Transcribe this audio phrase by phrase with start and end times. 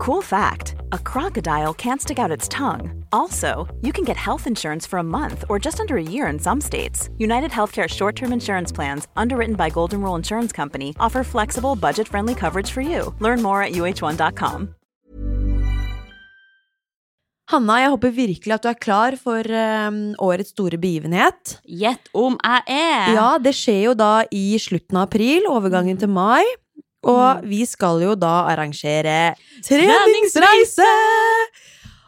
[0.00, 3.04] Cool fact a crocodile can't stick out its tongue.
[3.12, 6.38] Also, you can get health insurance for a month or just under a year in
[6.38, 7.10] some states.
[7.18, 12.08] United Healthcare short term insurance plans, underwritten by Golden Rule Insurance Company, offer flexible, budget
[12.08, 13.14] friendly coverage for you.
[13.18, 14.74] Learn more at uh1.com.
[17.50, 21.58] Hanna, jeg håper virkelig at du er klar for um, årets store begivenhet.
[21.66, 23.12] Gjett om jeg er!
[23.18, 26.46] Ja, det skjer jo da i slutten av april, overgangen til mai.
[27.08, 30.88] Og vi skal jo da arrangere treningsreise!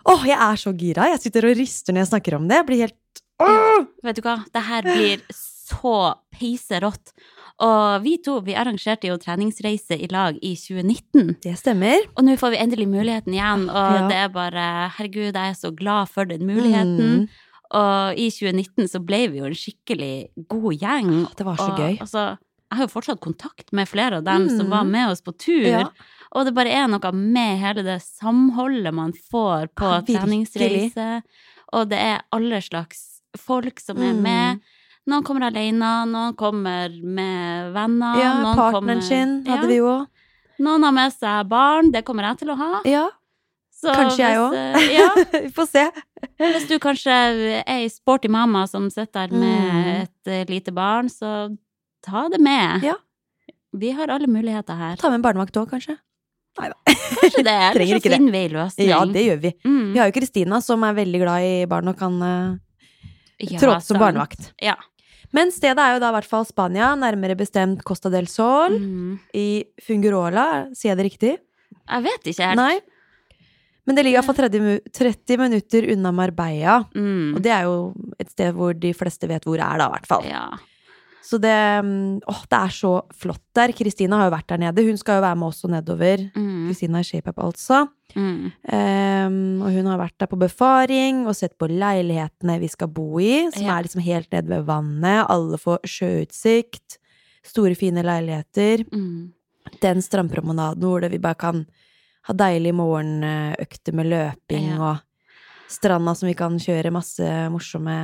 [0.04, 1.06] Åh, jeg er så gira.
[1.12, 2.58] Jeg sitter og rister når jeg snakker om det.
[2.58, 3.86] Jeg blir helt oh!
[4.04, 5.94] Vet du hva, det her blir så
[6.34, 7.14] peiserått.
[7.62, 11.36] Og vi to vi arrangerte jo treningsreise i lag i 2019.
[11.44, 12.08] Det stemmer.
[12.16, 14.08] Og nå får vi endelig muligheten igjen, og Ja.
[14.10, 17.22] det er bare Herregud, jeg er så glad for den muligheten.
[17.22, 17.28] Mm.
[17.72, 20.14] Og i 2019 så ble vi jo en skikkelig
[20.48, 21.12] god gjeng.
[21.36, 22.00] Det var så og, gøy.
[22.00, 22.24] Altså,
[22.72, 24.70] jeg har jo fortsatt kontakt med flere av dem som Mm.
[24.70, 25.66] var med oss på tur.
[25.68, 25.86] Ja.
[26.34, 31.22] Og det bare er noe med hele det samholdet man får på Ja, treningsreise.
[31.72, 34.22] Og det er alle slags folk som er Mm.
[34.22, 34.60] med.
[35.06, 38.16] Noen kommer alene, noen kommer med venner.
[38.22, 39.66] Ja, partneren kommer, sin hadde ja.
[39.68, 40.06] vi jo.
[40.60, 42.80] Noen har med seg barn, det kommer jeg til å ha.
[42.84, 43.08] Ja,
[43.82, 44.54] Så kanskje jeg òg.
[44.54, 45.08] eh, Ja,
[45.42, 45.90] vi får se.
[46.38, 50.02] hvis du kanskje er ei sporty mamma som sitter der med Mm.
[50.02, 51.56] et eh, lite barn, så
[52.04, 52.82] ta det med.
[52.86, 52.96] Ja.
[53.72, 54.96] Vi har alle muligheter her.
[55.00, 55.96] Ta med en barnevakt òg, kanskje.
[56.60, 56.76] Nei da.
[57.22, 58.32] Kanskje det, eller så finner det.
[58.34, 58.88] vi en løsning.
[58.90, 59.52] Ja, det gjør vi.
[59.64, 59.92] Mm.
[59.94, 62.58] Vi har jo Kristina, som er veldig glad i barn og kan uh,
[63.40, 64.02] Ja, tråde som sant.
[64.04, 64.50] barnevakt.
[64.60, 64.74] Ja.
[65.32, 69.14] Men stedet er jo da i hvert fall Spania, nærmere bestemt Costa del Sol, Mm.
[69.32, 71.32] i Fungurola, sier jeg det riktig?
[71.88, 72.60] Jeg vet ikke helt.
[72.60, 72.80] Nei.
[73.88, 77.32] Men det ligger iallfall 30, mu- 30 minutter unna Marbella, Mm.
[77.34, 79.96] og det er jo et sted hvor de fleste vet hvor det er, da, i
[79.96, 80.28] hvert fall.
[80.28, 80.44] Ja.
[81.22, 83.72] Så det mm, Åh, det er så flott der.
[83.78, 84.84] Kristina har jo vært der nede.
[84.88, 86.24] Hun skal jo være med også nedover.
[86.34, 86.64] Mm.
[86.68, 87.84] Kristina i ShapeUp, altså.
[88.16, 88.50] Mm.
[88.68, 93.20] Um, og hun har vært der på befaring og sett på leilighetene vi skal bo
[93.22, 93.78] i, som Ja.
[93.78, 95.26] er liksom helt nede ved vannet.
[95.30, 96.98] Alle får sjøutsikt.
[97.44, 98.84] Store, fine leiligheter.
[98.92, 99.32] Mm.
[99.80, 101.64] Den strandpromenaden hvor vi bare kan
[102.28, 104.78] ha deilige morgenøkter med løping Ja.
[104.90, 104.96] og
[105.72, 107.94] stranda som vi kan kjøre masse morsomme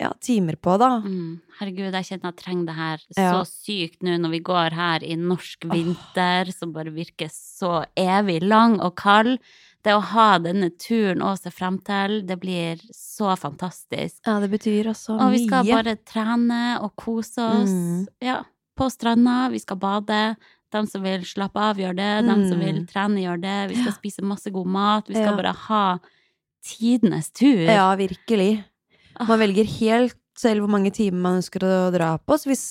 [0.00, 0.88] ja, timer på, da.
[1.04, 1.40] Mm.
[1.60, 3.28] Herregud, jeg kjenner jeg trenger det her Ja.
[3.36, 8.40] så sykt nå når vi går her i norsk vinter, som bare virker så evig
[8.42, 9.38] lang og kald.
[9.84, 14.22] Det å ha denne turen å se frem til, det blir så fantastisk.
[14.26, 15.26] Ja, det betyr også mye.
[15.26, 15.74] Og vi skal mye.
[15.76, 17.68] bare trene og kose oss.
[17.70, 18.06] Mm.
[18.24, 18.38] Ja,
[18.78, 19.50] på stranda.
[19.52, 20.36] Vi skal bade.
[20.72, 22.26] De som vil slappe av, gjør det.
[22.26, 22.86] De som vil Mm.
[22.88, 23.58] trene, gjør det.
[23.70, 25.06] Vi skal spise masse god mat.
[25.06, 25.36] Vi skal Ja.
[25.36, 25.98] bare ha
[26.64, 27.64] tidenes tur.
[27.68, 28.64] Ja, virkelig.
[29.14, 29.26] Ah.
[29.28, 32.34] Man velger helt selv hvor mange timer man ønsker å dra på.
[32.40, 32.64] Så hvis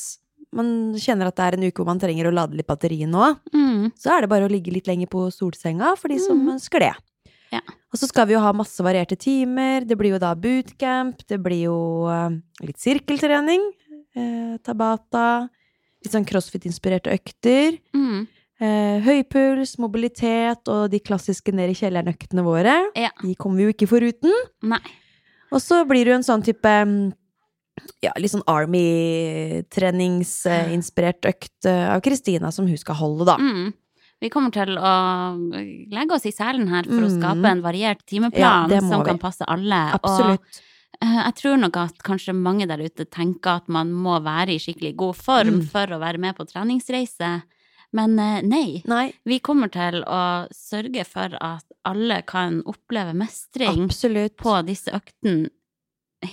[0.53, 3.29] man kjenner at det er en uke hvor man trenger å lade litt batteri nå,
[3.53, 3.91] Mm.
[3.97, 6.57] så er det bare å ligge litt lenger på solsenga for de som Mm.
[6.57, 6.93] ønsker det.
[7.51, 7.61] Ja.
[7.93, 9.85] Og så skal vi jo ha masse varierte timer.
[9.85, 12.29] Det blir jo da bootcamp, det blir jo eh,
[12.65, 13.71] litt sirkeltrening,
[14.15, 15.49] eh, tabata,
[16.03, 17.79] litt sånn crossfit-inspirerte økter.
[17.95, 18.27] Mm.
[18.63, 22.78] Eh, høy puls, mobilitet og de klassiske ned i kjelleren-øktene våre.
[22.96, 23.09] Ja.
[23.19, 24.31] De kommer vi jo ikke foruten.
[24.63, 24.79] Nei.
[25.51, 26.72] Og så blir du en sånn type
[28.06, 28.46] ja, litt sånn
[29.94, 33.38] Army-treningsinspirert økt eh, av Kristina som hun skal holde, da.
[33.41, 33.72] Mm.
[34.24, 34.91] Vi kommer til å
[35.91, 37.18] legge oss i selen her for å Mm.
[37.19, 39.09] skape en variert timeplan ja, som vi.
[39.09, 39.81] kan passe alle.
[39.97, 40.40] Absolutt.
[40.40, 44.53] Og eh, jeg tror nok at kanskje mange der ute tenker at man må være
[44.56, 45.68] i skikkelig god form Mm.
[45.68, 47.44] for å være med på treningsreise.
[47.93, 48.81] Men eh, nei.
[48.89, 50.21] Nei, Vi kommer til å
[50.53, 54.35] sørge for at alle kan oppleve mestring absolutt.
[54.41, 55.49] på disse øktene,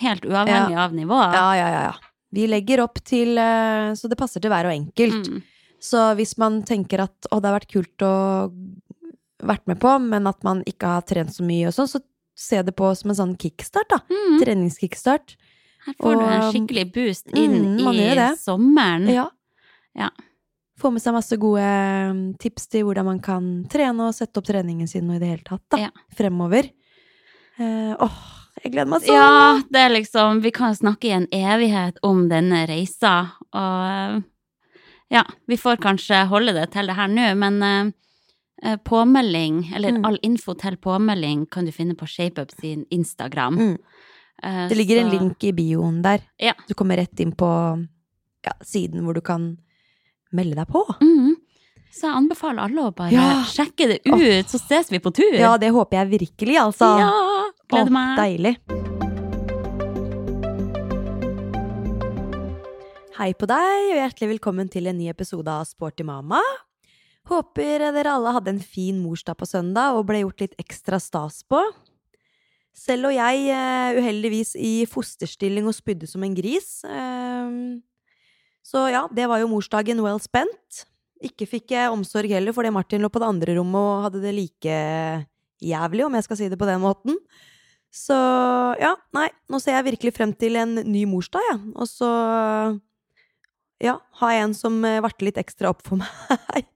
[0.00, 1.34] helt uavhengig av nivået.
[1.36, 1.94] Ja, ja, ja, ja.
[2.32, 5.26] Vi legger opp til eh, Så det passer til hver og enkelt.
[5.28, 5.40] Mm.
[5.82, 8.12] Så hvis man tenker at å, det har vært kult å
[9.40, 12.00] vært med på, men at man ikke har trent så mye og sånn, så
[12.36, 13.98] se det på som en sånn kickstart, da.
[14.12, 14.36] Mm.
[14.44, 15.36] Treningskickstart.
[15.86, 19.08] Her får du en skikkelig boost inn Mm, i sommeren.
[19.12, 19.26] Ja.
[19.96, 20.10] Ja.
[20.80, 24.46] Få med seg masse gode mm, tips til hvordan man kan trene og sette opp
[24.48, 25.80] treningen sin og i det hele tatt, da.
[25.86, 25.90] Ja.
[26.16, 26.70] Fremover.
[27.60, 28.20] Eh, åh,
[28.64, 29.14] jeg gleder meg sånn!
[29.18, 33.12] Ja, det er liksom Vi kan snakke i en evighet om denne reisa,
[33.52, 34.22] og
[35.12, 37.60] ja, vi får kanskje holde det til det her nå, men
[38.62, 40.04] eh, påmelding, eller Mm.
[40.06, 43.56] all info til påmelding, kan du finne på ShapeUp sin Instagram.
[43.58, 43.78] Mm.
[44.42, 46.20] Eh, Det ligger en link i bioen der.
[46.38, 46.52] Ja.
[46.68, 47.48] Du kommer rett inn på
[48.44, 49.58] ja, siden hvor du kan
[50.36, 50.84] melde deg på.
[51.02, 51.34] Mm.
[51.90, 53.42] Så jeg anbefaler alle å bare Ja.
[53.50, 55.34] sjekke det ut, så ses vi på tur.
[55.34, 56.86] Ja, det håper jeg virkelig, altså.
[57.02, 58.16] Ja, gleder meg.
[58.16, 58.18] meg.
[58.38, 58.56] Deilig.
[63.20, 66.38] Hei på deg, og hjertelig velkommen til en ny episode av Sporty mama.
[67.28, 71.42] Håper dere alle hadde en fin morsdag på søndag og ble gjort litt ekstra stas
[71.44, 71.60] på.
[72.72, 76.80] Selv og jeg eh, uheldigvis i fosterstilling og spydde som en gris.
[78.60, 80.84] Eh, så ja, det var jo morsdagen well spent.
[81.20, 84.34] Ikke fikk jeg omsorg heller, fordi Martin lå på det andre rommet og hadde det
[84.34, 84.76] like
[85.60, 87.18] jævlig, om jeg skal si det på den måten.
[87.92, 88.14] Så
[88.80, 91.58] ja, nei, nå ser jeg virkelig frem til en ny morsdag, jeg.
[91.58, 91.72] Ja.
[91.82, 92.10] Og så
[93.80, 96.68] ja, ha en som varte litt ekstra opp for meg.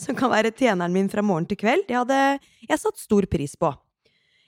[0.00, 1.84] som kan være tjeneren min fra morgen til kveld.
[1.88, 2.18] Det hadde
[2.68, 3.70] jeg satt stor pris på.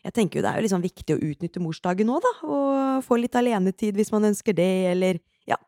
[0.04, 2.32] Jeg tenker jo det er jo liksom viktig å utnytte morsdagen nå, da.
[2.46, 5.58] Og få litt alenetid hvis man ønsker det, eller ja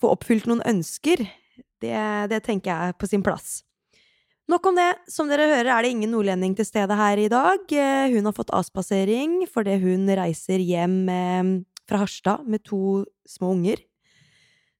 [0.00, 1.22] Få oppfylt noen ønsker.
[1.82, 1.94] Det,
[2.32, 3.62] det tenker jeg er på sin plass.
[4.50, 4.90] Nok om det.
[5.08, 7.64] Som dere hører, er det ingen nordlending til stede her i dag.
[8.12, 11.50] Hun har fått avspasering fordi hun reiser hjem eh,
[11.88, 13.80] fra Harstad med to små unger.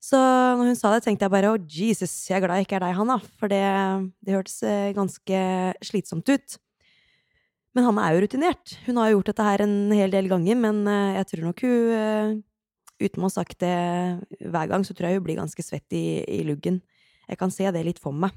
[0.05, 2.67] Så når hun sa det, tenkte jeg bare å, oh, Jesus, jeg er glad jeg
[2.67, 3.17] ikke er deg, Hanna.
[3.40, 3.64] For det,
[4.20, 5.38] det hørtes eh, ganske
[5.87, 6.58] slitsomt ut.
[7.75, 8.75] Men Hanna er jo rutinert.
[8.84, 11.94] Hun har gjort dette her en hel del ganger, men eh, jeg tror nok hun
[11.96, 12.34] eh,
[13.02, 13.75] Uten å ha sagt det
[14.41, 16.81] hver gang, så tror jeg hun blir ganske svett i, i luggen.
[17.29, 18.35] Jeg kan se det litt for meg.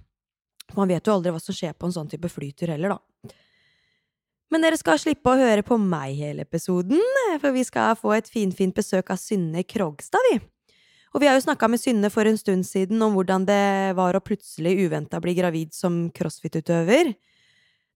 [0.76, 3.34] Man vet jo aldri hva som skjer på en sånn type flytur heller, da.
[4.52, 7.02] Men dere skal slippe å høre på meg hele episoden,
[7.42, 10.40] for vi skal få et finfint besøk av Synne Krogstad, vi.
[11.16, 14.16] Og vi har jo snakka med Synne for en stund siden om hvordan det var
[14.16, 17.14] å plutselig uventa bli gravid som crossfit-utøver.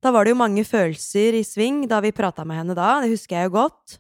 [0.01, 3.11] Da var det jo mange følelser i sving da vi prata med henne da, det
[3.11, 3.99] husker jeg jo godt.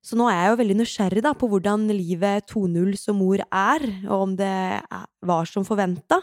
[0.00, 3.82] Så nå er jeg jo veldig nysgjerrig da på hvordan livet 2.0 som mor er,
[4.08, 4.52] og om det
[5.28, 6.22] var som forventa.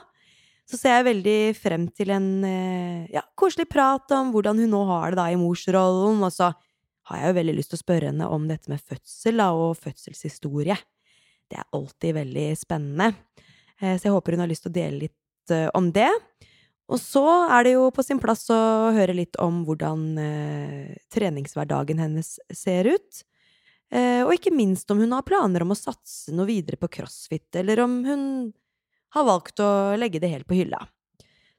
[0.67, 4.81] Så ser jeg veldig frem til en eh, ja, koselig prat om hvordan hun nå
[4.89, 6.49] har det da i morsrollen, og så
[7.07, 9.77] har jeg jo veldig lyst til å spørre henne om dette med fødsel da, og
[9.79, 10.75] fødselshistorie.
[11.47, 13.13] Det er alltid veldig spennende.
[13.77, 16.09] Eh, så jeg håper hun har lyst til å dele litt eh, om det.
[16.89, 18.59] Og så er det jo på sin plass å
[18.95, 20.05] høre litt om hvordan
[21.11, 23.25] treningshverdagen hennes ser ut.
[23.93, 27.47] Eh, og ikke minst om hun har planer om å satse noe videre på crossfit,
[27.55, 28.23] eller om hun
[29.15, 30.81] har valgt å legge det helt på hylla.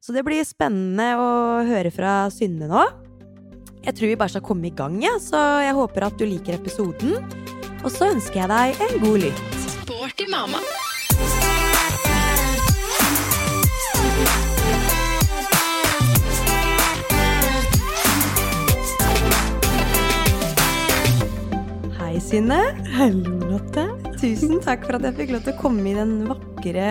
[0.04, 1.30] Så det blir spennende å
[1.66, 2.84] høre fra Synne nå.
[3.82, 6.58] Jeg tror vi bare skal komme i gang, ja, så jeg håper at du liker
[6.58, 7.16] episoden.
[7.84, 9.58] Og så ønsker jeg deg en god lytt.
[9.78, 10.62] Sporty mamma.
[22.19, 22.56] Hei, Synne.
[22.97, 23.85] Hallo, Lotte.
[24.19, 26.87] Tusen takk for at jeg fikk lov til å komme i den vakre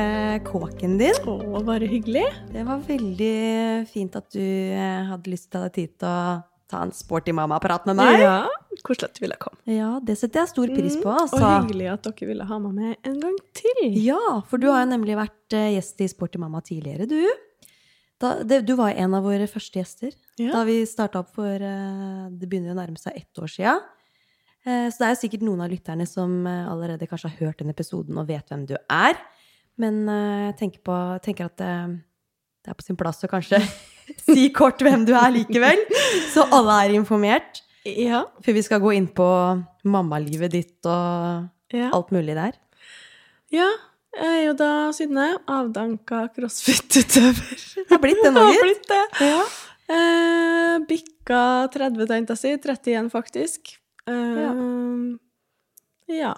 [0.47, 1.17] kåken din.
[1.27, 2.23] Å, bare hyggelig.
[2.53, 3.33] Det var veldig
[3.91, 6.21] fint at du eh, hadde lyst til å ta deg tid til å
[6.71, 8.21] ta en sporty mamma-prat med meg.
[8.23, 8.37] Ja,
[8.87, 9.59] Koselig at du ville komme.
[9.67, 11.11] Ja, det setter jeg stor pris på.
[11.11, 11.41] Altså.
[11.41, 13.83] Og hyggelig at dere ville ha meg med en gang til.
[14.05, 17.19] Ja, for du har jo nemlig vært eh, gjest i Sporty mamma tidligere, du.
[18.23, 20.53] Da, det, du var en av våre første gjester ja.
[20.55, 23.75] da vi starta opp for uh, Det begynner å nærme seg ett år sia.
[24.67, 27.63] Uh, så det er jo sikkert noen av lytterne som uh, allerede kanskje har hørt
[27.63, 29.19] den episoden og vet hvem du er.
[29.77, 33.59] Men jeg tenker, på, tenker at det er på sin plass å kanskje
[34.25, 35.83] si kort hvem du er likevel,
[36.33, 37.61] så alle er informert.
[37.87, 38.23] Ja.
[38.41, 39.27] For vi skal gå inn på
[39.87, 41.91] mammalivet ditt og ja.
[41.93, 42.57] alt mulig der.
[43.53, 43.69] Ja.
[44.17, 47.65] Jeg er jo da Synne, avdanka crossfit-utøver.
[47.91, 48.57] Har blitt det nå, gitt.
[48.57, 49.03] Har blitt det.
[49.27, 49.41] Ja.
[49.97, 51.41] Eh, bikka
[51.73, 52.53] 30, tenkte jeg å si.
[52.57, 53.75] 31, faktisk.
[54.07, 54.51] Eh, ja.
[56.17, 56.33] ja.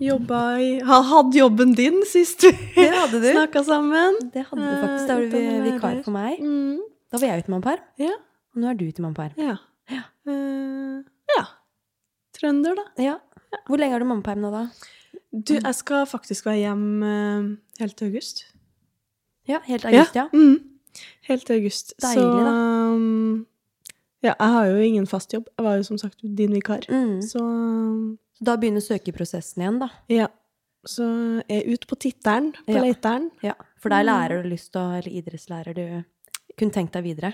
[0.00, 2.86] Jobba i Hadde jobben din sist vi
[3.32, 4.16] snakka sammen.
[4.32, 5.08] Det hadde du faktisk.
[5.08, 6.40] Da var du eh, vikar for meg.
[6.40, 6.80] Mm.
[7.12, 8.14] Da var jeg ute med mammaperm, ja.
[8.54, 9.36] og nå er du ute med mammaperm.
[9.36, 9.58] Ja.
[9.92, 10.02] Ja.
[10.24, 11.04] Uh,
[11.34, 11.44] ja.
[12.38, 12.86] Trønder, da.
[13.04, 13.18] Ja.
[13.68, 14.64] Hvor lenge har du mammaperm nå, da?
[15.32, 17.50] Du, jeg skal faktisk være hjem uh,
[17.82, 18.46] helt til august.
[19.48, 20.30] Ja, helt august, ja.
[20.32, 20.56] Mm.
[21.28, 21.92] Helt til august.
[22.00, 22.56] Deilig, Så, da.
[22.96, 23.46] Um,
[24.22, 25.48] ja, jeg har jo ingen fast jobb.
[25.58, 26.86] Jeg var jo som sagt din vikar.
[26.88, 27.18] Mm.
[27.26, 27.42] Så
[28.42, 29.90] Da begynner søkeprosessen igjen, da?
[30.10, 30.28] Ja.
[30.86, 31.04] Så
[31.46, 32.82] jeg er ute på tittelen, på ja.
[32.82, 33.30] leiteren.
[33.42, 35.84] Ja, For der lærer du lyst til å Eller idrettslærer du
[36.58, 37.32] kunne tenkt deg videre?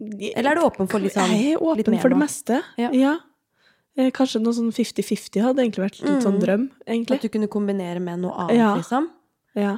[0.00, 2.22] Eller er du åpen for litt sånn Jeg er åpen for det nå?
[2.22, 2.90] meste, ja.
[2.96, 3.14] ja.
[3.98, 6.24] Eh, kanskje noe sånn 50-50 hadde egentlig vært litt sånn mm.
[6.26, 7.18] sånn drøm, egentlig.
[7.18, 8.70] At du kunne kombinere med noe annet, ja.
[8.78, 9.10] liksom?
[9.58, 9.76] Ja.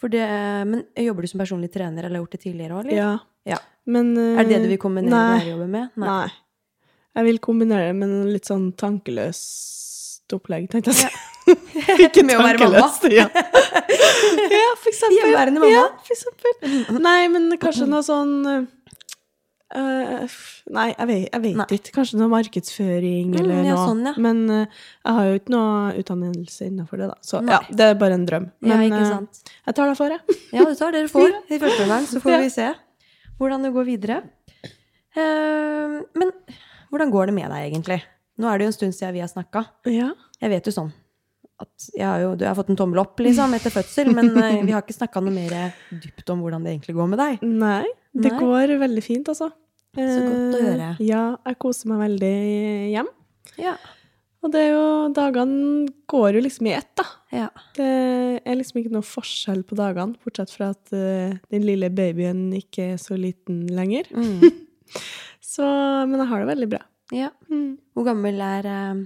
[0.00, 0.22] Det,
[0.68, 2.96] men jobber du som personlig trener, eller har gjort det tidligere òg, eller?
[2.96, 3.10] Ja.
[3.48, 3.58] ja.
[3.96, 5.38] Men, uh, er det det du vil kombinere nei.
[5.40, 5.90] lærerjobben med?
[6.00, 6.08] Nei.
[6.14, 6.30] nei.
[7.18, 11.26] Jeg vil kombinere det med en litt sånn tankeløst opplegg, tenkte jeg å si.
[12.06, 12.84] Ikke med å være mamma?
[13.10, 13.24] Ja.
[14.60, 15.16] ja, for eksempel.
[15.18, 15.72] Hjemmeværende mamma?
[15.74, 17.00] Ja, for eksempel.
[17.02, 18.68] Nei, men kanskje noe sånn
[19.70, 20.24] Uh,
[20.74, 21.66] nei, jeg vet, jeg vet Nei.
[21.76, 21.92] ikke.
[21.94, 23.84] Kanskje noe markedsføring Mm, ja, noe.
[23.86, 24.12] sånn, ja.
[24.18, 24.64] Men uh,
[25.06, 27.14] jeg har jo ikke noe utdannelse innenfor det, da.
[27.22, 27.54] Så Nei.
[27.54, 28.48] ja, det er bare en drøm.
[28.66, 29.42] Ja, Men eh, sant.
[29.68, 30.18] jeg tar det for det.
[30.50, 32.40] Ja, du tar det du får i første omgang, så får Ja.
[32.42, 32.66] vi se
[33.40, 34.20] hvordan det går videre.
[35.16, 36.32] Eh, men
[36.90, 38.00] hvordan går det med deg, egentlig?
[38.40, 39.64] Nå er det jo en stund siden vi har snakka.
[39.90, 40.10] Ja.
[40.40, 40.92] Jeg vet jo sånn
[41.60, 44.62] at jeg har jo du har fått en tommel opp liksom, etter fødsel, men eh,
[44.66, 47.42] vi har ikke snakka noe mer dypt om hvordan det egentlig går med deg.
[47.44, 47.82] Nei,
[48.16, 48.38] det Nei.
[48.40, 49.50] går veldig fint, altså.
[49.90, 50.88] Så godt å Eh, høre.
[51.02, 52.34] Ja, jeg koser meg veldig
[52.94, 53.08] hjem.
[53.60, 53.74] Ja.
[54.40, 57.04] Og det er jo Dagene går jo liksom i ett, da.
[57.34, 57.48] ja.
[57.76, 57.88] Det
[58.40, 62.92] er liksom ikke noe forskjell på dagene, bortsett fra at uh, den lille babyen ikke
[62.94, 64.08] er så liten lenger.
[64.16, 64.40] Mm.
[65.50, 65.62] Så,
[66.06, 66.80] men jeg har det veldig bra.
[67.14, 67.28] ja.
[67.50, 67.76] Mm.
[67.94, 69.00] Hvor gammel er uh,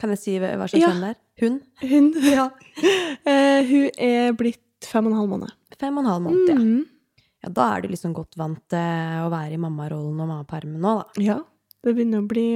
[0.00, 0.90] Kan jeg si hva slags Ja.
[0.92, 1.20] kjønn det er?
[1.42, 1.60] Hun?
[1.82, 2.08] Hun,
[3.30, 5.52] Eh, hun er blitt fem og en halv måned.
[5.80, 6.56] Fem og en halv måned, ja.
[6.60, 7.20] Mm.
[7.44, 7.50] ja.
[7.56, 11.24] Da er du liksom godt vant til å være i mammarollen og mammapermen nå, da.
[11.24, 11.38] Ja,
[11.84, 12.46] det begynner å bli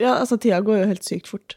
[0.00, 1.56] Ja, altså, tida går jo helt sykt fort.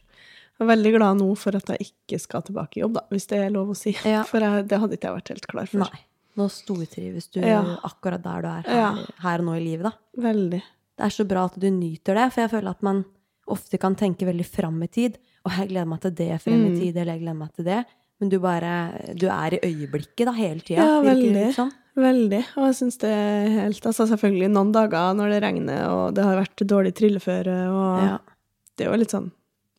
[0.59, 3.25] Jeg er veldig glad nå for at jeg ikke skal tilbake i jobb, da, hvis
[3.31, 3.95] det er lov å si.
[4.05, 4.21] Ja.
[4.29, 5.79] For jeg, det hadde ikke jeg vært helt klar for.
[5.87, 6.03] Nei.
[6.37, 7.59] Nå stortrives du Ja.
[7.85, 8.91] akkurat der du er her, Ja.
[9.25, 9.91] her og nå i livet, da.
[10.29, 10.61] Veldig.
[10.97, 13.03] Det er så bra at du nyter det, for jeg føler at man
[13.49, 15.17] ofte kan tenke veldig fram i tid.
[15.45, 16.79] Og jeg gleder meg til det frem i Mm.
[16.79, 17.85] tid, eller jeg gleder meg til det.
[18.21, 20.77] Men du bare Du er i øyeblikket da, hele tida.
[20.85, 21.47] Ja, veldig.
[21.55, 21.71] Sånn.
[21.97, 22.43] Veldig.
[22.57, 26.23] Og jeg syns det er helt Altså selvfølgelig noen dager når det regner, og det
[26.23, 28.17] har vært dårlig trilleføre, og Ja.
[28.77, 29.31] Det er jo litt sånn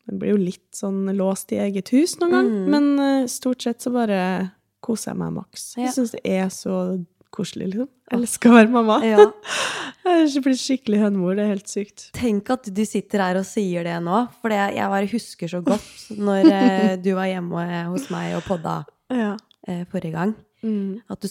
[0.07, 2.65] Man blir jo litt sånn låst i eget hus noen gang, Mm.
[2.69, 4.51] men eh, stort sett så bare
[4.85, 5.63] koser jeg meg maks.
[5.79, 5.87] Ja.
[5.87, 6.75] Jeg syns det er så
[7.33, 7.87] koselig, liksom.
[8.11, 8.99] Jeg elsker å være mamma.
[9.03, 9.25] ja.
[10.05, 12.03] Jeg blir skikkelig hønemor, det er helt sykt.
[12.13, 15.63] Tenk at du sitter her og sier det nå, for det, jeg bare husker så
[15.65, 18.75] godt når eh, du var hjemme hos meg og podda
[19.09, 19.31] Ja.
[19.67, 20.35] eh, forrige gang.
[20.61, 21.01] Mm.
[21.09, 21.27] At du,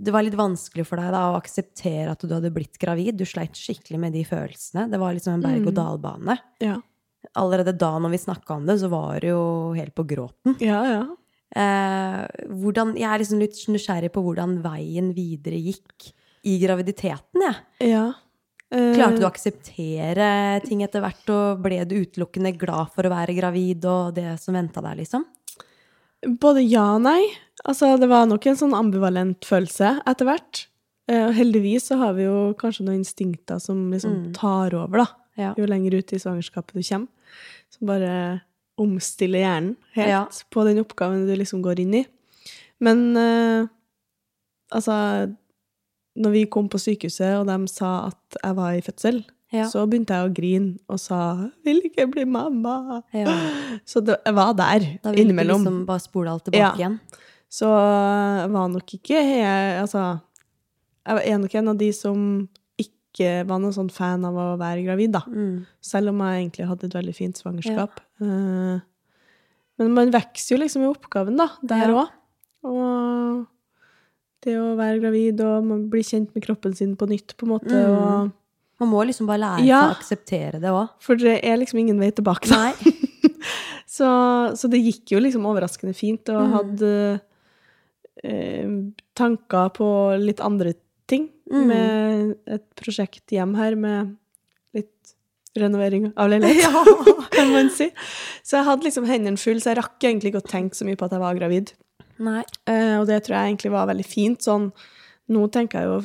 [0.00, 3.18] det var litt vanskelig for deg da å akseptere at du hadde blitt gravid.
[3.20, 4.88] Du sleit skikkelig med de følelsene.
[4.90, 6.38] Det var liksom en berg-og-dal-bane.
[6.64, 6.80] Ja.
[7.34, 10.56] Allerede da når vi snakka om det, så var det jo helt på gråten.
[10.60, 11.04] Ja, ja.
[11.54, 16.10] Eh, hvordan, jeg er liksom litt nysgjerrig på hvordan veien videre gikk
[16.44, 17.90] i graviditeten, jeg.
[17.94, 18.04] ja.
[18.74, 23.12] Eh, Klarte du å akseptere ting etter hvert, og ble du utelukkende glad for å
[23.12, 25.24] være gravid og det som venta deg, liksom?
[26.40, 27.20] Både ja og nei.
[27.68, 30.64] Altså, det var nok en sånn ambivalent følelse etter hvert.
[31.06, 34.32] Eh, Og heldigvis så har vi jo kanskje noen instinkter som liksom Mm.
[34.34, 35.06] tar over, da.
[35.36, 35.54] Ja.
[35.58, 37.08] Jo lenger ut i svangerskapet du kommer.
[37.74, 38.40] Som bare
[38.80, 40.24] omstiller hjernen helt Ja.
[40.50, 42.04] på den oppgaven du liksom går inn i.
[42.82, 43.66] Men eh,
[44.74, 44.96] altså
[46.16, 49.64] Når vi kom på sykehuset, og de sa at jeg var i fødsel, Ja.
[49.66, 53.02] så begynte jeg å grine og sa 'vil ikke bli mamma'.
[53.12, 53.26] Ja.
[53.86, 55.02] Så det, jeg var der innimellom.
[55.02, 57.00] Da ville du liksom bare spole alt tilbake igjen?
[57.50, 60.18] Så jeg var nok ikke jeg, Altså,
[61.06, 62.48] jeg er nok en av de som
[63.14, 65.22] ikke var noen sånn fan av å være gravid, da.
[65.30, 65.64] Mm.
[65.80, 68.00] Selv om jeg egentlig hadde et veldig fint svangerskap.
[68.20, 68.80] Eh,
[69.78, 72.04] Men man vokser jo liksom i oppgaven, da, der Ja.
[72.64, 73.46] Og
[74.44, 77.52] det å være gravid og man blir kjent med kroppen sin på nytt, på en
[77.54, 77.72] måte.
[77.72, 77.96] Mm.
[77.96, 78.32] Og,
[78.80, 79.80] Man må liksom bare lære Ja.
[79.82, 80.88] seg å akseptere det òg.
[81.00, 82.50] for det er liksom ingen vei tilbake.
[82.50, 82.72] Nei.
[83.94, 84.06] Så,
[84.56, 86.52] så det gikk jo liksom overraskende fint, og Mm.
[86.56, 87.20] hadde
[88.24, 88.68] eh,
[89.14, 89.86] tanker på
[90.18, 90.72] litt andre
[91.06, 91.28] ting.
[91.52, 91.66] Mm.
[91.68, 94.14] Med et prosjekt hjem her med
[94.74, 95.14] litt
[95.60, 96.72] renovering av leilighet,
[97.36, 97.90] kan man si.
[98.42, 100.96] Så jeg hadde liksom hendene fulle, så jeg rakk egentlig ikke å tenke så mye
[100.96, 101.74] på at jeg var gravid.
[102.24, 102.42] Nei.
[102.70, 104.40] Eh, og det tror jeg egentlig var veldig fint.
[104.46, 104.70] Sånn,
[105.34, 106.02] nå tenker jeg jo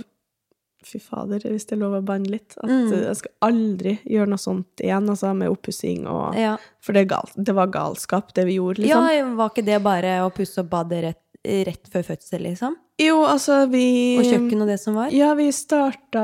[0.89, 2.53] Fy fader, hvis det er lov å banne litt.
[2.63, 2.85] At Mm.
[3.03, 6.53] jeg skal aldri gjøre noe sånt igjen, altså med oppussing og Ja.
[6.79, 9.09] For det, gal, det var galskap, det vi gjorde, liksom.
[9.11, 12.75] ja, var ikke det bare å pusse opp badet rett, rett før fødsel, liksom?
[12.99, 15.13] Jo, altså, vi Og kjøkken og det som var?
[15.15, 16.23] Ja, vi starta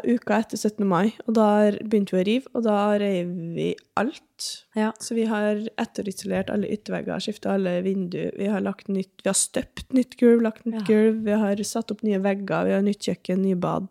[0.00, 0.86] uka etter 17.
[0.88, 1.48] mai, og da
[1.84, 3.66] begynte vi å rive, og da reiv vi
[4.00, 4.46] alt.
[4.74, 4.90] Ja.
[4.98, 9.36] Så vi har etterisolert alle yttervegger, skifta alle vinduer, vi har lagt nytt Vi har
[9.36, 10.86] støpt nytt gulv, lagt nytt Ja.
[10.88, 13.88] gulv, vi har satt opp nye vegger, vi har nytt kjøkken, nye bad.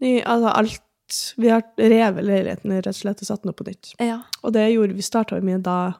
[0.00, 0.86] Ny, altså alt.
[1.36, 3.94] Vi har revet leiligheten rett og slett og satt den opp på nytt.
[3.98, 4.22] Ja.
[4.44, 5.94] Og det gjorde vi starta vi med da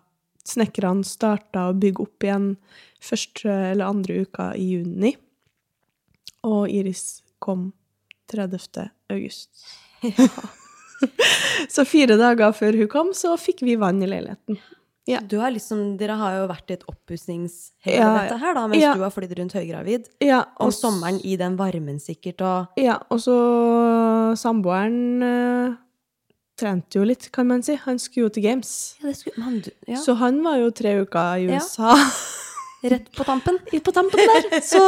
[0.50, 2.50] snekkerne starta å bygge opp igjen
[3.00, 5.14] første eller andre uka i juni.
[6.48, 7.70] Og Iris kom
[8.32, 8.88] 30.
[9.12, 9.50] august.
[11.74, 14.58] så fire dager før hun kom, så fikk vi vann i leiligheten.
[15.08, 15.18] Ja.
[15.26, 18.92] Du har liksom, dere har jo vært i et oppussingshelvete Ja, her, da, mens ja.
[18.94, 20.06] du har flydd rundt høygravid.
[20.22, 23.34] Ja, og s- sommeren i den varmen sikkert, og Ja, og så
[24.38, 25.72] samboeren eh,
[26.60, 27.74] trente jo litt, kan man si.
[27.86, 28.70] Han skulle jo til Games.
[29.00, 31.58] ja, det skulle, han, ja, Så han var jo tre uker i Ja.
[31.58, 31.94] USA.
[32.82, 33.58] Rett på tampen.
[33.84, 34.60] på tampen der.
[34.64, 34.80] Så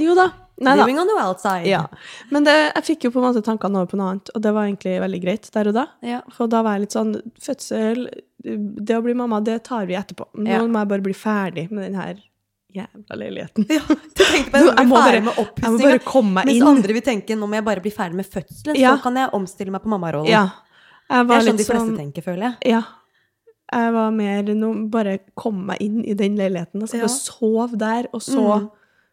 [0.00, 0.30] jo da.
[0.62, 0.84] Nei da.
[0.84, 1.66] Living on the wild side.
[1.66, 1.82] Ja.
[2.30, 4.52] Men det, jeg fikk jo på en måte tankene over på noe annet, og det
[4.54, 5.86] var egentlig veldig greit der og da.
[6.06, 6.20] Ja.
[6.36, 8.04] For da var jeg litt sånn Fødsel,
[8.44, 10.28] det å bli mamma, det tar vi etterpå.
[10.38, 10.62] Nå Ja.
[10.62, 12.22] må jeg bare bli ferdig med den her
[12.74, 13.66] jævla leiligheten.
[13.70, 13.82] Ja,
[14.14, 16.62] tenkte på Jeg jeg må bare- Jeg må bare komme meg inn.
[16.62, 18.94] Mens andre vil tenke nå må jeg bare bli ferdig med fødselen, Ja.
[18.96, 20.30] så kan jeg omstille meg på mammarollen.
[20.30, 20.48] Ja.
[21.10, 22.72] Jeg Det er sånn de fleste som, tenker, føler jeg.
[22.74, 22.82] Ja.
[23.74, 26.80] Jeg var mer nå bare komme meg inn i den leiligheten.
[26.82, 27.06] Altså, Ja.
[27.08, 28.70] Sov der, og så Mm.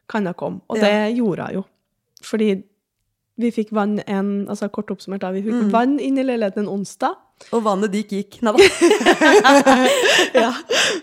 [0.08, 0.62] kan jeg komme.
[0.70, 0.84] Og Ja.
[0.84, 1.66] det gjorde jeg jo.
[2.22, 2.64] Fordi
[3.40, 5.32] vi fikk vann en Altså kort oppsummert, da.
[5.32, 5.72] Vi fikk Mm.
[5.72, 7.16] vann inn i leiligheten en onsdag.
[7.52, 8.42] Og vannet ditt gikk.
[8.44, 8.58] Nei da.
[10.34, 10.54] ja.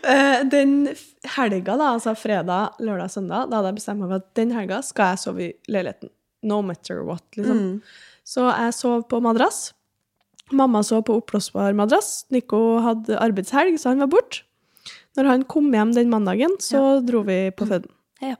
[0.04, 0.88] Eh, Den
[1.24, 4.82] helga, da, altså fredag, lørdag, søndag, da hadde jeg bestemt meg for at den helga
[4.82, 6.10] skal jeg sove i leiligheten.
[6.44, 7.58] No matter what, liksom.
[7.58, 7.82] Mm.
[8.24, 9.72] Så jeg sov på madrass.
[10.52, 12.24] Mamma så på oppblåsbar madrass.
[12.30, 14.42] Nico hadde arbeidshelg, så han var borte.
[15.18, 17.90] Når han kom hjem den mandagen, så dro vi på føden.
[18.22, 18.36] Ja.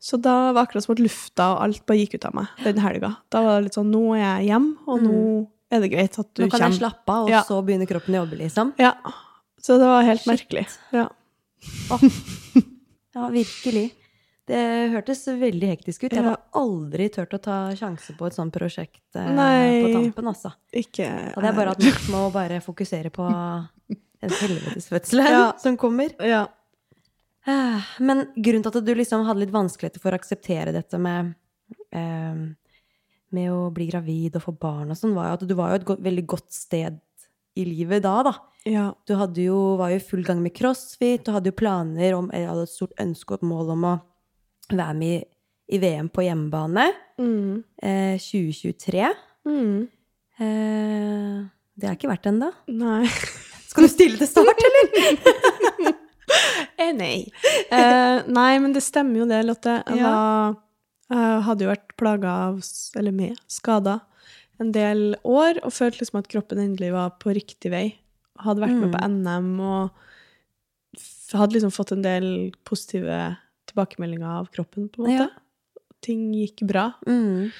[0.00, 2.78] Så da var akkurat som at lufta og alt bare gikk ut av meg den
[2.80, 3.10] helga.
[3.30, 5.16] Da var det litt sånn Nå er jeg hjem, og nå
[5.70, 6.48] er det greit at du kommer.
[6.48, 7.42] Nå kan jeg slappe av, og Ja.
[7.44, 8.72] så begynner kroppen å jobbe, liksom.
[8.80, 8.94] Ja.
[9.60, 10.32] Så det var helt Shit.
[10.32, 10.66] merkelig.
[10.96, 11.08] Ja.
[13.14, 13.90] Ja, virkelig.
[14.50, 14.60] Det
[14.94, 16.12] hørtes veldig hektisk ut.
[16.14, 19.82] Jeg hadde aldri turt å ta sjanse på et sånt prosjekt eh, Nei.
[19.84, 20.50] på tampen, altså.
[20.74, 25.44] Ikke Hadde jeg bare hatt nok med å bare fokusere på den helvetesfødselen Ja.
[25.62, 26.16] som kommer.
[26.18, 26.46] Ja.
[27.46, 31.34] Eh, Men grunnen til at du liksom hadde litt vanskeligheter for å akseptere dette med
[31.94, 32.42] eh,
[33.30, 35.78] med å bli gravid og få barn og sånn, var jo at du var jo
[35.78, 36.98] et godt, veldig godt sted
[37.54, 38.32] i livet da, da.
[38.66, 38.88] ja.
[39.06, 42.50] Du jo, var jo i full gang med crossfit, du hadde jo planer om, eller
[42.50, 43.94] hadde et stort ønske og et mål om å
[44.78, 45.24] være med i,
[45.76, 46.88] i VM på hjemmebane
[47.20, 47.64] Mm.
[47.82, 49.08] eh, 2023.
[49.46, 49.88] Mm.
[50.40, 51.38] Eh,
[51.80, 52.50] det er ikke verdt ennå.
[52.68, 53.06] Nei.
[53.70, 55.94] Skal du stille til start, eller?
[56.80, 57.26] Eh, nei.
[57.74, 59.82] Eh, nei, men det stemmer jo det, Lotte.
[59.84, 60.10] Jeg, Ja.
[60.14, 60.54] var,
[61.10, 62.60] jeg hadde jo vært plaga av,
[62.96, 63.98] eller med, skader
[64.62, 67.96] en del år, og følte liksom at kroppen endelig var på riktig vei.
[68.38, 69.90] Hadde vært med på NM og
[71.34, 72.28] hadde liksom fått en del
[72.64, 73.36] positive
[73.70, 75.30] tilbakemeldinger av kroppen, på en måte.
[76.04, 76.88] Ting gikk bra.
[77.06, 77.50] Mm.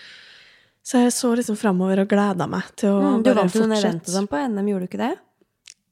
[0.90, 3.60] Så jeg så liksom framover og gleda meg til å Mm, du bare vant jo
[3.66, 3.88] fortsette.
[3.88, 5.10] eventer sånn på NM, gjorde du ikke det?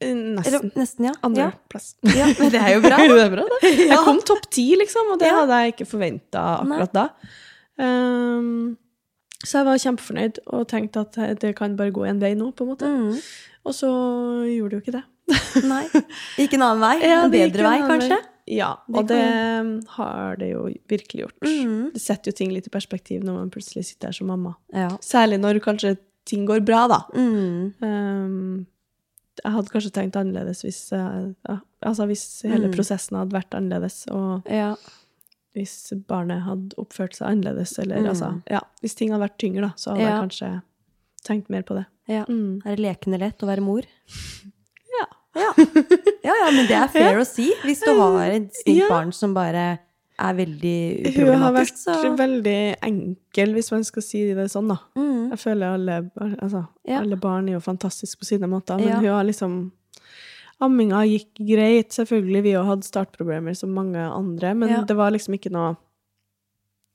[0.01, 0.71] Eh, Nesten.
[0.79, 1.13] nesten, ja.
[1.27, 1.89] Andreplass.
[2.07, 2.11] Ja.
[2.21, 2.97] ja, men det er jo bra.
[3.03, 3.71] det er bra, det.
[3.91, 5.41] Jeg kom topp ti, liksom, og det Ja.
[5.41, 7.05] hadde jeg ikke forventa akkurat da.
[7.77, 8.77] Um,
[9.45, 12.65] så jeg var kjempefornøyd og tenkte at det kan bare gå en vei nå, på
[12.65, 12.87] en måte.
[12.89, 13.13] Mm.
[13.69, 13.87] Og så
[14.51, 15.05] gjorde det jo ikke det.
[15.69, 15.85] Nei.
[16.39, 16.95] Gikk en annen vei.
[17.07, 18.17] Ja, en bedre vei, kanskje.
[18.17, 18.27] Vei.
[18.49, 19.19] Ja, og det
[19.95, 21.43] har det jo virkelig gjort.
[21.45, 21.91] Mm.
[21.93, 24.55] Det setter jo ting litt i perspektiv når man plutselig sitter her som mamma.
[24.73, 24.89] Ja.
[25.05, 26.97] Særlig når kanskje ting går bra, da.
[27.13, 27.73] Mm.
[27.81, 28.65] Um,
[29.43, 32.73] jeg hadde kanskje tenkt annerledes hvis, eh, ja, altså hvis hele Mm.
[32.75, 34.73] prosessen hadde vært annerledes, og ja.
[35.55, 38.09] hvis barnet hadde oppført seg annerledes, eller Mm.
[38.09, 40.61] altså Ja, hvis ting hadde vært tyngre, da, så hadde jeg kanskje
[41.23, 41.85] tenkt mer på det.
[42.07, 42.25] ja.
[42.25, 42.61] Mm.
[42.65, 43.83] Er det lekende lett å være mor?
[45.35, 45.51] Ja.
[46.23, 46.33] Ja.
[46.45, 47.51] ja, men det er fair å si.
[47.63, 49.79] Hvis du har et snilt barn som bare
[50.19, 54.75] er veldig Hun har vært så veldig enkel, hvis man skal si det sånn, da.
[54.99, 55.29] mm.
[55.31, 55.99] Jeg føler alle,
[56.41, 56.99] altså, Ja.
[56.99, 58.95] alle barn er jo fantastiske på sine måter, men Ja.
[58.99, 59.71] hun har liksom
[60.61, 61.93] Amminga gikk greit.
[61.95, 64.81] Selvfølgelig, vi òg hadde startproblemer som mange andre, men Ja.
[64.83, 65.77] det var liksom ikke noe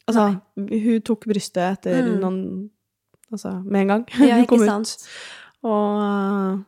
[0.06, 2.20] Altså, hun tok brystet etter Mm.
[2.20, 2.70] noen
[3.32, 4.04] Altså, med en gang.
[4.20, 4.86] Ja, hun ikke kom sant?
[4.92, 5.08] ut.
[5.64, 6.64] Og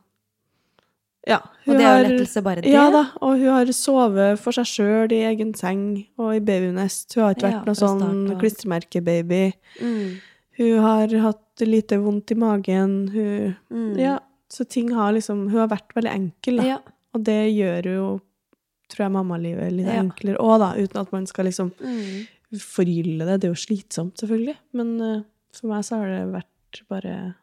[1.27, 1.37] Ja.
[1.67, 2.71] Og det er jo lettelse, bare det.
[2.71, 5.81] Ja da, og hun har sovet for seg sjøl i egen seng
[6.17, 7.13] og i babynest.
[7.17, 9.41] Hun har ikke Ja, vært noe sånn klistremerkebaby.
[9.81, 10.13] Mm.
[10.57, 12.95] Hun har hatt lite vondt i magen.
[13.11, 13.97] Hun Mm.
[13.99, 16.63] Ja, så ting har liksom Hun har vært veldig enkel, da.
[16.63, 16.77] Ja.
[17.13, 18.21] Og det gjør jo,
[18.89, 20.01] tror jeg, mammalivet litt Ja.
[20.01, 20.73] enklere òg, da.
[20.79, 22.27] Uten at man skal liksom Mm.
[22.55, 23.41] forgylle det.
[23.41, 24.55] Det er jo slitsomt, selvfølgelig.
[24.73, 27.35] Men uh, for meg så har det vært bare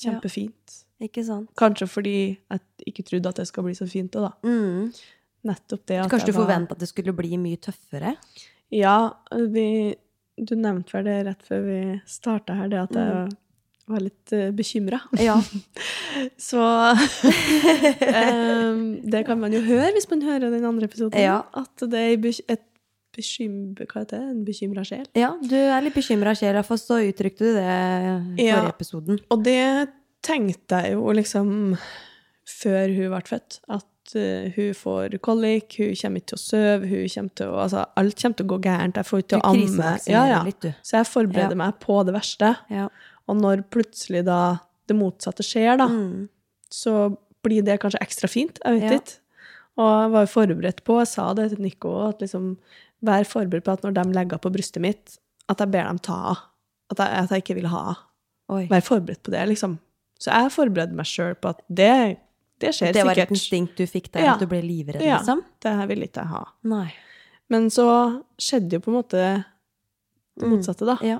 [0.00, 0.83] kjempefint.
[1.02, 1.48] Ikke sant?
[1.58, 4.32] Kanskje fordi jeg ikke trodde at det skal bli så fint òg, da.
[4.46, 4.92] Mm.
[5.44, 8.14] Nettopp det at Kanskje du forventa at det skulle bli mye tøffere?
[8.72, 9.10] Ja,
[9.52, 9.66] vi,
[10.38, 13.28] du nevnte vel det rett før vi starta her, det at jeg
[13.92, 14.98] var litt uh, bekymra.
[15.20, 15.34] Ja.
[16.40, 17.02] Så um,
[19.12, 21.18] Det kan man jo høre hvis man hører den andre episoden.
[21.20, 21.42] Ja.
[21.52, 22.16] At det er
[22.54, 22.64] et
[23.14, 23.74] bekym...
[23.78, 24.22] Hva heter det?
[24.32, 25.04] En bekymra sjel.
[25.14, 27.68] ja, du er litt bekymra, sjel, for så uttrykte du det
[28.40, 28.56] i Ja.
[28.62, 29.20] forrige episoden.
[29.30, 29.60] Og det
[30.24, 31.50] tenkte jeg jo liksom
[32.48, 33.58] før hun ble født.
[33.72, 37.58] At uh, hun får kolik, hun kommer ikke til å sove, hun kommer til å
[37.64, 39.00] Altså, alt kommer til å gå gærent.
[39.00, 39.90] Jeg får ikke til å amme.
[40.10, 40.42] Ja, ja.
[40.46, 40.68] litt.
[40.84, 41.60] Så jeg forbereder Ja.
[41.64, 42.54] meg på det verste.
[42.72, 42.88] Ja.
[43.28, 44.40] Og når plutselig da
[44.88, 46.28] det motsatte skjer, da, Mm.
[46.70, 48.58] så blir det kanskje ekstra fint.
[48.64, 49.18] Jeg vet ikke.
[49.76, 52.56] Og jeg var jo forberedt på, jeg sa det til Nico, at liksom
[53.02, 55.16] vær forberedt på at når de legger på brystet mitt,
[55.48, 56.38] at jeg ber dem ta av.
[56.92, 57.96] At at jeg ikke vil ha.
[58.52, 58.66] Oi.
[58.68, 59.78] Vær forberedt på det, liksom.
[60.20, 62.18] Så jeg forberedte meg sjøl på at det,
[62.62, 64.34] det skjer Det var et instinkt du fikk der, Ja.
[64.34, 65.18] at du ble livredd, Ja.
[65.18, 65.42] liksom?
[65.60, 66.44] Det her ville ikke jeg ha.
[66.62, 66.94] Nei.
[67.50, 69.44] Men så skjedde jo på en måte
[70.38, 70.96] det motsatte, da.
[71.04, 71.18] Ja.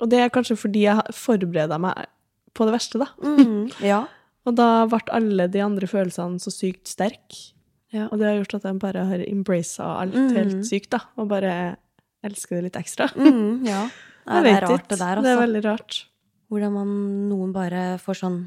[0.00, 2.06] Og det er kanskje fordi jeg forbereda meg
[2.54, 3.06] på det verste, da.
[3.22, 3.70] Mm.
[3.92, 4.06] ja.
[4.44, 7.52] Og da ble alle de andre følelsene så sykt sterke.
[7.92, 8.08] Ja.
[8.10, 10.30] Og det har gjort at jeg bare har embracet alt Mm.
[10.36, 11.00] helt sykt, da.
[11.16, 11.76] Og bare
[12.24, 13.08] elsker det litt ekstra.
[13.14, 13.88] Mm, ja.
[14.26, 14.88] Nei, det er rart, ikke.
[14.88, 15.40] det der, Det er altså.
[15.46, 16.04] veldig rart.
[16.52, 16.88] Hvordan man,
[17.30, 18.38] noen bare får sånn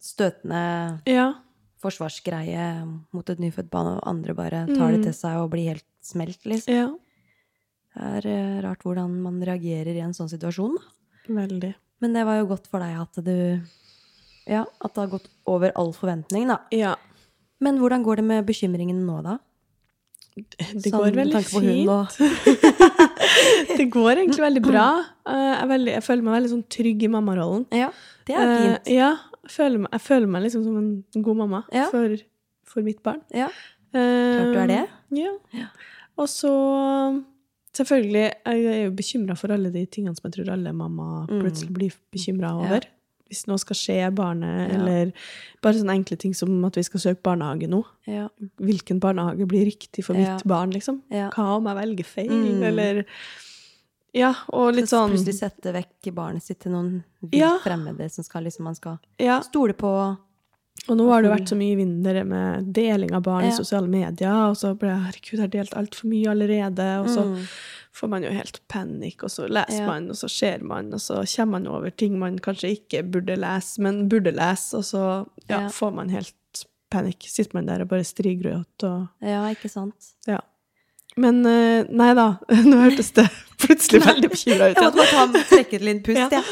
[0.00, 1.34] støtende Ja.
[1.82, 5.04] forsvarsgreie mot et nyfødt barn, og andre bare tar det Mm.
[5.04, 6.72] til seg og blir helt smelt, liksom.
[6.74, 6.88] ja.
[7.94, 10.78] Det er eh, rart hvordan man reagerer i en sånn situasjon.
[11.28, 11.74] Veldig.
[12.00, 13.60] Men det var jo godt for deg at du
[14.46, 16.58] Ja, at det har gått over all forventning, da.
[16.72, 16.96] Ja.
[17.60, 19.38] Men hvordan går det med bekymringen nå, da?
[20.32, 22.20] Det Sånn, går veldig fint.
[23.78, 24.86] Det går egentlig veldig bra.
[25.28, 27.66] Eh, Jeg, veldig, jeg føler meg veldig sånn trygg i mammarollen.
[27.76, 27.90] Ja,
[28.28, 28.88] det er fint.
[28.88, 29.10] Eh, ja,
[29.42, 31.88] jeg føler jeg føler meg liksom som en god mamma Ja.
[31.92, 32.16] for,
[32.64, 33.20] for mitt barn.
[33.34, 33.50] Ja.
[33.92, 34.80] Klart du er det.
[35.18, 35.34] Ja.
[35.52, 35.68] Ja.
[36.16, 36.52] Og så
[37.72, 41.38] Selvfølgelig, jeg er jo bekymra for alle de tingene som jeg tror alle mamma Mm.
[41.40, 42.84] plutselig blir bekymra over.
[43.32, 44.78] Hvis noe skal skje barnet, Ja.
[44.78, 45.12] eller
[45.62, 47.82] bare sånne enkle ting som at vi skal søke barnehage nå.
[48.06, 48.28] Ja.
[48.60, 50.34] Hvilken barnehage blir riktig for Ja.
[50.36, 51.00] mitt barn, liksom?
[51.10, 52.62] Hva om jeg velger feil, Mm.
[52.62, 53.04] eller
[54.14, 58.22] Ja, og litt Så sånn Plutselig sette vekk barnet sitt til noen vilt fremmede som
[58.22, 58.98] skal liksom man skal
[59.42, 60.18] stole på.
[60.88, 64.50] Og nå har det vært så mye vinder med deling av barn i sosiale medier,
[64.50, 67.46] og så ble jeg herregud, jeg har delt altfor mye allerede, og så Mm.
[67.94, 69.86] Får man jo helt panikk, og så leser Ja.
[69.86, 73.36] man, og så ser man, og så kommer man over ting man kanskje ikke burde
[73.36, 75.02] lese, men burde lese, og så
[75.48, 75.68] ja, Ja.
[75.68, 76.34] får man helt
[76.90, 77.22] panikk.
[77.28, 80.12] Sitter man der og bare strigrøt og Ja, ikke sant?
[80.26, 80.38] Ja.
[81.16, 83.26] Men eh, nei da, nå hørtes det
[83.60, 84.76] plutselig veldig bekymra ut.
[84.76, 86.28] Jeg måtte bare ta, trekke et lite pust, Ja.
[86.30, 86.44] jeg.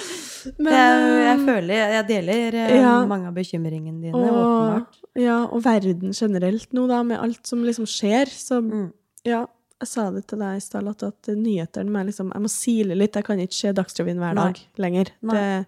[0.59, 2.93] Men, jeg, jeg eh, føler Jeg deler eh, ja.
[3.07, 5.01] mange av bekymringene dine, og, åpenbart.
[5.21, 8.93] ja, og verden generelt nå, da, med alt som liksom skjer, så Mm.
[9.25, 9.43] Ja,
[9.81, 13.15] jeg sa det til deg i stad, at nyhetene må liksom Jeg må sile litt.
[13.17, 14.45] Jeg kan ikke se Dagsrevyen hver Nei.
[14.53, 15.11] dag lenger.
[15.23, 15.35] Nei.
[15.35, 15.67] Det er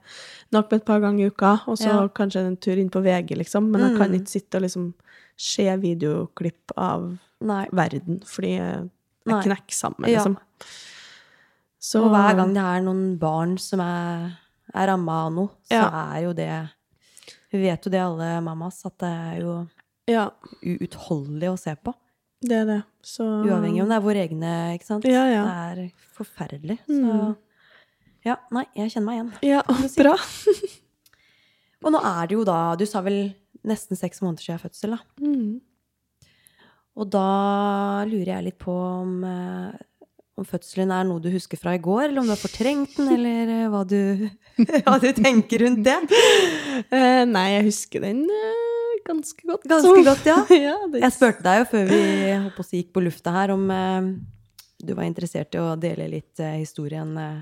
[0.52, 2.08] nok med et par ganger i uka, og så Ja.
[2.08, 3.70] kanskje en tur inn på VG, liksom.
[3.70, 4.20] Men jeg kan Mm.
[4.20, 4.94] ikke sitte og liksom
[5.36, 7.66] se videoklipp av Nei.
[7.72, 8.90] verden, fordi jeg,
[9.26, 10.18] knekker sammen, Ja.
[10.24, 10.36] liksom.
[11.80, 14.36] Så Og hver gang det er noen barn som er,
[14.74, 16.14] er ramma av noe, så Ja.
[16.16, 16.70] er jo det
[17.52, 19.68] Vi vet jo det, alle mammas, at det er jo
[20.08, 20.30] Ja,
[20.64, 21.94] uutholdelig å se på.
[22.42, 22.80] Det er det.
[23.06, 25.06] Så Uavhengig om det er våre egne, ikke sant.
[25.08, 25.42] Ja, ja.
[25.76, 26.78] Det er forferdelig.
[26.86, 27.36] Så Mm.
[28.26, 29.32] ja, nei, jeg kjenner meg igjen.
[29.50, 29.98] Ja, si.
[30.02, 30.16] bra.
[31.82, 33.32] Og nå er det jo da Du sa vel
[33.66, 35.00] nesten seks måneder siden fødsel, da.
[35.22, 35.60] Mm.
[36.98, 39.72] Og da lurer jeg litt på om, eh,
[40.38, 43.08] om fødselen er noe du husker fra i går, eller om du har fortrengt den,
[43.16, 44.28] eller eh, hva du,
[44.86, 45.96] hva du tenker rundt det.
[46.92, 48.60] uh, nei, jeg husker den eh,
[49.06, 49.64] ganske godt.
[49.70, 50.38] Ganske godt, ja.
[50.68, 52.00] ja det, Jeg spurte deg jo før vi
[52.56, 54.10] på si, gikk på lufta her, om eh,
[54.82, 57.38] du var interessert i å dele litt eh, historien eh,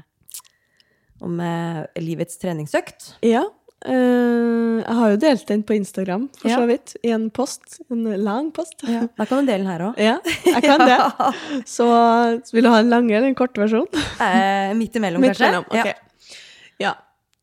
[1.24, 3.14] om eh, livets treningsøkt.
[3.26, 3.42] Ja.
[3.84, 6.56] eh, jeg har jo delt den på Instagram, for Ja.
[6.62, 6.94] så vidt.
[7.04, 7.80] I en post.
[7.92, 8.80] En lang post.
[8.84, 10.00] Da kan du dele den her òg.
[10.10, 10.96] Ja, jeg kan det.
[11.76, 11.86] Så
[12.54, 13.84] vil du ha en lang eller en kort versjon?
[14.20, 15.52] Eh, midt imellom, Midt kanskje?
[15.52, 15.64] imellom.
[15.76, 15.94] ja.
[16.80, 16.94] Ja.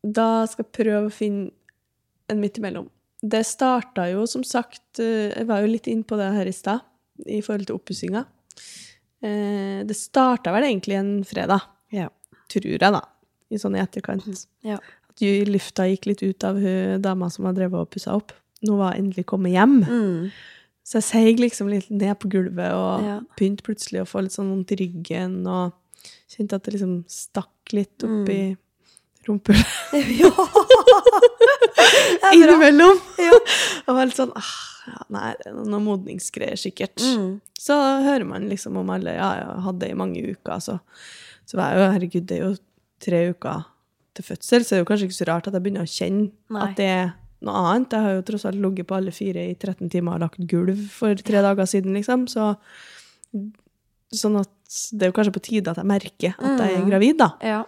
[0.02, 1.50] Da skal jeg prøve å finne
[2.30, 2.86] en midt imellom.
[3.22, 6.52] Det starta jo, som sagt eh, Jeg var jo litt inn på det her i
[6.54, 6.80] stad,
[7.26, 8.24] i forhold til oppussinga.
[9.22, 12.08] Eh, Det starta vel egentlig en fredag, Ja.
[12.48, 13.00] tror jeg, da.
[13.50, 14.46] I sånn i etterkant.
[14.62, 14.76] Ja.
[15.08, 18.32] At ju- lufta gikk litt ut av hun dama som har drevet og pussa opp.
[18.62, 19.84] Nå var jeg endelig kommet hjem.
[19.84, 20.30] Mm.
[20.84, 23.20] Så jeg seig liksom litt ned på gulvet og Ja.
[23.36, 25.72] begynte plutselig å få litt sånn vondt i ryggen og
[26.28, 28.56] kjente at det liksom stakk litt Mm.
[29.28, 30.32] Rumpehullet ja.
[32.34, 32.98] Innimellom.
[33.22, 33.36] Ja.
[33.88, 34.52] Og litt sånn ah,
[34.88, 37.00] ja, Nei, det er noen modningsgreier, sikkert.
[37.02, 37.38] Mm.
[37.58, 40.78] Så hører man liksom om alle Ja, jeg hadde det i mange uker, så,
[41.48, 42.52] så var jeg jo Herregud, det er jo
[43.04, 43.64] tre uker
[44.18, 46.30] til fødsel, så det er jo kanskje ikke så rart at jeg begynner å kjenne
[46.56, 46.62] Nei.
[46.64, 47.10] at det er
[47.46, 47.92] noe annet.
[47.94, 50.80] Jeg har jo tross alt ligget på alle fire i 13 timer og lagt gulv
[50.90, 52.24] for tre dager siden, liksom.
[52.32, 52.48] Så
[54.18, 54.50] sånn at
[54.98, 56.88] det er jo kanskje på tide at jeg merker at jeg er Mm.
[56.90, 57.28] gravid, da.
[57.44, 57.60] ja.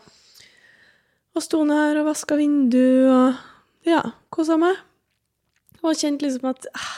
[1.37, 3.35] Og sto nå her og vaska vindu og
[3.87, 4.01] ja,
[4.35, 4.77] kosa meg.
[5.81, 6.91] Og kjente liksom at ah,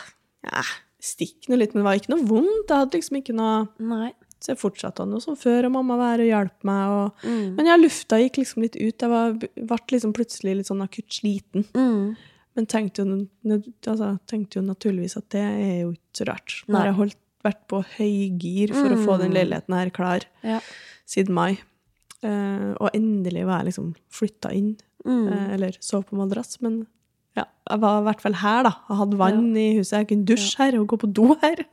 [0.49, 0.63] ja,
[1.03, 2.67] stikk nå litt, men det var ikke noe vondt.
[2.71, 4.13] Jeg hadde liksom ikke noe Nei.
[4.43, 6.95] Så jeg fortsatte noe som før, og mamma var her og hjalp meg.
[6.97, 7.53] Og, Mm.
[7.55, 8.99] men ja, lufta gikk liksom litt ut.
[8.99, 11.63] Jeg var, ble liksom plutselig litt sånn akutt sliten.
[11.79, 12.17] Mm.
[12.57, 13.21] Men tenkte jo,
[13.87, 16.57] altså, tenkte jo naturligvis at det er jo ikke så rart.
[16.67, 19.35] Nå har jeg holdt, vært på høygir for å få den Mm.
[19.39, 20.59] leiligheten her klar Ja.
[21.07, 21.61] siden mai.
[22.23, 25.25] Eh, og endelig var jeg liksom flytta inn, Mm.
[25.33, 26.61] Uh, eller sov på madrass.
[26.63, 26.87] Men
[27.35, 28.71] ja, jeg var i hvert fall her, da.
[28.89, 31.65] Jeg hadde vann i huset, jeg kunne dusje her og gå på do her.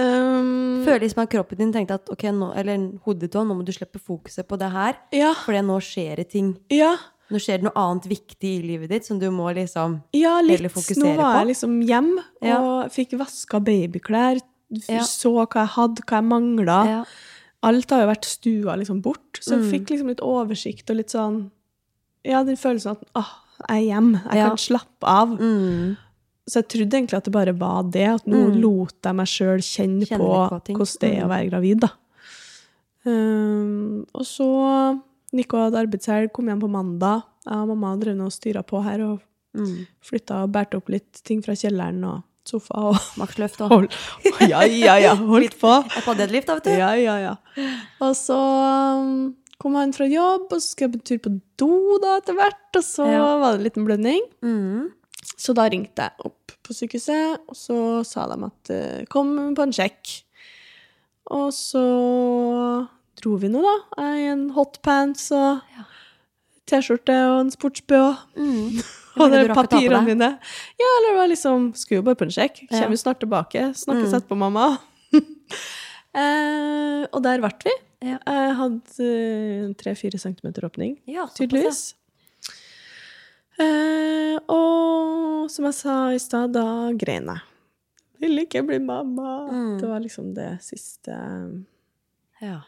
[0.00, 0.04] Mm.
[0.06, 3.64] um, Føler liksom at kroppen din tenkte at ok, nå, eller hodet ditt nå må
[3.66, 6.52] du slippe fokuset på det her, ja, for nå skjer det ting.
[6.72, 6.96] ja,
[7.30, 10.58] Nå skjer det noe annet viktig i livet ditt som du må liksom ja, litt.
[10.64, 11.38] Heller Nå var på.
[11.38, 12.88] jeg liksom hjem og Ja.
[12.90, 14.40] fikk vaska babyklær.
[14.88, 15.04] Ja.
[15.06, 16.78] Så hva jeg hadde, hva jeg mangla.
[16.88, 17.04] ja.
[17.62, 19.70] Alt har jo vært stua liksom bort, så jeg Mm.
[19.70, 21.50] fikk liksom litt oversikt og litt sånn
[22.24, 23.28] Ja, den følelsen at åh,
[23.68, 24.48] jeg er hjemme, jeg Ja.
[24.48, 25.28] kan slappe av.
[25.38, 25.96] Mm.
[26.48, 28.60] Så jeg trodde egentlig at det bare var det, at nå Mm.
[28.60, 31.30] lot jeg meg sjøl kjenne, Kjenne på, på hvordan det er å Mm.
[31.30, 31.88] være gravid, da.
[33.06, 35.00] Um, og så
[35.32, 37.22] Nico hadde arbeidshelg, kom hjem på mandag.
[37.46, 39.20] Jeg og mamma drev og styra på her og
[39.56, 39.86] Mm.
[40.02, 43.88] flytta og bærte opp litt ting fra kjelleren og sofa og Maksløft og hold,
[44.44, 45.70] Ja, ja, ja, holdt på.
[45.86, 46.72] Jeg hadde deadlift, lift, da, vet du.
[46.82, 47.34] Ja, ja, ja.
[48.04, 48.36] Og så
[49.00, 49.12] um,
[49.60, 51.70] kom han fra jobb, og så skulle jeg på tur på do
[52.02, 53.24] da etter hvert, og så Ja.
[53.42, 54.22] var det en liten blødning.
[54.42, 54.88] Mm.
[55.40, 57.76] Så da ringte jeg opp på sykehuset, og så
[58.08, 60.14] sa de at eh, kom på en sjekk.
[61.30, 61.82] Og så
[63.20, 63.74] dro vi nå, da.
[64.00, 65.84] Jeg i en hotpants og Ja.
[66.70, 68.24] T-skjorte og en sports-BH.
[68.38, 68.80] Mm.
[69.20, 70.28] Og det papirene mine.
[70.78, 72.60] Ja, eller det var liksom Skulle jo bare på en sjekk.
[72.70, 73.64] Kommer jo snart tilbake.
[73.76, 74.16] Snakkes Mm.
[74.20, 74.66] etterpå, mamma.
[76.22, 77.74] eh, og der ble vi.
[78.06, 78.16] Ja.
[78.24, 81.94] Jeg hadde tre-fire centimeter åpning, Ja, tydeligvis.
[83.60, 86.64] Eh, og som jeg sa i stad, da
[86.96, 87.42] grein jeg.
[88.22, 89.34] Ville ikke bli mamma.
[89.50, 89.74] Mm.
[89.82, 91.12] Det var liksom det siste
[92.40, 92.60] Ja.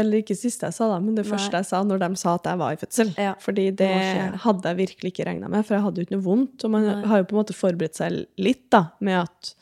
[0.00, 1.30] Eller ikke siste jeg sa, da, men det Nei.
[1.34, 3.10] første jeg sa når de sa at jeg var i fødsel.
[3.20, 3.34] Ja.
[3.42, 3.90] Fordi det
[4.40, 6.64] hadde jeg virkelig ikke regna med, for jeg hadde jo ikke noe vondt.
[6.64, 6.94] Og man Nei.
[7.10, 9.52] har jo på en måte forberedt seg litt da, med at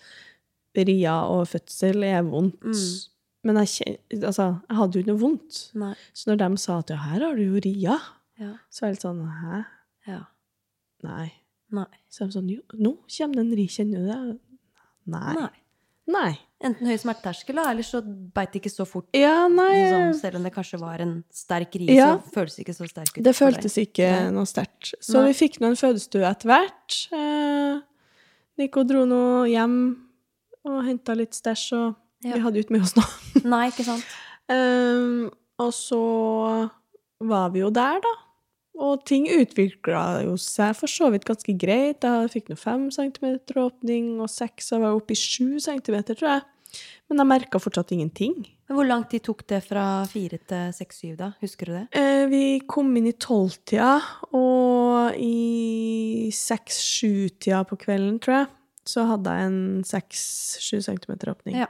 [0.87, 2.63] ria og fødsel er vondt.
[2.63, 2.85] Mm.
[3.51, 5.59] Men jeg, altså, jeg hadde jo ikke noe vondt.
[5.83, 5.95] Nei.
[6.15, 7.99] Så når de sa at ja, her har du jo ria,
[8.41, 8.53] Ja.
[8.71, 9.65] så er jeg litt sånn hæ?
[10.09, 10.21] ja.
[11.03, 11.27] Nei.
[11.75, 11.87] Nei.
[12.13, 14.39] Så er de sånn jo, nå kommer det en ri, kjenner du det?
[15.11, 15.35] Nei.
[15.41, 15.51] Nei.
[16.11, 16.33] Nei.
[16.61, 19.07] Enten høy smerteterskel, eller så beit det ikke så fort.
[19.17, 19.47] Ja.
[19.49, 22.19] Sånn, selv om det kanskje var en sterk ri, Ja.
[22.19, 23.23] så føltes det ikke så sterk ut.
[23.25, 24.31] Det føltes ikke Nei.
[24.35, 24.91] noe sterkt.
[25.01, 25.31] Så Nei.
[25.33, 26.99] vi fikk nå en fødestue etter hvert.
[27.17, 27.81] Eh,
[28.61, 29.77] Nico dro nå hjem
[30.69, 32.35] og henta litt stæsj, og Ja.
[32.35, 33.45] vi hadde jo ikke med oss noe.
[33.49, 34.05] Nei, ikke sant?
[34.51, 35.31] um,
[35.65, 36.71] og så
[37.23, 38.13] var vi jo der, da.
[38.81, 42.07] Og ting utvikla jo seg for så vidt ganske greit.
[42.07, 46.37] Jeg fikk nå fem centimeter åpning, og seks, og var oppe i sju centimeter, tror
[46.37, 46.47] jeg.
[47.11, 48.37] Men jeg merka fortsatt ingenting.
[48.71, 51.33] Men hvor lang tid tok det fra fire til seks-syv, da?
[51.43, 51.83] Husker du det?
[51.99, 53.97] Eh, vi kom inn i tolvtida,
[54.39, 58.51] og i seks-sju-tida på kvelden, tror jeg,
[58.95, 61.59] så hadde jeg en seks-sju centimeter åpning.
[61.65, 61.69] Ja.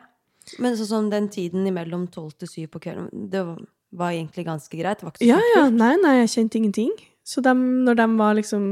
[0.60, 4.78] Men sånn den tiden imellom tolv til syv på kvelden, det var, var egentlig ganske
[4.78, 5.02] greit?
[5.20, 5.68] Ja, ja.
[5.70, 6.90] Nei, nei, jeg kjente ingenting.
[7.24, 8.66] Så de, når de var liksom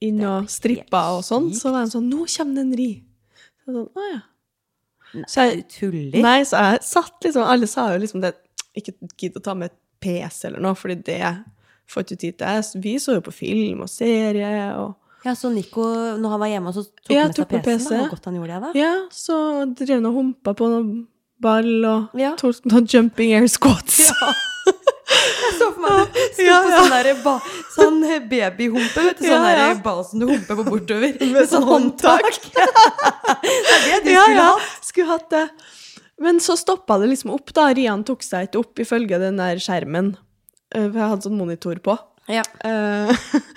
[0.00, 3.02] inn er og strippa og sånn, så var de sånn 'Nå kommer det en ri'.
[3.64, 4.20] Så sånn, å ja.
[5.14, 6.22] Nei, Så jeg- du tuller?
[6.22, 8.34] Nei, så jeg satt liksom Alle sa jo liksom det
[8.76, 11.44] Ikke gidd å ta med et PC eller noe, fordi det
[11.88, 12.80] får ikke tid til.
[12.80, 15.82] Vi så jo på film og serie og Ja, så Nico,
[16.16, 17.78] når han var hjemme, så tok Ja, han med seg PC-en?
[17.78, 17.88] PC.
[17.98, 18.72] Hvor godt han gjorde det, da?
[18.78, 21.06] Ja, så drev han og humpa på noen
[21.40, 22.36] ball og Ja.
[22.36, 24.12] tok noen jumping air squats.
[25.10, 26.80] Jeg så for meg det sto Ja, på ja.
[26.84, 27.34] sånn ba,
[27.74, 27.98] sånn
[28.30, 29.26] babyhumpe, vet du.
[29.26, 29.68] Sånn Ja, ja.
[29.82, 31.16] ball som du humper på bortover.
[31.34, 32.28] Med sånn håndtak.
[32.54, 34.86] det er det du skulle ja, hatt.
[34.86, 35.44] skulle hatt det.
[36.20, 37.70] Men så stoppa det liksom opp, da.
[37.76, 40.14] Rian tok seg ikke opp ifølge den der skjermen.
[40.74, 41.96] Eh, For jeg hadde sånn monitor på.
[42.30, 42.44] Ja.
[42.62, 43.10] Uh,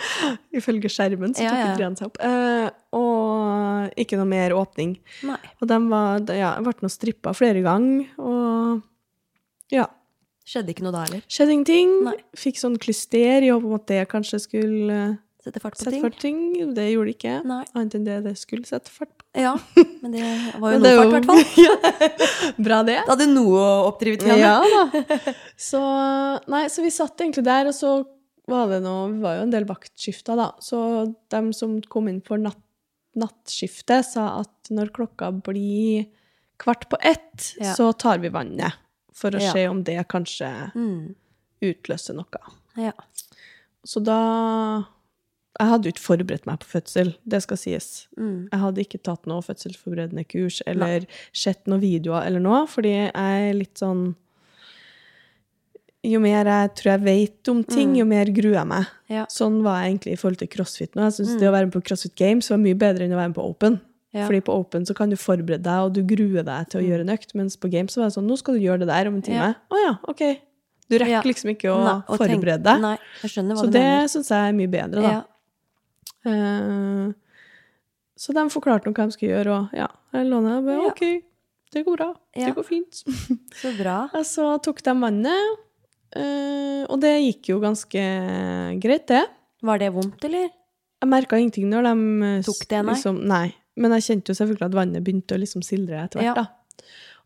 [0.57, 1.73] ifølge skjermen så tok ja.
[1.77, 2.17] Rian seg opp.
[2.23, 4.95] Uh, og ikke noe mer åpning.
[5.27, 5.37] Nei.
[5.59, 8.81] Og de var, ja, ble nå strippa flere ganger, og
[9.73, 9.85] ja.
[10.43, 11.21] Skjedde ikke noe da heller.
[11.31, 11.91] Skjedde ingenting.
[12.09, 12.15] Nei.
[12.35, 15.91] Fikk sånn klyster i håp om at det kanskje skulle eh, Sette fart på sette
[15.91, 16.03] ting.
[16.05, 16.37] fart ting.
[16.75, 17.31] Det gjorde det ikke.
[17.47, 17.61] Nei.
[17.75, 19.25] Annet enn det det skulle sette fart på.
[19.43, 19.55] Ja,
[19.99, 20.21] men det
[20.63, 21.41] var jo noe fart, i hvert fall.
[21.65, 22.95] ja, Bra, det.
[23.03, 24.35] Da hadde noe å oppdrive til.
[24.39, 24.83] Ja da.
[25.69, 25.81] Så,
[26.51, 27.91] nei, så vi satt egentlig der, og så
[28.51, 30.49] var det noe Vi var jo en del vaktskifter, da.
[30.63, 30.79] Så
[31.31, 32.59] de som kom inn for natt,
[33.19, 36.07] nattskiftet, sa at når klokka blir
[36.61, 37.73] kvart på ett, Ja.
[37.75, 38.79] så tar vi vannet.
[39.13, 39.51] For å Ja.
[39.53, 41.15] se om det kanskje Mm.
[41.61, 42.25] utløser noe.
[42.77, 42.91] Ja.
[43.85, 44.85] Så da
[45.59, 48.07] Jeg hadde jo ikke forberedt meg på fødsel, det skal sies.
[48.17, 48.49] Mm.
[48.51, 53.11] Jeg hadde ikke tatt noe fødselsforberedende kurs eller sett noen videoer eller noe, fordi jeg
[53.13, 54.15] er litt sånn
[56.03, 57.97] Jo mer jeg tror jeg vet om ting, Mm.
[57.97, 58.85] jo mer gruer jeg meg.
[59.09, 59.25] Ja.
[59.27, 61.03] Sånn var jeg egentlig i forhold til crossfit nå.
[61.03, 61.39] Jeg synes Mm.
[61.39, 63.49] det å være med på CrossFit Games var mye bedre enn å være med på
[63.49, 63.79] Open.
[64.13, 64.27] Ja.
[64.27, 66.89] Fordi på Open så kan du forberede deg, og du gruer deg til å Mm.
[66.89, 68.87] gjøre en økt, mens på Games så var det sånn Nå skal du gjøre det
[68.91, 69.55] der om en time.
[69.71, 69.85] Å Ja.
[69.87, 69.93] ja.
[70.07, 70.21] OK.
[70.89, 72.81] Du rekker liksom ikke å Nei, forberede deg.
[72.83, 75.11] Nei, jeg skjønner hva Så du det syns jeg er mye bedre, da.
[75.11, 75.23] Ja.
[76.25, 77.11] Eh,
[78.15, 80.91] så de forklarte noe hva de skulle gjøre, og ja, jeg låner og bare.
[80.91, 81.23] OK,
[81.73, 82.09] det går bra.
[82.35, 83.01] Det går fint.
[83.61, 83.97] Så bra.
[84.23, 85.57] Så tok de vannet,
[86.15, 88.05] uh, og det gikk jo ganske
[88.83, 89.25] greit, det.
[89.63, 90.49] Var det vondt, eller?
[91.01, 92.93] Jeg merka ingenting når de Tok det, nei?
[92.93, 93.47] Liksom, nei.
[93.75, 96.35] Men jeg kjente jo selvfølgelig at vannet begynte å liksom sildre etter hvert.
[96.35, 96.47] da.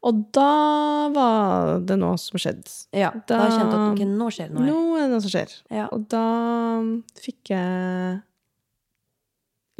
[0.07, 2.69] Og da var det noe som skjedde.
[2.93, 3.09] Ja.
[3.27, 4.65] Da, Da- kjente jeg at okay, nå skjer det noe.
[4.67, 5.55] Nå er det noe som skjer.
[5.73, 5.87] Ja.
[5.91, 6.21] Og da
[7.19, 8.21] fikk jeg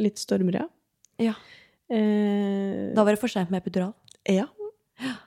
[0.04, 0.66] litt stormere.
[1.18, 1.34] Ja.
[1.90, 3.94] Eh, Da var det for seint med epidural.
[4.28, 4.46] ja.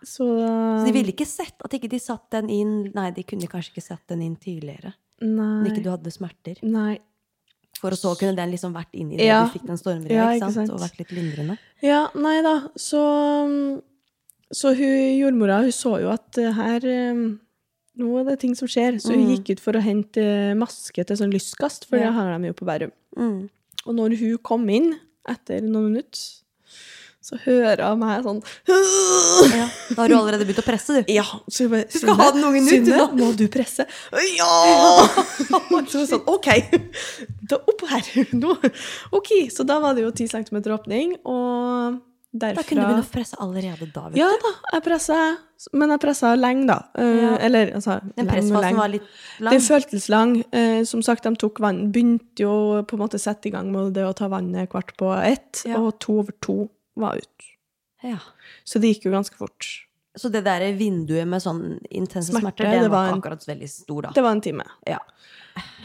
[0.03, 3.47] Så, Så de ville ikke sett at ikke de satt den inn Nei, de kunne
[3.47, 4.93] kanskje ikke satt den inn tidligere.
[5.21, 5.61] Nei.
[5.63, 6.57] Når ikke du hadde smerter.
[6.61, 6.99] Nei.
[7.81, 9.39] For så kunne den liksom vært inn i det Ja.
[9.47, 10.69] du fikk den stormere, Ja, ikke sant?
[10.69, 11.57] Og vært litt lindrende.
[11.81, 12.69] Ja, nei da.
[12.77, 13.81] Så
[14.53, 17.37] Så hun jordmora hun så jo at her eh,
[18.01, 18.95] Nå er det ting som skjer.
[19.03, 19.31] Så hun Mm.
[19.35, 22.05] gikk ut for å hente maske til sånn lystkast, for Ja.
[22.07, 22.91] det har de jo på Bærum.
[23.17, 23.49] Mm.
[23.85, 24.95] Og når hun kom inn
[25.27, 26.41] etter noen minutter,
[27.21, 29.67] så hører hun meg sånn Ja.
[29.93, 31.11] Da har du allerede begynt å presse, du.
[31.13, 33.85] Ja, så jeg bare Du skal ha den ungen ut, Synne, må du presse?
[34.37, 34.53] Ja!
[35.91, 36.49] så sånn, OK.
[37.51, 38.07] Da opp her.
[38.33, 38.55] Nå.
[39.17, 39.31] OK.
[39.53, 41.99] Så da var det jo 10 cm åpning, og
[42.31, 45.17] derfra Da kunne du begynne å presse allerede da, vet Ja da, jeg pressa,
[45.77, 46.77] men jeg pressa lenge, da.
[46.95, 47.31] Eh, Ja.
[47.47, 49.07] Eller altså Den pressfasen var litt
[49.39, 49.51] lang.
[49.57, 50.35] Den føltes lang.
[50.55, 52.53] Eh, som sagt, de tok vann Begynte jo
[52.87, 55.65] på en måte å sette i gang med det å ta vannet kvart på ett,
[55.67, 55.77] Ja.
[55.77, 56.69] og to over to
[57.01, 57.49] var ut.
[58.05, 58.19] Ja.
[58.67, 59.67] Så det gikk jo ganske fort.
[60.17, 63.69] Så det der vinduet med sånn intense Smerte, smerter, det, det var ikke akkurat veldig
[63.71, 64.15] stor, da.
[64.15, 64.65] Det var en time.
[64.89, 64.99] Ja.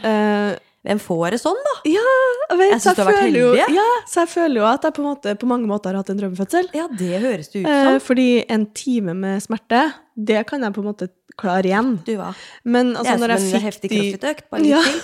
[0.03, 0.55] Uh,
[0.87, 1.73] Hvem får det sånn, da?
[1.89, 2.03] ja,
[2.47, 3.39] jeg vet, Jeg synes så du har vært heldig.
[3.41, 3.47] jo.
[3.75, 6.19] Ja, så jeg føler jo at jeg på, måte, på mange måter har hatt en
[6.21, 6.69] drømmefødsel.
[6.77, 7.89] Ja, det høres det ut som.
[7.89, 7.97] som.
[8.05, 9.81] fordi en time med smerte,
[10.15, 11.99] det kan jeg på en måte klare igjen.
[12.05, 12.35] Du, var.
[12.65, 14.17] Men Det altså, er når som en heftig de.
[14.51, 14.81] Bare litt Ja.
[14.83, 14.99] til.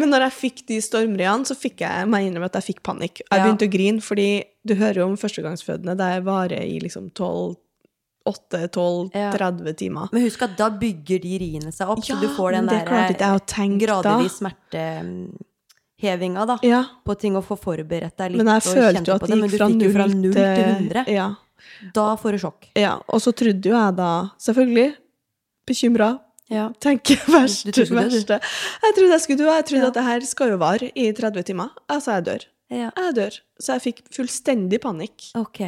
[0.00, 2.82] Men når jeg fikk de stormriene, så fikk jeg må jeg innrømme at jeg fikk
[2.82, 3.16] panikk.
[3.22, 3.44] Jeg Ja.
[3.44, 4.28] begynte å grine, fordi
[4.64, 7.56] du hører jo om førstegangsfødende der varer i liksom 12
[8.28, 9.30] 8, 12, Ja.
[9.32, 10.08] 30 timer.
[10.12, 13.38] Men husk at da bygger de riene seg opp, så du får den det der
[13.80, 16.58] gradvis smertehevinga, da.
[16.62, 19.36] Ja, På ting å få forberedt deg litt men jeg følte jo at det det,
[19.50, 21.04] gikk fra fikk fra 0 null til 100.
[21.08, 21.34] Ja,
[21.94, 22.66] Da får du sjokk.
[22.76, 22.98] ja.
[23.08, 24.94] Og så trodde jo jeg da, selvfølgelig,
[25.68, 26.10] bekymra,
[26.50, 26.70] Ja.
[26.80, 28.16] tenker verst, Du trodde det, du.
[28.16, 28.40] verste.
[28.86, 29.50] Jeg trodde jeg skulle dø.
[29.52, 29.92] Jeg trodde Ja.
[29.92, 31.68] at det her skal jo vare i 30 timer.
[31.88, 32.48] Altså, jeg dør.
[32.70, 32.90] ja.
[32.96, 33.38] Jeg dør.
[33.60, 35.30] Så jeg fikk fullstendig panikk.
[35.36, 35.62] Ok.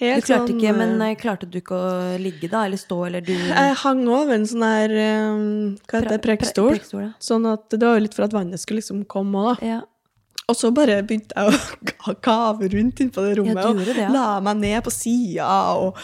[0.00, 2.96] Du klarte sånn, ikke, men eh, eh, klarte du ikke å ligge da, eller stå,
[3.10, 5.34] eller du Jeg hang over en sånn her eh,
[5.90, 6.20] Hva heter det?
[6.24, 7.10] Pre- pre-.
[7.20, 9.66] Sånn at det var litt for at vannet skulle liksom komme òg, da.
[9.74, 9.80] Ja.
[10.48, 11.52] Og så bare begynte jeg
[12.08, 13.60] å kave rundt inn på det rommet.
[13.60, 14.08] ja, og det, ja.
[14.10, 16.00] la meg ned på sida og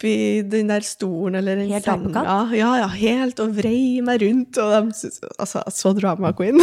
[0.00, 2.54] oppi den der stolen eller en Helt apekatt?
[2.56, 3.40] Ja, ja, helt.
[3.40, 4.56] Og vrei meg rundt.
[4.58, 6.60] Og de Altså, så drama queen.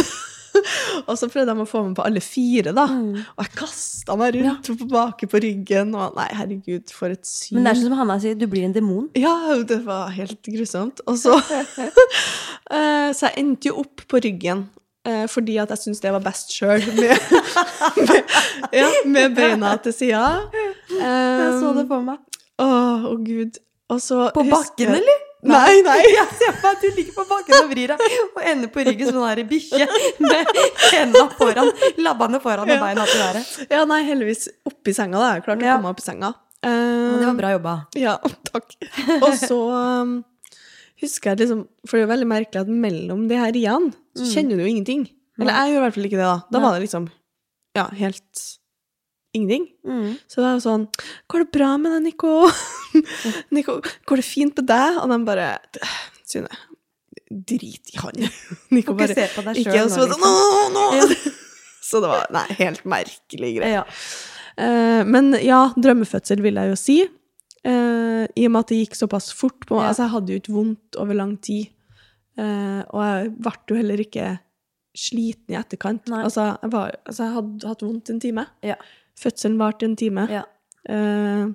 [1.08, 2.86] og så prøvde de å få meg på alle fire, da.
[2.90, 3.20] Mm.
[3.36, 5.94] Og jeg kasta meg rundt og tilbake på ryggen.
[5.94, 7.58] Og nei, herregud, for et syn.
[7.58, 9.06] Men det er sånn som Hanna sier, du blir en demon.
[9.18, 11.04] Ja, det var helt grusomt.
[11.06, 11.38] Og så
[12.74, 14.66] eh, Så jeg endte jo opp på ryggen.
[15.06, 17.14] eh, fordi at jeg syntes det var best sjøl, med,
[18.08, 18.34] med,
[18.74, 20.24] ja, med beina til sida.
[20.90, 22.27] Jeg så det på meg.
[22.58, 22.68] Å,
[23.12, 23.58] å gud.
[23.88, 25.24] Og så På bakken, eller?
[25.48, 26.00] Nei, nei.
[26.18, 28.00] Jeg ser for meg at du ligger på bakken og vrir deg,
[28.34, 29.86] og ender på ryggen som en der bikkje
[30.24, 30.50] med
[30.90, 31.70] hendene foran,
[32.02, 33.52] labbene foran og beina til været.
[33.70, 35.20] Ja, nei, heldigvis oppi senga.
[35.22, 35.28] da.
[35.38, 35.76] Jeg klarte Ja.
[35.76, 36.32] å komme meg opp i senga.
[36.58, 37.74] Uh, det var bra jobba.
[37.94, 38.16] Ja,
[38.50, 38.74] takk.
[39.22, 39.60] Og så
[40.02, 40.16] um,
[40.98, 44.24] husker jeg liksom For det er jo veldig merkelig at mellom de her riene så
[44.26, 44.30] Mm.
[44.34, 45.02] kjenner du jo ingenting.
[45.38, 46.38] Eller jeg gjør i hvert fall ikke det, da.
[46.50, 47.04] Da var det liksom
[47.78, 48.40] ja, helt
[49.36, 49.66] ingenting.
[49.86, 50.16] Mm.
[50.26, 50.86] Så det var jo sånn
[51.28, 52.32] Går det bra med deg, Nico?
[53.54, 55.00] Nico, går det fint med deg?
[55.02, 55.50] Og de bare
[56.28, 56.60] Synne,
[57.28, 58.24] drit i han.
[58.74, 60.32] Nico bare se på deg Ikke og så sånn Nå,
[60.76, 60.88] nå!
[61.88, 63.78] Så det var Nei, helt merkelig greie.
[63.78, 63.84] Ja.
[64.58, 66.96] Uh, men ja, drømmefødsel vil jeg jo si.
[67.64, 69.62] Uh, I og med at det gikk såpass fort.
[69.64, 69.86] På, Ja.
[69.88, 71.70] Altså, jeg hadde jo ikke vondt over lang tid.
[72.36, 74.26] Uh, og jeg ble jo heller ikke
[74.98, 76.12] sliten i etterkant.
[76.12, 78.44] Altså, jeg, var, altså, jeg hadde hatt vondt en time.
[78.66, 78.76] Ja.
[79.18, 80.26] Fødselen varte en time.
[80.30, 80.44] Ja.
[80.88, 81.48] Eh,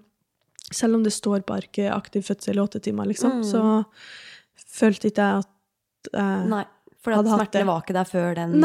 [0.73, 3.43] selv om det står på arket aktiv fødsel i åtte timer, liksom, Mm.
[3.43, 3.86] så
[4.73, 6.63] følte ikke jeg at eh, Nei,
[7.04, 8.56] for smertene var ikke der før den,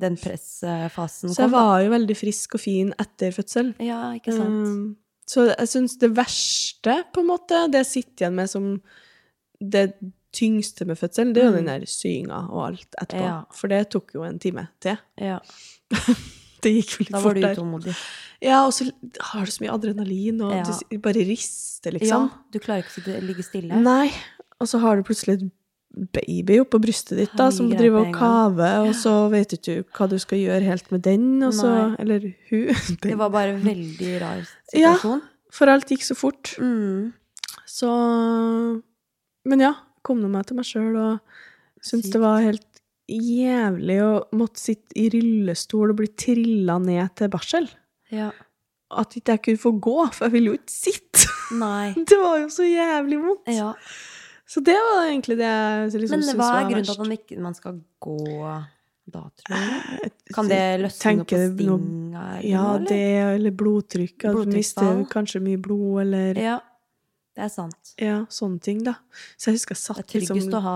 [0.00, 1.52] den pressfasen Så jeg kom.
[1.52, 3.74] var jo veldig frisk og fin etter fødsel.
[3.80, 4.66] Ja, ikke sant.
[4.68, 8.80] Um, så jeg syns det verste, på en måte, det jeg sitter igjen med som
[9.62, 9.94] det
[10.34, 11.64] tyngste med fødselen, det er jo Mm.
[11.64, 13.22] den der syinga og alt etterpå.
[13.24, 13.44] Ja.
[13.54, 14.98] For det tok jo en time til.
[15.16, 15.38] Ja,
[16.64, 17.54] Det gikk jo litt da var du der.
[17.58, 17.94] utålmodig.
[18.44, 18.86] Ja, og så
[19.30, 20.64] har du så mye adrenalin, og Ja.
[20.90, 22.30] du bare rister, liksom.
[22.30, 23.78] Ja, du klarer ikke å ligge stille.
[23.80, 24.08] Nei.
[24.60, 25.52] Og så har du plutselig et
[26.12, 30.08] baby oppå brystet ditt, da, som driver og kaver, og så vet du ikke hva
[30.10, 31.70] du skal gjøre helt med den, og så.
[32.02, 32.74] Eller hun.
[33.04, 34.42] Det var bare en veldig rar
[34.72, 35.20] situasjon.
[35.22, 35.30] Ja.
[35.54, 36.56] For alt gikk så fort.
[36.58, 37.12] Mm.
[37.70, 38.82] Så
[39.46, 41.20] Men ja, kom nå meg til meg sjøl og
[41.84, 42.73] syntes det var helt
[43.10, 47.68] jævlig å måtte sitte i rullestol og bli trilla ned til barsel.
[48.14, 48.30] Ja.
[48.94, 51.30] At ikke jeg kunne få gå, for jeg ville jo ikke sitte.
[51.60, 51.92] Nei.
[52.10, 53.50] Det var jo så jævlig vondt.
[53.52, 53.72] Ja.
[54.46, 57.36] Så det var egentlig det jeg liksom Men hva er grunnen til at man ikke
[57.40, 58.16] man skal gå
[59.04, 59.54] da, tror?
[60.02, 62.24] Jeg Kan det løsne noe på stinga?
[62.44, 63.00] Ja, det,
[63.38, 64.26] eller blodtrykk.
[64.30, 66.58] At du mister kanskje mye blod, eller ja.
[67.34, 67.92] Det er sant.
[67.98, 68.92] Ja, sånne ting, da.
[69.36, 70.74] Så jeg husker jeg Det er tryggest liksom å ha,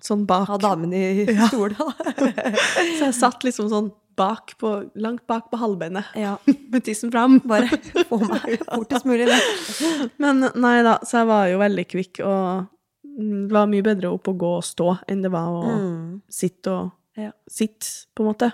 [0.00, 0.46] sånn bak.
[0.48, 1.48] ha damen i Ja.
[1.52, 1.76] stolen.
[2.98, 6.32] Så jeg satt liksom sånn bak på, langt bak på halvbeinet, ja,
[6.72, 7.36] med tissen fram.
[7.46, 7.68] bare
[8.08, 10.10] få meg fortest mulig ned.
[10.18, 12.64] Men nei da, så jeg var jo veldig kvikk, og
[13.06, 16.22] mm, det var mye bedre opp å gå og stå enn det var å Mm.
[16.28, 17.30] sitte og Ja.
[17.50, 18.50] Sitte, på en måte.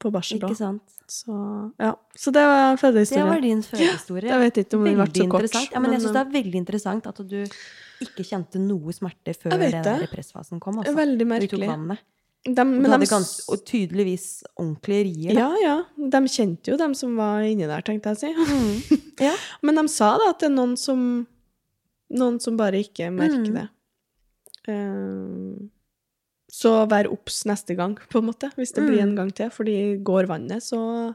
[0.00, 0.82] På barsel, sant?
[1.10, 1.34] Så
[1.78, 1.90] ja.
[2.16, 4.30] Så det var Det var din fødehistorie.
[4.30, 5.72] Jeg vet ikke om det ble så kort.
[5.74, 7.40] Ja, men jeg syns det er veldig interessant at du
[8.00, 10.78] ikke kjente noe smerte før den der pressfasen kom.
[10.78, 10.96] eh, Altså.
[10.96, 11.68] Veldig Du tok merkelig.
[11.68, 11.98] vannet.
[12.42, 15.34] De, Du hadde de, gans og tydeligvis ordentlige rier.
[15.34, 15.40] da.
[15.40, 16.08] ja, ja.
[16.08, 18.54] De kjente jo dem som var inni der, tenkte jeg å si.
[18.56, 19.02] Mm.
[19.28, 19.34] Ja.
[19.62, 21.26] Men de sa da at det er noen som
[22.10, 23.54] Noen som bare ikke merker Mm.
[23.54, 23.68] det.
[24.68, 25.68] Eh,
[26.50, 29.08] så vær obs neste gang, på en måte, hvis det blir Mm.
[29.10, 29.50] en gang til.
[29.50, 31.14] Fordi går vannet, så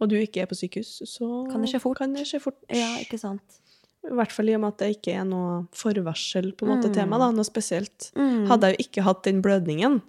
[0.00, 1.98] Og du ikke er på sykehus, så Kan det skje fort.
[1.98, 2.56] Kan det skje fort.
[2.68, 3.60] ja, ikke sant.
[4.04, 6.88] I hvert fall i og med at det ikke er noe forvarsel på en måte
[6.90, 6.94] Mm.
[6.94, 8.10] tema, da, noe spesielt.
[8.16, 8.48] Mm.
[8.48, 10.02] Hadde jeg jo ikke hatt den blødningen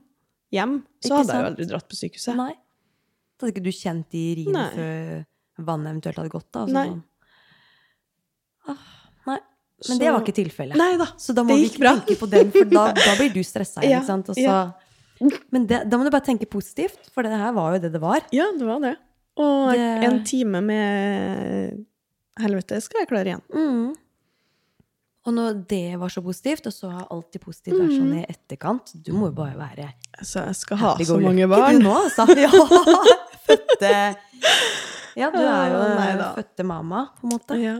[0.51, 2.35] hjem, så Ikke hadde jeg jo aldri dratt på sykehuset.
[2.35, 2.53] Nei.
[3.37, 5.25] Så hadde ikke du kjent de riene før
[5.63, 6.51] vannet eventuelt hadde gått?
[6.51, 6.59] da?
[6.65, 6.87] Altså, Nei.
[6.89, 7.03] sånn.
[8.67, 8.77] Ah,
[9.89, 10.77] Men det var ikke tilfellet.
[10.79, 11.07] Nei da.
[11.19, 11.95] Så da må vi ikke bra.
[11.99, 13.83] tenke på den, for da, da blir du stressa.
[13.83, 14.59] Ja, så, ja.
[15.51, 18.01] Men det, da må du bare tenke positivt, for det her var jo det det
[18.03, 18.23] var.
[18.35, 18.95] Ja, det var det.
[19.41, 21.85] Og Det- en time med
[22.39, 23.43] helvete skal jeg klare igjen.
[23.53, 23.91] Mm.
[25.25, 28.17] Og når det var så positivt, og så har alltid positivt vært sånn Mm.
[28.19, 31.79] i etterkant Du må jo bare være Så jeg skal ha så mange barn.
[31.79, 32.25] Du nå, altså.
[32.43, 32.49] Ja,
[33.47, 34.15] fødte
[35.15, 37.57] Ja, du er jo nei fødte mamma, på en måte.
[37.61, 37.77] Ja,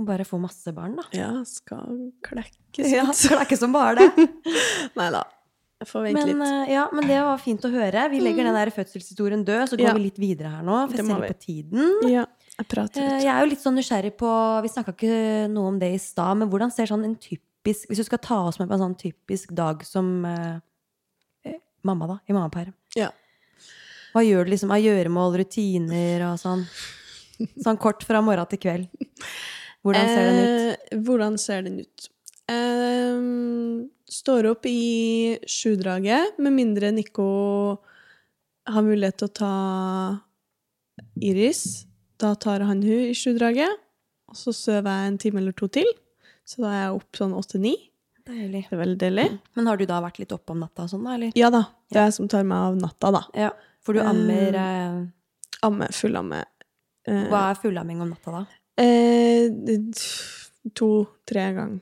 [0.00, 1.04] Må bare få masse barn, da.
[1.12, 3.18] ja skal klekke Ja, sånt.
[3.20, 4.28] så det er som bare det.
[4.96, 5.26] Nei da.
[5.80, 6.68] Jeg får vente Men, litt.
[6.68, 8.02] eh, ja, men det var fint å høre.
[8.12, 9.94] Vi legger den der fødselshistorien død, så går Ja.
[9.96, 10.78] vi litt videre her nå.
[10.90, 11.94] For jeg ser litt på tiden.
[12.10, 12.24] Ja,
[12.58, 13.24] jeg prater Eh, litt.
[13.24, 14.32] Jeg er jo litt sånn nysgjerrig på
[14.64, 17.96] Vi snakka ikke noe om det i stad, men hvordan ser sånn en typisk Hvis
[18.00, 20.60] du skal ta oss med på en sånn typisk dag som eh,
[21.44, 22.72] eh, mamma, da, i mammaperm.
[22.96, 23.10] Ja.
[24.14, 26.64] Hva gjør du liksom av gjøremål, rutiner og sånn?
[27.64, 28.88] Sånn kort fra morgen til kveld.
[29.84, 30.80] Hvordan ser den ut?
[30.92, 32.08] Eh, hvordan ser den ut?
[32.50, 33.20] Eh,
[34.10, 37.28] står opp i sjudraget, med mindre Nico
[38.70, 39.54] har mulighet til å ta
[41.22, 41.86] Iris.
[42.20, 43.78] Da tar han hun i sjudraget,
[44.30, 45.88] og så sover jeg en time eller to til.
[46.44, 47.74] Så da er jeg opp sånn åtte-ni.
[48.28, 48.66] Deilig.
[48.68, 49.26] Det er veldig deilig.
[49.56, 51.32] Men har du da vært litt oppe om natta og sånn, da, eller?
[51.38, 53.22] Ja da, det er jeg som tar meg av natta, da.
[53.46, 53.50] Ja.
[53.80, 54.98] For du ammer eh,
[55.66, 56.42] Amme, fullamme.
[57.08, 58.59] Eh, Hva er fullamming om natta, da?
[58.80, 59.48] Eh,
[60.76, 61.80] To-tre ganger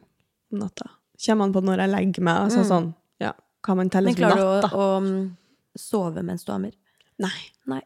[0.53, 0.91] om natta.
[1.27, 2.37] Kommer an på når jeg legger meg.
[2.47, 2.69] Altså Mm.
[2.69, 3.33] sånn, ja,
[3.63, 5.37] Kan man telle Men som natt, du klarer å, å mm,
[5.77, 6.73] sove mens du ammer?
[7.19, 7.41] Nei.
[7.67, 7.81] Nei.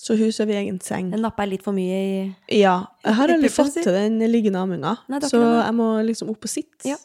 [0.00, 1.10] Så hun sover i egen seng.
[1.10, 2.86] Den napper er litt for mye i Ja.
[3.04, 4.96] Jeg har aldri fått til den liggende amminga,
[5.28, 6.88] så jeg må liksom opp og sitte.
[6.88, 6.96] Ja.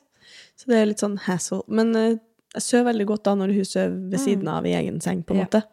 [0.56, 1.62] Så det er litt sånn hassle.
[1.68, 2.16] Men uh,
[2.56, 5.36] jeg sover veldig godt da når hun sover ved siden av i egen seng, på
[5.36, 5.64] en måte.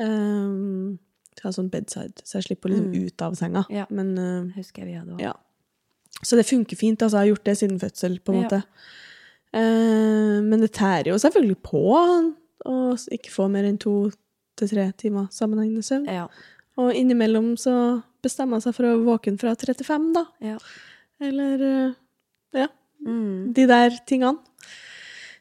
[0.00, 0.06] Ja.
[0.06, 0.98] måte.
[1.36, 3.06] Um, jeg har sånn bedside, så jeg slipper liksom Mm.
[3.06, 3.64] ut av senga.
[3.70, 3.84] Ja.
[3.90, 5.20] Men uh, Husker jeg vi hadde også.
[5.20, 5.32] Ja.
[6.24, 7.02] Så det funker fint.
[7.02, 8.48] altså Jeg har gjort det siden fødsel, på en Ja.
[8.48, 8.62] måte.
[9.54, 11.82] Eh, men det tærer jo selvfølgelig på
[12.66, 12.74] å
[13.12, 14.10] ikke få mer enn to
[14.56, 16.06] til tre timer sammenhengende søvn.
[16.10, 16.26] Ja.
[16.78, 20.24] Og innimellom så bestemmer man seg for å våkne fra 35, da.
[20.40, 20.58] Ja.
[21.20, 21.94] Eller uh,
[22.54, 22.68] ja,
[23.06, 23.52] Mm.
[23.52, 24.38] de der tingene.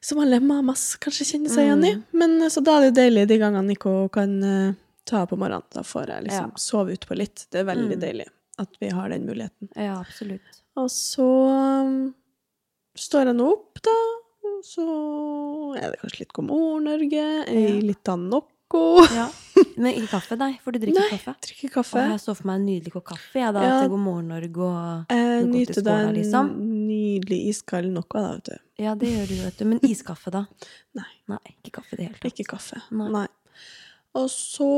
[0.01, 1.93] Som alle mamas kanskje kjenner seg igjen i.
[1.95, 2.03] Mm.
[2.13, 4.73] Men så da er det jo deilig de gangene Nico kan eh,
[5.05, 5.63] ta på morgenen.
[5.71, 6.57] Da får jeg liksom Ja.
[6.57, 7.45] sove utpå litt.
[7.51, 8.01] Det er veldig Mm.
[8.01, 8.27] deilig
[8.59, 9.69] at vi har den muligheten.
[9.75, 10.61] ja, absolutt.
[10.77, 11.27] Og så
[11.85, 12.13] um,
[12.95, 13.95] står jeg nå opp, da.
[14.45, 14.83] Og så
[15.77, 17.47] er det kanskje litt God morgen, Norge.
[17.47, 17.95] ei Ja.
[18.13, 18.43] Av noe.
[19.13, 19.29] Ja.
[19.77, 21.35] Men ikke kaffe, nei, for du drikker Nei, kaffe.
[21.41, 21.95] drikker kaffe.
[22.01, 23.81] Og jeg så for meg en nydelig kopp kaffe jeg, da, Ja.
[23.81, 26.49] til God morgen Norge og Jeg nyter deg en liksom.
[26.87, 28.57] nydelig iskald noe, da, vet du.
[28.83, 29.65] Ja, det gjør du, vet du.
[29.65, 30.45] Men iskaffe, da?
[30.95, 31.05] Nei.
[31.29, 32.31] Nei, ikke kaffe i det hele tatt.
[32.33, 32.81] Ikke kaffe.
[32.91, 33.09] Nei.
[33.11, 33.27] Nei.
[34.15, 34.69] Og så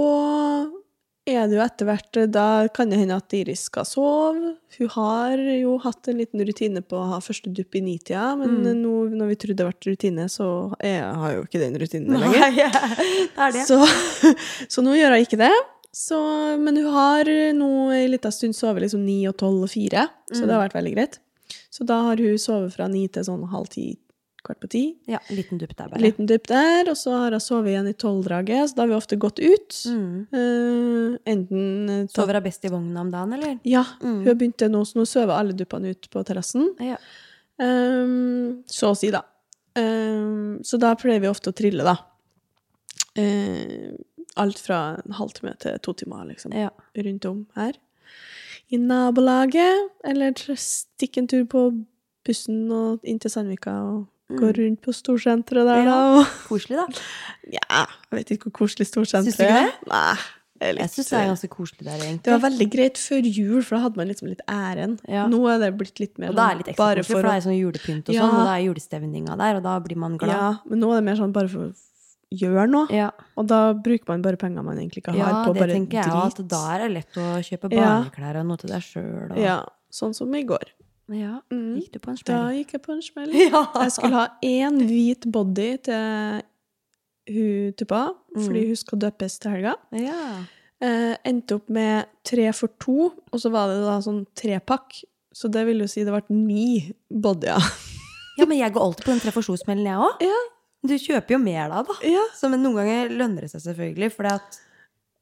[1.27, 4.53] er det jo etter hvert Da kan det hende at Iris skal sove.
[4.77, 8.61] Hun har jo hatt en liten rutine på å ha første dupp i nitida, men
[8.63, 8.81] Mm.
[8.81, 10.47] nå når vi trodde det ble rutine, så
[10.81, 12.39] jeg har jo ikke den rutinen lenger.
[12.39, 12.69] Nei, det
[13.38, 13.65] er det.
[13.67, 13.79] Så,
[14.73, 15.53] så nå gjør hun ikke det.
[15.97, 16.17] Så,
[16.61, 17.25] men hun har
[17.57, 20.75] nå en liten stund sovet liksom ni og tolv og fire, så det har vært
[20.77, 21.19] veldig greit.
[21.73, 23.97] Så da har hun sovet fra ni til sånn halv ti,
[24.48, 24.82] kvart på ti.
[25.12, 26.02] Ja, liten dupp der, bare.
[26.02, 28.98] liten dupp der, og så har hun sovet igjen i tolvdraget, så da har vi
[28.98, 29.78] ofte gått ut.
[29.91, 30.10] Mm.
[30.34, 33.58] Uh, enten eh, Sover hun best i vogna om dagen, eller?
[33.68, 34.20] Ja, Mm.
[34.24, 36.70] hun har begynt det nå, så nå sover alle duppene ut på terrassen.
[36.84, 36.98] Ja.
[37.62, 39.24] Um, så å si, da.
[39.78, 41.98] Um, så da pleier vi ofte å trille, da.
[43.18, 43.95] Uh,
[44.38, 46.54] alt fra en halvtime til to timer, liksom.
[46.54, 46.70] ja.
[46.98, 47.78] Rundt om her.
[48.70, 51.62] I nabolaget, eller stikke en tur på
[52.28, 55.99] bussen og inn til Sandvika og gå rundt på storsenteret der, da Ja.
[56.17, 56.25] da.
[56.47, 56.88] Koselig, da.
[57.57, 59.88] ja, jeg vet ikke hvor koselig Syns du storsenteret ikke det?
[59.88, 60.15] Nei.
[60.59, 62.23] det er litt- Jeg syns det er ganske koselig der, egentlig.
[62.23, 64.99] det var veldig greit før jul, for da hadde man liksom litt æren.
[65.07, 65.28] Ja.
[65.28, 67.21] Nå er det blitt litt mer Og da er det litt ekstra koselig, for for
[67.21, 68.21] det er sånn julepynt og Ja.
[68.21, 70.30] sånn, og da er julestemninga der, og da blir man glad.
[70.36, 71.73] Ja, men nå er det mer sånn bare for å
[72.34, 72.88] gjøre noe.
[72.91, 76.03] Ja, Og da bruker man bare penger man egentlig ikke har ja på det tenker
[76.03, 79.32] jeg at da er det lett å kjøpe barneklær og noe til deg sjøl.
[79.32, 79.38] Og...
[79.39, 80.65] Ja, sånn som i går.
[81.10, 81.78] Ja, Mm.
[81.80, 83.32] Gikk du på en Da gikk jeg på en smell.
[83.51, 83.62] Ja.
[83.84, 86.41] Jeg skulle ha én hvit body til
[87.28, 88.01] hun tuppa,
[88.36, 88.68] fordi Mm.
[88.68, 89.76] hun skal døpes til helga.
[89.91, 90.43] Ja.
[90.82, 95.03] Eh, endte opp med tre for to, og så var det da sånn trepakk.
[95.34, 97.58] Så det vil jo si det ble ni bodyer.
[98.39, 100.22] ja, men jeg går alltid på den tre for to-smellen, jeg òg.
[100.22, 100.38] Ja.
[100.88, 101.93] Du kjøper jo mer da, da.
[102.05, 102.24] Ja.
[102.38, 104.24] Så, men noen ganger lønner det seg selvfølgelig, for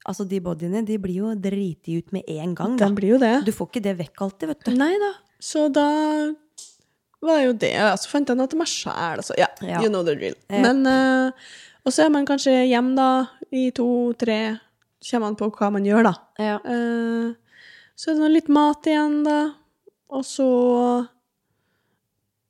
[0.06, 2.76] altså, de bodyene de blir jo driti ut med en gang.
[2.78, 2.86] Da.
[2.86, 3.46] Den blir jo det.
[3.48, 4.74] Du får ikke det vekk alltid, vet du.
[4.78, 5.14] Nei da.
[5.40, 6.34] Så da
[7.26, 9.18] var jo det Og så fant jeg noe til meg sjæl.
[9.20, 9.34] Altså.
[9.38, 9.82] Ja, Ja.
[9.82, 10.36] you know the drill.
[10.50, 11.32] Men uh,
[11.86, 14.60] Og så er man kanskje hjem, da, i to-tre.
[15.06, 16.14] Kommer man på hva man gjør, da.
[16.42, 16.56] Ja.
[16.66, 17.34] Uh,
[17.96, 19.54] så er det nå litt mat igjen, da.
[20.10, 20.48] Og så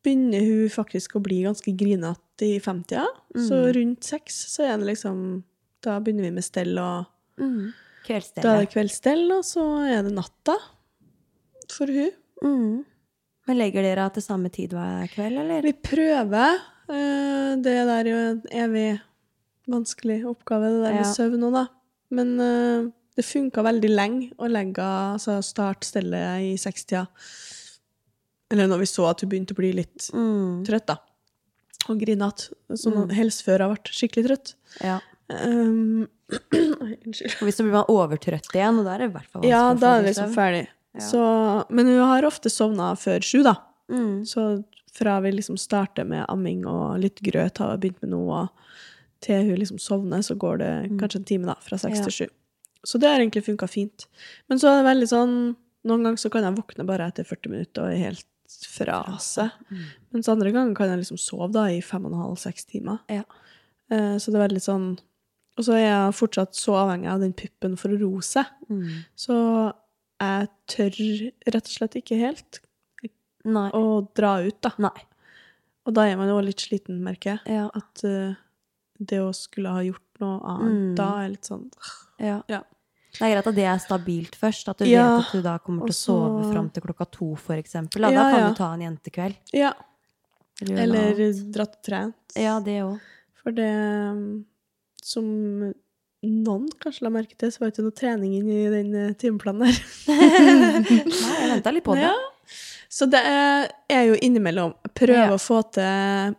[0.06, 3.06] begynner hun faktisk å bli ganske grinete i femtida.
[3.36, 3.74] Så Mm.
[3.76, 5.44] rundt seks så er det liksom
[5.82, 7.06] Da begynner vi med stell, og
[7.38, 7.74] Mm.
[8.42, 10.56] da er det kveldsstell, og så er det natta
[11.70, 12.10] for hun.
[12.44, 12.84] Mm.
[13.48, 15.62] Men legger dere til samme tid hver kveld, eller?
[15.62, 16.56] Vi prøver.
[16.90, 19.00] eh, Det der er jo en evig
[19.70, 21.14] vanskelig oppgave, det der med Ja.
[21.14, 21.68] søvn òg, da.
[22.12, 27.08] Men eh, det funka veldig lenge å legge altså starte stellet i sekstida.
[28.52, 30.66] Eller når vi så at hun begynte å bli litt Mm.
[30.66, 30.98] trøtt, da.
[31.90, 32.50] Og grinete.
[32.76, 33.12] Som Mm.
[33.12, 34.54] helst før hun har vært skikkelig trøtt.
[34.82, 35.00] Ja.
[35.30, 36.08] Um,
[36.54, 37.40] unnskyld.
[37.42, 39.74] Hvis så blir man overtrøtt igjen, og da er det i hvert fall vanskelig Ja,
[39.74, 40.68] da er det liksom ferdig.
[41.02, 41.22] Så,
[41.70, 43.56] men hun har ofte sovna før sju, da.
[43.91, 44.24] Mm.
[44.26, 44.64] Så
[44.96, 48.46] fra vi liksom starter med amming og litt grøt har vi begynt med noe,
[49.26, 52.06] til hun liksom sovner, så går det kanskje en time, da, fra seks Mm.
[52.06, 52.28] Til sju.
[52.86, 54.06] Så det har egentlig funka fint.
[54.48, 55.36] Men så er det veldig sånn
[55.86, 58.26] Noen ganger så kan jeg våkne bare etter 40 minutter og er helt
[58.74, 59.52] fra seg.
[59.70, 59.84] Mm.
[60.16, 63.04] Mens andre ganger kan jeg liksom sove da i fem og en halv, seks timer.
[63.06, 63.22] Ja.
[63.93, 64.88] Eh, så det er veldig sånn
[65.56, 68.50] Og så er jeg fortsatt så avhengig av den puppen for å roe seg.
[68.68, 69.06] Mm.
[69.16, 69.36] Så
[70.22, 70.99] jeg tør
[71.53, 72.59] rett og slett ikke helt
[73.45, 73.70] Nei.
[73.76, 74.72] å dra ut, da.
[74.82, 75.03] Nei.
[75.86, 77.57] Og da er man jo litt sliten, merker jeg.
[77.59, 77.66] Ja.
[77.78, 78.34] At uh,
[78.97, 80.95] det å skulle ha gjort noe annet Mm.
[80.95, 81.66] da er litt sånn
[82.24, 82.39] ja.
[82.47, 82.61] Ja.
[83.16, 85.57] Det er greit at det er stabilt først, at du Ja, vet at du da
[85.59, 88.01] kommer til å så- sove fram til klokka to, for eksempel.
[88.01, 89.36] Da, da kan du ta en jentekveld.
[89.53, 89.74] Ja.
[90.61, 92.36] Eller, Eller dratt og trent.
[92.36, 92.99] Ja, det òg.
[93.43, 93.70] For det
[94.11, 94.45] um,
[95.03, 95.74] som
[96.26, 99.14] noen kanskje la merke til, så var det ikke noe trening inn i den eh,
[99.20, 99.78] timeplanen der.
[100.10, 102.08] Nei, jeg venta litt på det.
[102.08, 102.14] Ja.
[102.96, 105.34] Så det er, jo innimellom prøve Ja.
[105.36, 106.36] å få til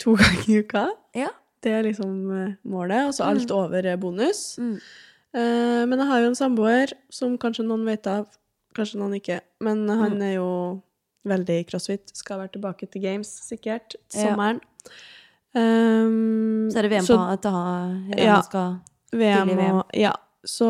[0.00, 0.84] to ganger i uka.
[1.18, 1.28] Ja.
[1.60, 3.06] Det er liksom eh, målet.
[3.10, 3.56] Og så alt Mm.
[3.56, 4.56] over er bonus.
[4.58, 4.76] Mm.
[5.34, 8.26] Eh, men jeg har jo en samboer som kanskje noen vet av,
[8.74, 9.40] kanskje noen ikke.
[9.60, 10.22] Men han Mm.
[10.22, 10.82] er jo
[11.26, 12.08] veldig crossfit.
[12.16, 14.60] Skal være tilbake til games, sikkert, til sommeren.
[15.52, 18.40] Um, Så er det VM på at å ha Ja.
[18.46, 18.78] skal
[19.12, 19.76] VM VM.
[19.80, 20.12] og Ja.
[20.46, 20.66] Så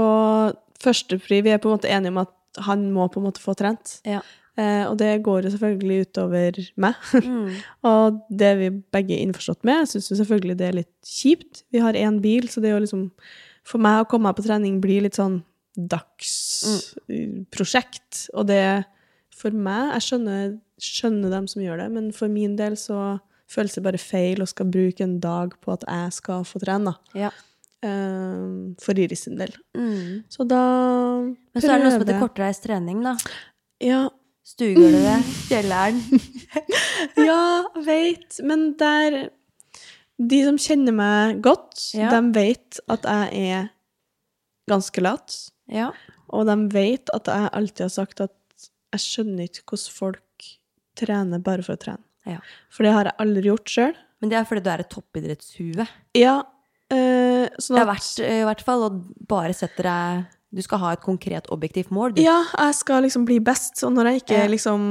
[0.83, 2.33] førstepri Vi er på en måte enige om at
[2.67, 4.01] han må på en måte få trent.
[4.05, 4.21] Ja.
[4.59, 6.95] Eh, og det går jo selvfølgelig utover meg.
[7.25, 7.51] Mm.
[7.91, 9.75] og det er vi begge innforstått med.
[9.85, 11.55] Jeg syns jo selvfølgelig det er litt kjipt.
[11.71, 13.11] Vi har én bil, så det er jo liksom
[13.71, 15.43] For meg å komme meg på trening blir litt sånn
[15.77, 18.11] dagsprosjekt.
[18.35, 18.85] Og det
[19.37, 23.21] For meg Jeg skjønner, skjønner dem som gjør det, men for min del så
[23.51, 26.85] føles det bare feil å skal bruke en dag på at jeg skal få trene,
[26.93, 26.95] da.
[27.19, 27.31] Ja.
[27.83, 29.53] Eh, for Iris sin del.
[29.77, 30.23] Mm.
[30.29, 30.61] Så da
[31.25, 33.15] Men så er det noe som heter prøver- kortreist trening, da.
[33.81, 34.03] Ja,
[34.51, 36.01] Stuegulvet, kjelleren.
[37.29, 37.43] ja,
[37.87, 38.41] veit.
[38.45, 39.31] Men der
[40.21, 42.11] De som kjenner meg godt, Ja.
[42.13, 43.71] de vet at jeg er
[44.69, 45.37] ganske lat.
[45.71, 45.91] Ja.
[46.29, 48.35] Og de vet at jeg alltid har sagt at
[48.93, 50.49] jeg skjønner ikke hvordan folk
[51.01, 52.05] trener bare for å trene.
[52.29, 52.41] Ja.
[52.69, 53.95] For det har jeg aldri gjort sjøl.
[54.21, 55.87] Men det er fordi du er et toppidrettshue.
[56.21, 56.35] Ja,
[56.93, 57.20] eh,
[57.59, 58.91] sånn at er verdt vært i hvert fall å
[59.31, 62.17] bare sette deg Du skal ha et konkret, objektivt mål.
[62.17, 62.23] Du.
[62.25, 64.87] Ja, jeg skal liksom bli best, og når jeg ikke liksom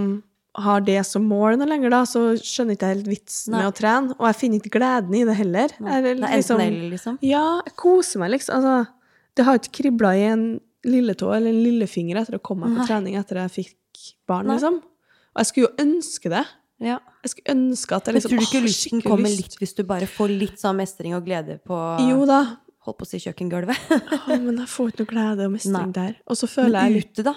[0.59, 3.59] har det som mål lenger, da, så skjønner jeg ikke helt vitsen Nei.
[3.61, 4.15] med å trene.
[4.17, 5.73] Og jeg finner ikke gleden i det heller.
[5.75, 7.19] Jeg, Det er enten eller, liksom.
[7.25, 8.55] Ja, jeg koser meg, liksom.
[8.59, 10.45] Altså, det har ikke kribla i en
[10.87, 14.79] lilletå eller en lillefinger etter å komme meg på trening etter jeg fikk barn, liksom.
[14.79, 16.45] Og jeg skulle jo ønske det.
[16.79, 16.99] Ja.
[17.25, 19.41] Jeg skulle ønske at jeg Men liksom tror du ikke lysten kommer lyst.
[19.43, 21.75] litt hvis du bare får litt sånn mestring og glede på
[22.07, 22.41] Jo da.
[22.87, 23.75] Holdt på å si kjøkkengulvet.
[24.31, 25.91] Å, men jeg får ikke noe glede og mestring Nei.
[25.97, 26.13] der.
[26.31, 27.33] Og så føler Men jeg ute, da?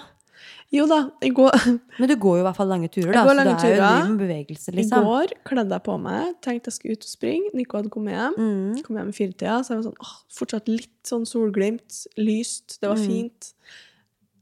[0.73, 1.51] Jo da, i går,
[1.99, 3.33] Men du går jo i hvert fall lange turer, Jeg da.
[3.35, 5.03] lange Så det er jo liv med bevegelse, i liksom.
[5.05, 7.51] går kledde jeg på meg, tenkte jeg skulle ut og springe.
[7.59, 8.37] Nico hadde kommet hjem.
[8.39, 8.79] Mm.
[8.87, 11.99] Kom hjem i firetida, så jeg var sånn åh, fortsatt litt sånn solglimt.
[12.17, 12.79] Lyst.
[12.81, 13.05] Det var Mm.
[13.11, 13.51] fint.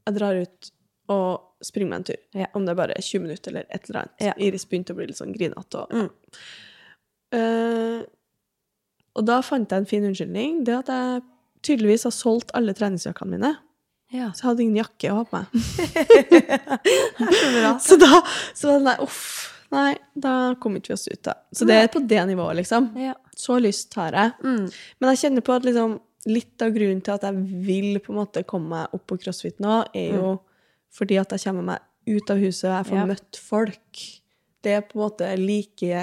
[0.06, 0.70] Jeg drar ut
[1.12, 2.20] og springe meg en tur.
[2.40, 2.48] Ja.
[2.56, 4.24] Om det er bare 20 minutter eller et eller annet.
[4.24, 4.34] Ja.
[4.48, 5.84] Iris begynte å bli litt sånn grinete.
[5.84, 6.08] Og, Mm.
[7.36, 8.00] uh,
[9.16, 10.62] og da fant jeg en fin unnskyldning.
[10.64, 11.22] Det at jeg
[11.68, 13.52] tydeligvis har solgt alle treningsjakkene mine.
[14.12, 14.30] Ja.
[14.36, 15.46] Så jeg hadde ingen jakke å ha på meg.
[17.86, 18.22] Så da
[18.54, 19.48] så var nei, uff.
[19.72, 21.32] Nei, da kom ikke vi oss ut, da.
[21.56, 22.90] Så det er på det nivået, liksom.
[23.00, 23.14] Ja.
[23.36, 24.34] Så lyst har jeg.
[24.44, 24.66] Mm.
[25.00, 25.94] Men jeg kjenner på at liksom,
[26.28, 29.62] litt av grunnen til at jeg vil på en måte komme meg opp på crossfit
[29.64, 30.34] nå, er jo
[30.92, 31.78] fordi at jeg kommer meg
[32.12, 32.98] ut av huset og jeg får.
[32.98, 33.06] Ja.
[33.06, 34.02] møtt folk.
[34.62, 36.02] Det er på en måte like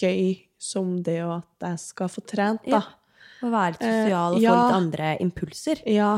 [0.00, 2.80] gøy som det at jeg skal få trent, da.
[3.44, 4.54] Å være litt Eh, sosial og få ja.
[4.54, 5.82] litt andre impulser.
[5.90, 6.14] Ja.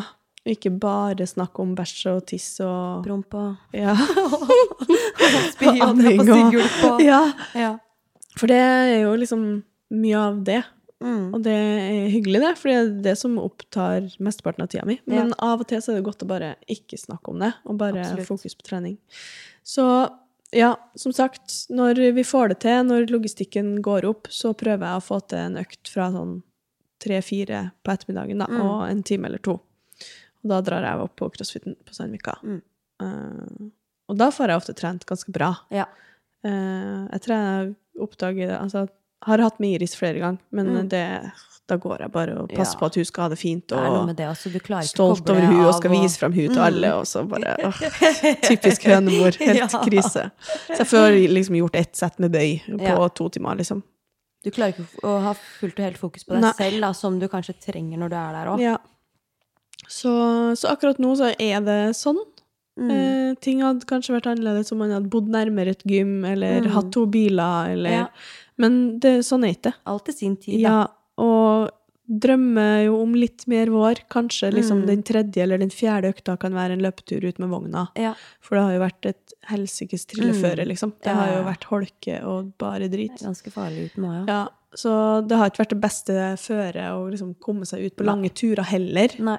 [0.46, 3.94] og Ikke bare snakke om bæsj og tiss og Promp og Ja.
[5.54, 7.32] spy og anding og- ja.
[7.54, 7.72] ja.
[8.36, 9.42] For det er jo liksom
[9.90, 10.62] mye av det.
[11.04, 11.34] Mm.
[11.36, 14.96] Og det er hyggelig, det, for det er det som opptar mesteparten av tida mi.
[15.04, 17.76] Men av og til så er det godt å bare ikke snakke om det, og
[17.82, 18.30] bare Absolutt.
[18.30, 18.96] fokus på trening.
[19.66, 19.84] Så
[20.56, 25.02] ja, som sagt, når vi får det til, når logistikken går opp, så prøver jeg
[25.02, 26.38] å få til en økt fra sånn
[27.02, 28.60] tre-fire på ettermiddagen, da, Mm.
[28.64, 29.60] og en time eller to.
[30.44, 32.38] Og da drar jeg opp på crossfiten på Sandvika.
[32.42, 32.62] Mm.
[33.02, 33.70] Uh,
[34.08, 35.50] og da får jeg ofte trent ganske bra.
[35.70, 35.84] Ja.
[36.46, 38.88] Uh, jeg tror jeg oppdager det Altså,
[39.24, 40.88] har hatt med Iris flere ganger, men Mm.
[40.88, 41.32] det,
[41.68, 42.78] da går jeg bare og passer Ja.
[42.80, 44.52] på at hun skal ha det fint, og det også.
[44.52, 46.66] Du klarer ikke å stolt over hun og skal skal vise frem hun til Mm.
[46.66, 47.72] alle, og så bare åh,
[48.42, 49.34] Typisk hønemor.
[49.40, 49.66] Helt Ja.
[49.82, 50.30] krise.
[50.68, 53.08] Så jeg får liksom gjort ett sett med bøy på Ja.
[53.08, 53.82] to timer, liksom.
[54.44, 56.52] Du klarer ikke å ha fullt og helt fokus på deg Nei.
[56.52, 58.60] selv, da, som du kanskje trenger når du er der òg.
[58.60, 58.76] Ja.
[59.88, 60.10] Så,
[60.58, 62.18] så akkurat nå så er det sånn.
[62.78, 62.90] Mm.
[62.92, 66.70] Eh, ting hadde kanskje vært annerledes om man hadde bodd nærmere et gym, eller Mm.
[66.74, 68.06] hatt to biler, eller Ja.
[68.58, 69.74] Men det, sånn er ikke det.
[69.86, 70.68] Alt i sin tid, da.
[70.68, 70.86] Ja,
[71.18, 71.70] og
[72.06, 74.04] drømmer jo om litt mer vår.
[74.08, 74.86] Kanskje liksom Mm.
[74.86, 77.88] den tredje eller den fjerde økta kan være en løpetur ut med vogna.
[77.96, 78.14] Ja.
[78.40, 80.68] For det har jo vært et helsikes trilleføre, Mm.
[80.68, 80.92] liksom.
[81.02, 83.18] Det Ja, har jo vært holke og bare drit.
[83.18, 84.34] Det er ganske farlig uten òg, ja.
[84.34, 88.04] Ja, så det har ikke vært det beste føret å liksom komme seg ut på
[88.04, 89.08] lange turer heller.
[89.18, 89.38] Nei.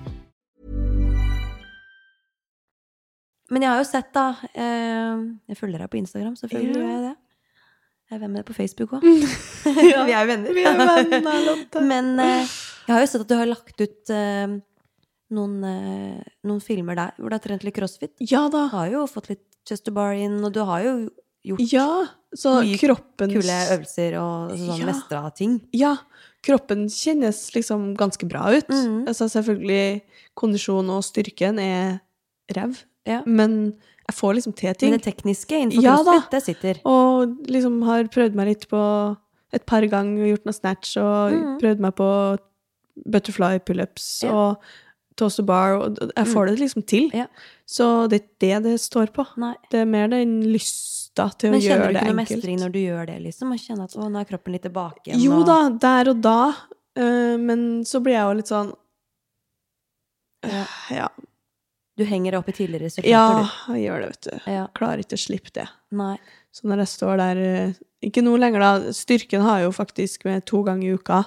[3.51, 4.25] Men jeg har jo sett, da
[4.55, 5.21] eh,
[5.51, 7.13] Jeg følger deg på Instagram, selvfølgelig gjør jeg det.
[8.11, 9.05] Jeg er venn med deg på Facebook òg.
[9.91, 10.53] Ja, Vi er venner.
[10.55, 11.83] vi er venner, Lotte.
[11.93, 12.43] Men eh,
[12.87, 14.55] jeg har jo sett at du har lagt ut eh,
[15.31, 18.15] noen, eh, noen filmer der hvor du har trent litt crossfit.
[18.19, 18.65] Ja da.
[18.71, 20.93] Du har jo fått litt chester bar inn, og du har jo
[21.47, 21.87] gjort Ja,
[22.37, 23.33] så Mye kroppens...
[23.37, 24.87] kule øvelser og sånn Ja.
[24.91, 25.55] mestra ting.
[25.75, 25.95] Ja,
[26.45, 28.67] kroppen kjennes liksom ganske bra ut.
[28.71, 29.05] Mhm.
[29.11, 30.01] Altså selvfølgelig,
[30.37, 31.99] kondisjon og styrken er
[32.55, 32.75] rev,
[33.07, 33.23] Ja.
[33.25, 33.73] men
[34.07, 34.91] jeg får liksom til ting.
[34.91, 36.79] Men det tekniske innenfor Ja crossfit, det sitter.
[36.85, 38.81] Og liksom har prøvd meg litt på
[39.55, 41.57] et par ganger, gjort noe snatch, og mm.
[41.61, 42.09] prøvd meg på
[43.11, 44.31] butterfly pullups Ja.
[44.31, 44.71] og
[45.19, 47.09] toast to bar, og jeg får det liksom til.
[47.13, 47.27] Ja.
[47.67, 49.25] Så det er ikke det det står på.
[49.41, 49.53] Nei.
[49.71, 52.61] Det er mer den lysta til å gjøre det Men kjenner du ikke noe mestring
[52.61, 53.51] når du gjør det, liksom?
[53.51, 55.23] Og kjenner at å, nå er kroppen litt tilbake igjen?
[55.23, 56.39] Jo og- da, der og da,
[56.95, 58.73] eh, men så blir jeg jo litt sånn
[60.41, 60.65] Ja.
[60.89, 61.07] Ja,
[61.99, 64.51] Du henger deg opp i tidligere resultater, ja jeg gjør det, vet du.
[64.53, 64.63] Ja.
[64.77, 65.67] Klarer ikke å slippe det.
[65.91, 66.15] Nei.
[66.55, 67.73] Så når jeg står der eh,
[68.07, 68.93] Ikke nå lenger, da.
[68.95, 71.19] Styrken har jeg jo faktisk med to ganger i uka.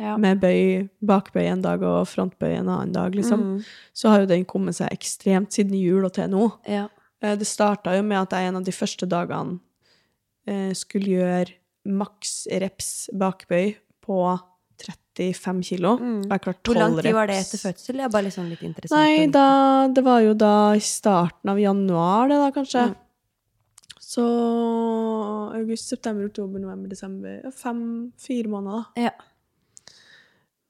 [0.00, 0.16] Ja.
[0.20, 3.44] Med bøy, bakbøy en dag og frontbøy en annen dag, liksom.
[3.56, 3.60] Mm.
[3.96, 6.50] Så har jo den kommet seg ekstremt siden jul og til nå.
[6.68, 6.88] Ja.
[7.22, 9.58] Eh, Det starta jo med at jeg en av de første dagene
[10.48, 11.54] eh, skulle gjøre
[11.86, 14.20] maks reps bakbøy på
[15.16, 15.94] 35 kilo.
[16.00, 16.18] Mm.
[16.26, 18.00] Og jeg klarte 12 Hvor lang tid var det etter fødsel?
[18.00, 18.98] Jeg er bare liksom litt interessant.
[19.00, 19.46] Nei, da,
[19.92, 22.84] det var jo da i starten av januar, det da, kanskje.
[22.90, 22.98] Mm.
[24.06, 24.26] Så
[25.56, 29.08] august, september, oktober, november, desember Fem-fire måneder, da.
[29.08, 29.14] Ja.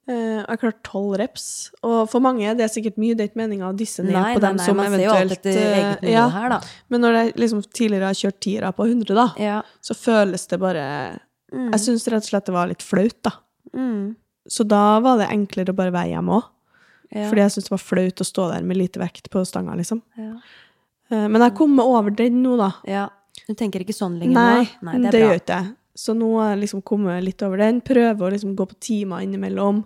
[0.07, 1.47] Eh, jeg klarte tolv reps.
[1.85, 4.33] Og for mange det er sikkert mye, det er ikke meninga å disse ned Nei,
[4.39, 6.57] på nei, dem nei, som jo alt eventuelt eget eh, ja, her.
[6.95, 9.61] Men når jeg liksom tidligere har kjørt tiere på 100, da, Ja.
[9.85, 10.87] så føles det bare
[11.55, 11.71] Mm.
[11.73, 13.33] Jeg syns rett og slett det var litt flaut, da.
[13.77, 14.17] Mm.
[14.49, 16.45] Så da var det enklere å bare være hjemme òg.
[17.15, 17.29] Ja.
[17.31, 20.03] Fordi jeg syntes det var flaut å stå der med lite vekt på stanga, liksom.
[20.19, 20.33] ja.
[21.11, 22.73] Eh, Men jeg har kommet over den nå, da.
[22.87, 23.09] ja.
[23.47, 24.87] Du tenker ikke sånn lenger Nei, nå?
[24.89, 25.69] Nei, det, det gjør ikke jeg.
[25.97, 27.79] Så nå har jeg liksom kommet litt over den.
[27.85, 29.85] Prøver å liksom gå på timer innimellom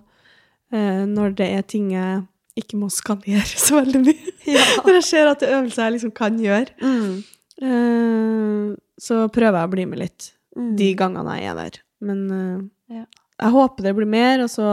[0.73, 2.23] eh, når det er ting jeg
[2.63, 4.33] ikke må skalere så veldig mye.
[4.87, 6.73] når jeg ser at det er øvelser jeg liksom kan gjøre.
[6.81, 7.21] Mm.
[7.69, 10.73] Eh, så prøver jeg å bli med litt Mm.
[10.77, 11.77] de gangene jeg er der.
[12.03, 13.05] Men Ja.
[13.41, 14.67] Jeg håper det blir mer, og så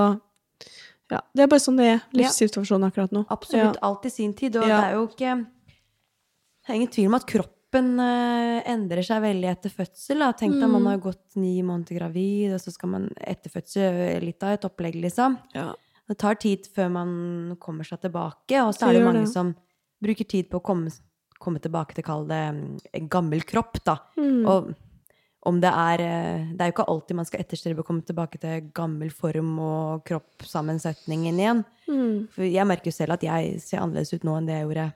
[1.09, 2.01] Ja, det er bare sånn det er.
[2.20, 3.22] Livssituasjonen akkurat nå.
[3.32, 3.78] Absolutt.
[3.82, 4.57] Alt i sin tid.
[4.59, 4.82] Og Ja.
[4.82, 9.47] det er jo ikke Det er ingen tvil om at kroppen uh, endrer seg veldig
[9.47, 10.20] etter fødsel.
[10.20, 10.34] Da.
[10.34, 10.72] Tenk deg Mm.
[10.74, 14.65] man har gått ni måneder gravid, og så skal man etter fødsel litt av et
[14.68, 15.38] opplegg, liksom.
[15.55, 15.74] Ja.
[16.09, 19.32] Det tar tid før man kommer seg tilbake, og så er det jo mange det.
[19.34, 19.55] som
[20.03, 20.91] bruker tid på å komme,
[21.39, 23.97] komme tilbake til, kall det, mm, en gammel kropp, da.
[24.18, 24.45] Mm.
[24.45, 24.76] Og
[25.48, 28.39] om det er eh, Det er jo ikke alltid man skal etterstrebe å komme tilbake
[28.41, 31.62] til gammel form og kroppssammensetningen igjen.
[31.88, 32.28] Mm.
[32.36, 34.88] For jeg merker jo selv at jeg ser annerledes ut nå enn det jeg gjorde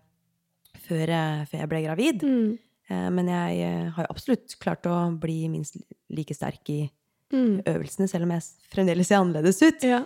[0.88, 2.26] før, eh, før jeg ble gravid.
[2.28, 2.49] Mm.
[2.91, 5.78] Eh, Men jeg har jo absolutt klart å bli minst
[6.12, 6.82] like sterk i
[7.32, 7.62] Mm.
[7.64, 8.43] øvelsene, selv om jeg
[8.74, 9.84] fremdeles ser annerledes ut.
[9.88, 10.02] Ja.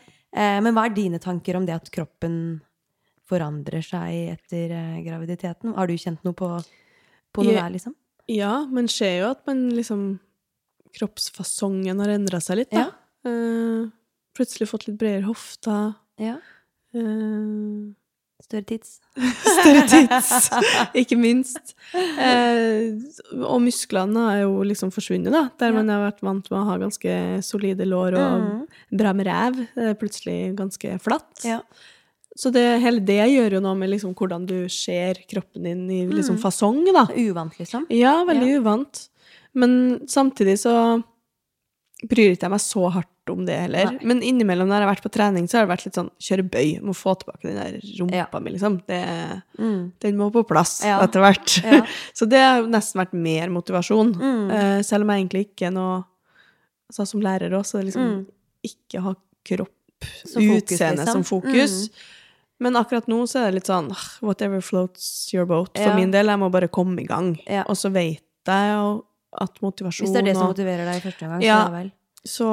[0.61, 2.61] Men hva er dine tanker om det at kroppen
[3.25, 4.69] forandrer seg etter
[5.01, 5.73] graviditeten?
[5.73, 6.49] Har du kjent noe på,
[7.33, 7.95] på noe der, liksom?
[8.29, 10.19] Ja, man ser jo at man liksom
[10.95, 12.89] Kroppsfasongen har endra seg litt, da.
[13.25, 13.85] Eh,
[14.37, 15.95] plutselig fått litt bredere hofta.
[16.21, 16.37] Ja.
[16.95, 17.91] Uh,
[18.45, 18.97] Større tids?
[19.55, 20.49] større tits,
[21.01, 21.71] ikke minst.
[21.95, 22.91] Eh,
[23.39, 25.45] og musklene har jo liksom forsvunnet, da.
[25.57, 25.77] Der Ja.
[25.79, 27.15] man har vært vant med å ha ganske
[27.47, 28.67] solide lår og Mm.
[28.99, 29.55] bra med ræv.
[29.73, 31.43] Det er plutselig ganske flatt.
[31.47, 31.61] Ja.
[32.37, 36.05] Så det, hele det gjør jo noe med liksom hvordan du ser kroppen din i
[36.05, 36.41] liksom Mm.
[36.43, 37.05] fasong, da.
[37.15, 37.87] Uvant, liksom?
[37.89, 39.07] Ja, veldig uvant.
[39.55, 40.75] Men samtidig så
[42.05, 43.87] bryr ikke jeg meg så hardt om det heller.
[43.95, 44.05] Nei.
[44.05, 46.43] Men innimellom når jeg har vært på trening, så har det vært litt sånn kjøre
[46.53, 46.67] bøy.
[46.85, 48.39] Må få tilbake den der rumpa Ja.
[48.43, 48.75] mi, liksom.
[48.85, 48.99] Det,
[49.57, 49.91] Mm.
[49.99, 50.99] den må på plass Ja.
[51.01, 51.63] etter hvert.
[51.63, 51.81] Ja.
[52.13, 54.13] så det har nesten vært mer motivasjon.
[54.13, 54.51] Mm.
[54.51, 56.03] Uh, selv om jeg egentlig ikke er noe
[56.91, 58.25] altså Som lærer òg, så liksom Mm.
[58.63, 61.23] ikke ha kropp, Som utseende liksom.
[61.23, 61.89] som fokus.
[61.89, 61.93] Mm.
[62.59, 65.71] Men akkurat nå så er det litt sånn ah, whatever floats your boat.
[65.75, 67.39] For min del, jeg må bare komme i gang.
[67.67, 69.03] Og så vet jeg jo
[69.41, 71.57] at motivasjon Hvis det er det som motiverer deg i første gang, Ja.
[71.59, 71.91] så ja vel.
[72.25, 72.47] Så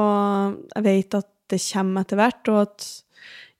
[0.76, 3.03] jeg vet at det kommer etter hvert, og at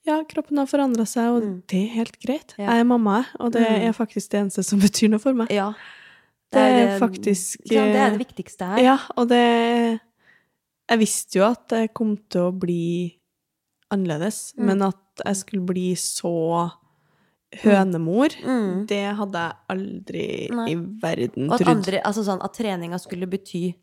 [0.05, 1.63] ja, kroppen har forandra seg, og Mm.
[1.69, 2.55] det er helt greit.
[2.59, 2.71] Ja.
[2.73, 3.89] Jeg er mamma, og det Mm.
[3.89, 5.51] er faktisk det eneste som betyr noe for meg.
[5.51, 5.73] Ja.
[6.53, 8.79] Det er faktisk ja, Det er det viktigste her.
[8.83, 10.01] Ja, og det
[10.91, 13.17] Jeg visste jo at det kom til å bli
[13.91, 14.65] annerledes, Mm.
[14.67, 16.73] men at jeg skulle bli så
[17.61, 18.87] hønemor, Mm.
[18.87, 20.69] det hadde jeg aldri Nei.
[20.73, 21.77] i verden Og at, trodd.
[21.77, 23.75] andre, altså sånn, at treninga skulle bety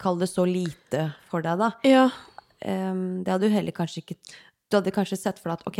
[0.00, 1.72] Kall det så lite for deg, da.
[1.84, 2.06] Ja.
[2.64, 4.16] Um, det hadde du heller kanskje ikke
[4.70, 5.78] Du hadde kanskje sett for deg at ok,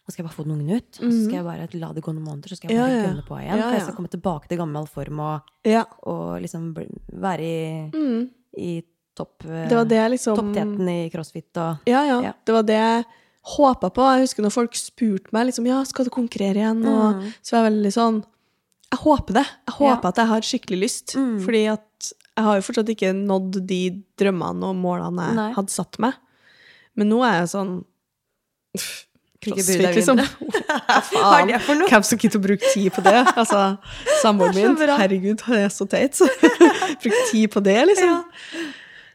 [0.00, 0.98] nå skal jeg bare få noen ut.
[1.00, 1.24] Og så Mhm.
[1.24, 3.06] skal jeg bare la det gå noen måneder, så skal jeg bare ja.
[3.08, 3.56] gønne på igjen.
[3.58, 5.84] Ja, For jeg skal komme tilbake til gammel form og, ja.
[6.04, 6.74] og liksom
[7.12, 8.30] være i, Mm.
[8.56, 8.82] i
[9.16, 12.32] topp, eh, Det var det liksom toppteten i crossfit og Ja, ja, Ja.
[12.44, 13.04] Det var det jeg
[13.46, 14.02] håpa på.
[14.14, 16.84] Jeg husker når folk spurte meg liksom, ja, skal du konkurrere igjen.
[16.86, 17.32] Og Mm.
[17.42, 18.24] så var jeg veldig sånn
[18.92, 19.46] Jeg håper det.
[19.68, 20.08] Jeg håper Ja.
[20.08, 21.14] at jeg har skikkelig lyst.
[21.14, 21.40] Mm.
[21.44, 25.52] Fordi at jeg har jo fortsatt ikke nådd de drømmene og målene jeg Nei.
[25.52, 26.14] hadde satt meg.
[26.96, 27.84] Men nå er jeg sånn
[29.40, 30.18] Crossfit, liksom.
[30.68, 31.48] Hva faen?
[31.88, 33.14] Hvem som gidder å bruke tid på det?
[33.40, 33.78] Altså,
[34.22, 36.18] Samboeren er min, herregud, han er så teit.
[37.00, 38.18] Bruk tid på det, liksom.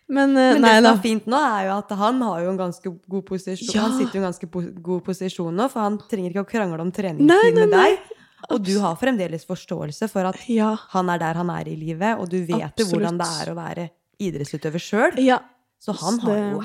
[0.08, 2.58] Men, uh, Men det som er fint nå, er jo at han har jo en
[2.60, 3.74] ganske god posisjon.
[3.74, 3.82] Ja.
[3.88, 6.50] Han sitter jo i en ganske po god posisjon nå, for han trenger ikke å
[6.52, 7.98] krangle om treningstid med deg.
[8.54, 10.76] Og du har fremdeles forståelse for at Ja.
[10.94, 12.92] han er der han er i livet, og du vet Absolutt.
[12.94, 13.90] hvordan det er å være
[14.22, 15.18] idrettsutøver sjøl.
[15.26, 15.40] ja.
[15.82, 16.62] Så han har jo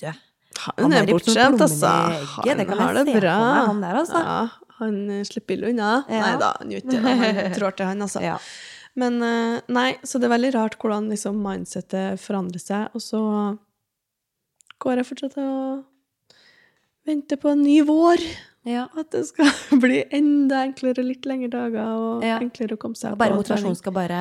[0.00, 1.92] du, Han, Han er bortskjemt, altså.
[2.44, 3.36] det har det bra.
[3.38, 4.20] meg, han der, altså.
[4.20, 6.04] Ja, han slipper ille unna.
[6.08, 6.20] Ja.
[6.20, 7.14] Nei da, han gjør ikke det.
[7.46, 8.20] Han trår til, han, altså.
[9.00, 13.20] Men eh, nei, så det er veldig rart hvordan liksom mindsettet forandrer seg, og så
[14.82, 15.84] går jeg fortsatt og
[17.08, 18.22] venter på en ny vår.
[18.68, 18.84] Ja.
[18.98, 19.48] At det skal
[19.82, 22.36] bli enda enklere, litt lengre dager, og Ja.
[22.42, 24.20] enklere å komme seg Og bare på motivasjon skal bare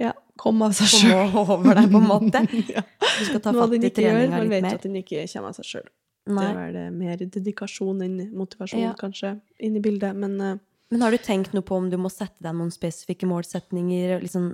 [0.00, 1.30] Ja, komme av seg sjøl.
[1.32, 2.42] komme over deg, på en måte.
[2.74, 2.82] ja.
[3.00, 4.38] Du skal ta fatt i treninga litt mer.
[4.42, 5.88] man vet at den ikke kommer av seg sjøl.
[6.24, 8.92] Det er vel mer dedikasjon enn motivasjon, Ja.
[8.98, 10.16] kanskje, inn i bildet.
[10.16, 10.54] Men eh,
[10.92, 14.18] Men har du tenkt noe på om du må sette deg noen spesifikke målsetninger?
[14.22, 14.44] Liksom,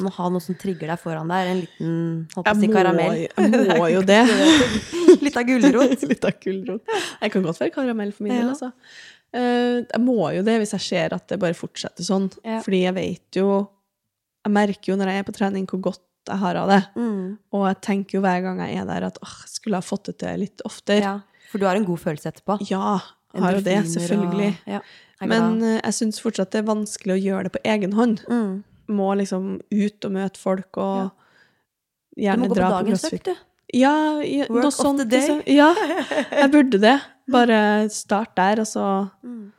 [0.00, 1.50] må ha noe som trigger deg foran deg?
[1.50, 1.94] En liten
[2.36, 3.24] holdt jeg karamell?
[3.26, 4.20] jeg må jo det.
[5.26, 6.04] Litt av gulrot?
[6.12, 6.94] Litt av gulrot.
[7.20, 8.52] Jeg kan godt være karamell for min del, Ja.
[8.54, 8.70] altså.
[9.30, 12.30] Eh, jeg må jo det hvis jeg ser at det bare fortsetter sånn.
[12.46, 12.62] Ja.
[12.64, 13.50] Fordi jeg vet jo
[14.46, 16.80] Jeg merker jo når jeg er på trening, hvor godt jeg har av det.
[16.96, 17.34] Mm.
[17.52, 20.08] Og jeg tenker jo hver gang jeg er der, at åh, skulle jeg ha fått
[20.08, 21.02] det til litt oftere.
[21.04, 22.56] Ja, for du har en god følelse etterpå?
[22.70, 22.94] Ja,
[23.36, 24.48] har jo det, selvfølgelig.
[24.64, 24.80] Og, ja,
[25.28, 28.22] Men eh, jeg syns fortsatt det er vanskelig å gjøre det på egen hånd.
[28.28, 28.64] mm.
[28.90, 31.10] Må liksom ut og møte folk og ja.
[32.18, 33.34] gjerne må gå på dra på dagens økt, du.
[33.78, 33.92] Ja,
[34.26, 35.04] ja Work noe sånt.
[35.12, 35.42] Liksom.
[35.46, 35.68] Ja,
[36.32, 36.96] jeg burde det.
[37.30, 39.52] Bare start der, og så Mm.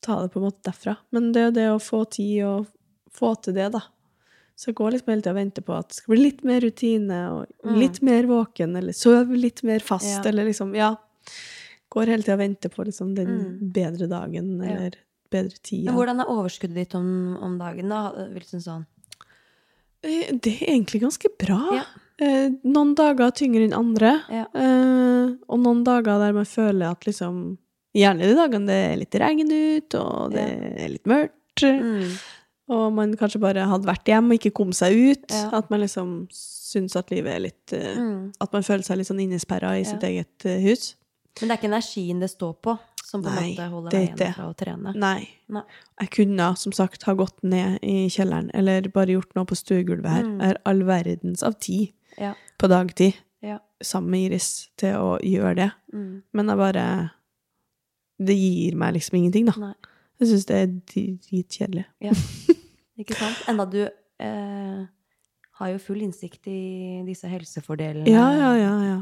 [0.00, 0.96] ta det på en måte derfra.
[1.12, 2.66] Men det er jo det å få tid og
[3.12, 3.80] få til det, da.
[4.56, 6.60] Så jeg går liksom hele tida og venter på at det skal bli litt mer
[6.60, 7.78] rutine, og Mm.
[7.78, 10.28] litt mer våken, eller sove litt mer fast, Ja.
[10.30, 10.96] eller liksom Ja.
[11.92, 13.72] Går hele tida og venter på liksom den Mm.
[13.72, 14.70] bedre dagen, Ja.
[14.70, 14.94] eller
[15.30, 15.90] bedre tida.
[15.90, 18.10] Men hvordan er overskuddet ditt om, om dagen, da?
[18.32, 18.86] Vil sånn
[20.04, 21.60] Eh, Det er egentlig ganske bra.
[21.76, 21.84] Ja.
[22.18, 24.16] Eh, Noen dager tyngre enn andre.
[24.30, 24.46] Ja.
[24.54, 27.58] Eh, og noen dager der man føler at liksom
[27.94, 30.40] Gjerne de dagene det er litt regn ut, og det
[30.80, 31.60] er litt mørkt.
[31.60, 32.14] mm.
[32.72, 35.26] Og man kanskje bare hadde vært hjemme og ikke kom seg ut.
[35.30, 35.50] Ja.
[35.58, 38.32] At man liksom syns at livet er litt eh, Mm.
[38.40, 39.90] At man føler seg litt sånn innesperra i Ja.
[39.90, 40.94] sitt eget eh, hus.
[41.40, 42.74] Men det er ikke energien det står på,
[43.04, 44.92] som på en måte holder er deg igjen fra å trene?
[45.00, 45.28] Nei.
[45.52, 45.62] Nei.
[46.02, 50.10] Jeg kunne som sagt ha gått ned i kjelleren, eller bare gjort noe på stuegulvet
[50.12, 50.24] her.
[50.28, 50.36] Mm.
[50.42, 52.34] Jeg har all verdens av tid Ja.
[52.58, 53.58] på dagtid Ja.
[53.82, 55.70] sammen med Iris til å gjøre det.
[55.92, 56.22] Mm.
[56.32, 57.10] Men jeg bare
[58.22, 59.52] Det gir meg liksom ingenting, da.
[59.58, 59.74] Nei.
[60.20, 61.84] Jeg syns det er dritkjedelig.
[63.00, 63.40] Ikke sant?
[63.48, 64.86] Enda du eh,
[65.58, 68.74] har jo full innsikt i disse helsefordelene Ja, ja, ja.
[68.84, 68.98] ja.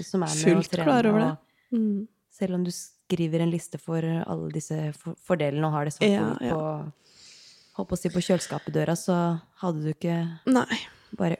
[0.00, 1.06] Som er med Fullt trener.
[1.12, 1.38] og
[1.72, 2.06] Mm.
[2.30, 4.92] Selv om du skriver en liste for alle disse
[5.26, 6.54] fordelene og har det sånn Ja, ja.
[6.54, 6.92] på
[7.74, 10.78] Holdt på å si på kjøleskapet-døra, så hadde du ikke Nei.
[11.16, 11.36] bare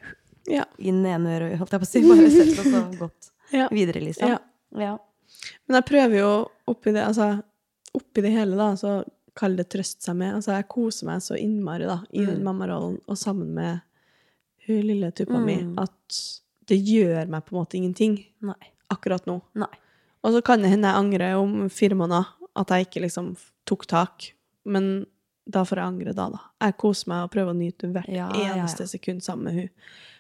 [0.49, 0.65] Ja.
[0.79, 3.69] inn ene øret, holdt jeg på å si, bare sett og så gått Ja.
[3.69, 4.29] videre, liksom.
[4.29, 4.39] Ja.
[4.75, 4.99] Ja.
[5.69, 7.43] Men jeg prøver jo oppi det, altså
[7.95, 9.05] oppi det hele, da, så
[9.37, 10.35] kall det trøst seg med.
[10.35, 12.45] Altså, jeg koser meg så innmari da, i den Mm.
[12.45, 13.81] mammarollen, og sammen med
[14.67, 15.79] hun lille tuppa mi, Mm.
[15.79, 16.42] at
[16.73, 18.15] det gjør meg på en måte ingenting
[18.49, 18.57] Nei.
[18.93, 19.39] akkurat nå.
[19.61, 19.69] Nei.
[20.25, 23.33] Og så kan det hende jeg angrer om fire måneder, at jeg ikke liksom
[23.69, 24.31] tok tak.
[24.65, 25.05] Men
[25.51, 26.41] da får jeg angre da, da.
[26.63, 28.55] Jeg koser meg og prøver å nyte hvert Ja, ja, ja.
[28.63, 29.71] eneste sekund sammen med hun.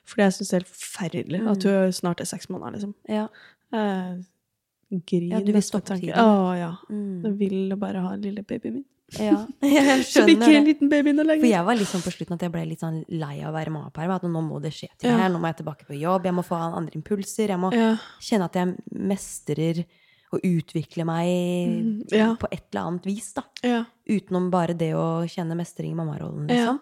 [0.05, 1.68] Fordi jeg syns det er helt forferdelig at Mm.
[1.84, 2.94] hun snart er seks måneder, liksom.
[3.09, 3.28] Ja.
[3.72, 5.38] Jeg griner.
[5.38, 6.18] Ja, du vil stoppe tiden.
[6.18, 6.72] Å ja.
[6.90, 7.22] Mm.
[7.24, 8.84] Jeg vil bare ha lille babyen min.
[9.18, 9.46] Ja.
[9.62, 10.66] Jeg er skjønner en det.
[10.66, 13.40] liten baby nå For jeg var sånn på slutten at jeg ble litt sånn lei
[13.42, 14.10] av å være mammaperm.
[14.14, 15.18] At nå må det skje ting Ja.
[15.18, 15.28] her.
[15.30, 16.24] Nå må jeg tilbake på jobb.
[16.24, 17.48] Jeg må få andre impulser.
[17.48, 17.96] Jeg må Ja.
[18.20, 19.84] kjenne at jeg mestrer
[20.32, 22.34] og utvikler meg Mm, ja.
[22.40, 23.42] på et eller annet vis, da.
[23.62, 23.84] ja.
[24.08, 26.72] Utenom bare det å kjenne mestring i mammarollen, Ja.
[26.72, 26.80] liksom.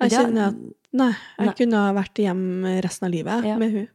[0.00, 0.54] Jeg er- kjenner at
[0.92, 1.54] Nei, jeg Nei.
[1.54, 3.56] kunne ha vært hjemme resten av livet Ja.
[3.56, 3.88] med hun.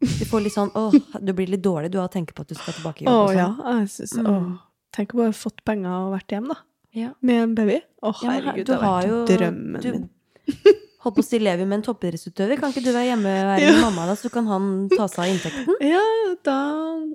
[0.00, 0.90] Du får litt sånn åh,
[1.22, 3.12] du blir litt dårlig du har tenkt på at du skal tilbake i jobb.
[3.12, 3.48] jobb og ja.
[3.48, 3.78] sånn.
[3.80, 4.26] Jeg synes, Mm.
[4.26, 4.58] å,
[4.90, 6.54] tenk å bare fått penger og vært hjemme, da.
[6.96, 7.12] Ja.
[7.22, 7.76] Med en baby.
[8.02, 10.08] Å, Ja, men herregud, du det har vært jo- drømmen du- min.
[11.00, 12.58] Holdt på å si lever med en toppidrettsutøver.
[12.60, 13.76] Kan ikke du være hjemme og være Ja.
[13.80, 15.78] mamma, da, så kan han ta seg av inntekten?
[15.94, 16.02] Ja,
[16.44, 16.56] da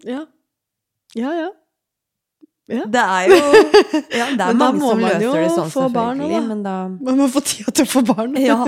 [0.10, 0.24] Ja.
[1.16, 1.52] Ja, ja.
[2.66, 3.36] Det er jo
[4.20, 7.18] ja, Det er mange som man løser det sånn, få barn selvfølgelig, men da Man
[7.20, 8.34] må få tida til å få barn.
[8.42, 8.66] Ja.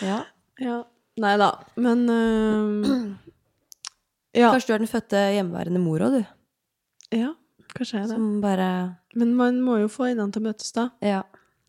[0.00, 0.22] ja.
[0.58, 0.78] ja.
[1.20, 1.50] Nei da.
[1.76, 2.80] Men øhm,
[4.40, 4.48] Ja.
[4.50, 6.24] Kanskje du er den fødte hjemmeværende mor òg, du.
[7.20, 7.34] ja.
[7.74, 8.16] Kanskje er det.
[8.16, 8.68] Som bare
[9.14, 10.88] Men man må jo få øynene til å møtes, da.
[11.02, 11.22] Ja.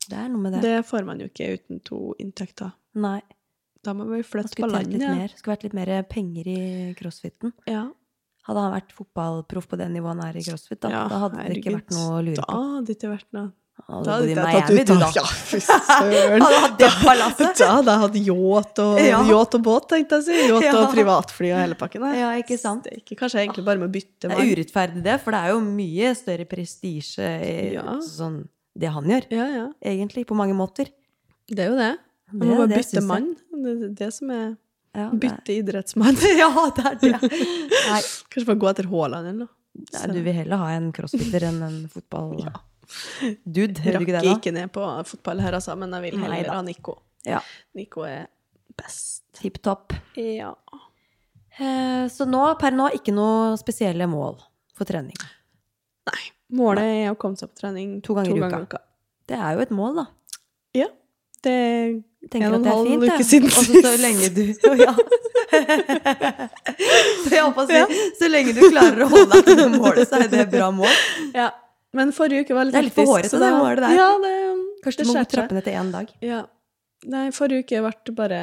[0.05, 0.61] Det er noe med det.
[0.61, 2.71] Det får man jo ikke uten to inntekter.
[2.95, 3.19] Nei.
[3.85, 4.83] Da må vi flytte på skulle Ja.
[4.85, 5.17] Det landet.
[5.17, 5.33] mer.
[5.37, 7.53] Skulle vært litt mer penger i crossfiten.
[7.69, 7.87] Ja.
[8.45, 11.37] Hadde han vært fotballproff på det nivået han er i crossfit, da, Ja, da hadde
[11.47, 12.45] det ikke vært noe å lure på.
[12.45, 13.51] Da hadde det ikke vært noe
[13.85, 15.09] Hadde Da bodd i hadde jeg tatt Miami, ut du, da.
[15.19, 16.41] Ja, fy søren.
[16.45, 17.59] Hadde hatt det palasset.
[17.59, 19.19] Da hadde jeg hatt yacht og, Ja.
[19.43, 20.37] og båt, tenkte jeg å si.
[20.49, 20.73] Yacht Ja.
[20.79, 22.05] og privatfly og hele pakken.
[22.17, 22.87] Ja, ikke sant?
[22.87, 25.53] Det ikke kanskje egentlig bare med å bytte Det er urettferdig, det, for det er
[25.53, 27.97] jo mye større prestisje i Ja.
[28.01, 28.39] sånn,
[28.75, 29.67] det han gjør, Ja, ja.
[29.93, 30.89] egentlig, på mange måter.
[31.47, 31.91] Det er jo det.
[32.33, 33.35] Man må bare det bytte mann.
[33.53, 34.55] Det er det som er
[34.95, 36.15] Ja, bytte idrettsmann.
[36.39, 37.19] Ja, det er det.
[37.21, 38.01] Nei,
[38.31, 39.53] Kanskje bare gå etter Haaland eller noe.
[39.93, 42.39] nei, du vil heller ha en crossfitter enn en fotball...
[43.45, 44.33] Dude, Jeg du ikke det, da?
[44.35, 46.53] ikke ned på fotball her, altså, men jeg vil heller Neida.
[46.53, 46.97] ha Nico.
[47.25, 47.39] Ja,
[47.75, 48.27] Nico er
[48.77, 49.23] best.
[49.33, 49.93] tipp topp.
[50.15, 50.53] Ja.
[51.57, 54.37] Eh, Så nå, per nå, ikke noe spesielle mål
[54.75, 55.15] for trening.
[56.05, 56.23] Nei.
[56.55, 58.77] Målet er å komme seg på trening To ganger i uka.
[59.27, 60.05] Det er jo et mål, da.
[60.77, 60.87] Ja.
[61.41, 63.75] Det tenker En og en halv fint, uke siden sist.
[63.75, 64.43] Og så lenge du
[64.85, 64.93] ja.
[67.25, 70.45] Så si, så lenge du klarer å holde deg til det målet, så er det
[70.51, 70.91] bra mål.
[71.35, 71.49] Ja.
[71.95, 73.95] Men forrige uke var litt Det er litt for hektisk, hårete, det håret der.
[73.95, 74.33] Ja, det,
[74.85, 76.11] Kanskje du må gå ned til én dag.
[76.25, 76.41] Ja.
[77.05, 78.39] Nei, forrige uke ble bare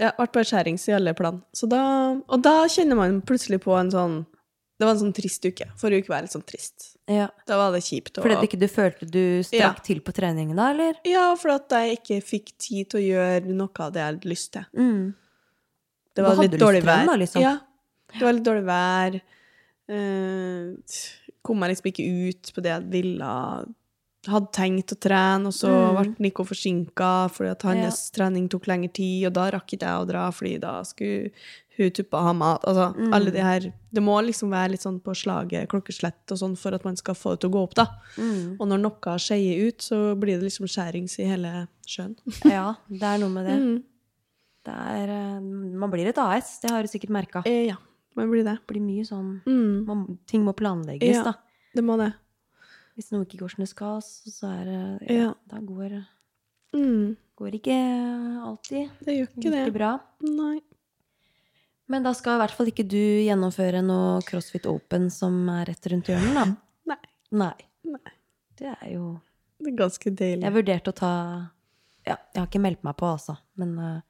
[0.00, 1.42] Ja, ble bare skjærings i alle plan.
[1.54, 1.82] Så da
[2.28, 4.16] Og da kjenner man plutselig på en sånn
[4.78, 5.66] Det var en sånn trist uke.
[5.80, 6.96] Forrige uke var litt sånn trist.
[7.08, 7.28] Ja.
[7.48, 8.18] Da var det kjipt.
[8.18, 9.70] Og, Fordi ikke du følte du Ja.
[9.86, 10.98] til på treningen da, eller?
[11.04, 14.28] Ja, for at jeg ikke fikk tid til å gjøre noe av det jeg hadde
[14.28, 14.66] lyst til.
[14.76, 15.14] Mm.
[16.14, 17.16] Det Hva var hadde litt dårlig vær.
[17.16, 17.40] liksom?
[17.40, 17.54] Ja.
[18.12, 19.20] Det var litt dårlig vær.
[19.88, 20.74] Eh,
[21.46, 23.32] kom meg liksom ikke ut på det jeg ville.
[24.26, 25.96] Hadde tenkt å trene, og så Mm.
[26.00, 30.00] ble Nico forsinka fordi at hans trening tok lengre tid, og da rakk ikke jeg
[30.02, 31.30] å dra fordi da skulle
[31.76, 32.64] hun tuppa ha mat.
[32.66, 33.14] Altså, Mm.
[33.14, 33.60] alle de her
[33.96, 37.14] Det må liksom være litt sånn på slaget, klokkeslett og sånn, for at man skal
[37.14, 37.86] få det til å gå opp, da.
[38.18, 38.56] Mm.
[38.60, 42.16] Og når noe skeier ut, så blir det liksom skjærings i hele sjøen.
[42.52, 43.58] Ja, det er noe med det.
[43.62, 43.82] Mm.
[44.66, 47.42] det er, eh, man blir et AS, det har du sikkert merka.
[47.46, 47.76] Eh, ja,
[48.16, 48.58] man blir det.
[48.66, 49.86] blir mye sånn Mm.
[49.86, 51.22] man, Ting må planlegges, Ja.
[51.24, 51.34] da.
[51.74, 52.14] Det må det.
[52.96, 55.34] Hvis noe ikke går som det skal, så er det ja, Ja.
[55.46, 56.06] Da går,
[56.74, 57.16] Mm.
[57.36, 57.76] går ikke
[58.42, 59.72] alltid Det gjør ikke like det.
[59.74, 60.00] bra.
[60.22, 60.60] Nei.
[61.88, 65.86] Men da skal i hvert fall ikke du gjennomføre noe CrossFit Open som er rett
[65.92, 66.44] rundt hjørnet, da?
[66.86, 66.96] Nei.
[67.30, 67.54] Nei.
[67.84, 68.12] Nei.
[68.56, 69.20] Det er jo
[69.60, 70.42] Det er ganske deilig.
[70.42, 71.50] Jeg vurderte å ta
[72.06, 73.36] Ja, jeg har ikke meldt meg på, altså.
[73.56, 74.00] Men uh,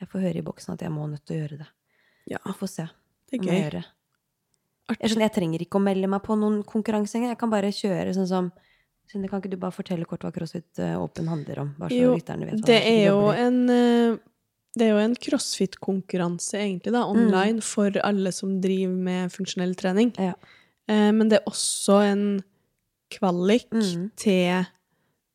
[0.00, 1.66] jeg får høre i boksen at jeg må nødt til å gjøre det.
[2.30, 2.88] Ja, Jeg får se.
[3.42, 3.84] Det er gøy.
[4.84, 7.32] Jeg, er sånn, jeg trenger ikke å melde meg på noen konkurranse engang.
[7.32, 8.52] Jeg kan bare kjøre sånn som
[9.04, 11.74] Synne, kan ikke du bare fortelle kort hva CrossFit eh, Open handler om?
[11.92, 12.14] Jo,
[12.64, 14.16] det er jo en eh,
[14.74, 20.10] det er jo en crossfit-konkurranse, egentlig, da, online, for alle som driver med funksjonell trening.
[20.18, 20.32] Ja.
[20.88, 22.24] Eh, men det er også en
[23.12, 24.08] kvalik Mm.
[24.16, 24.64] til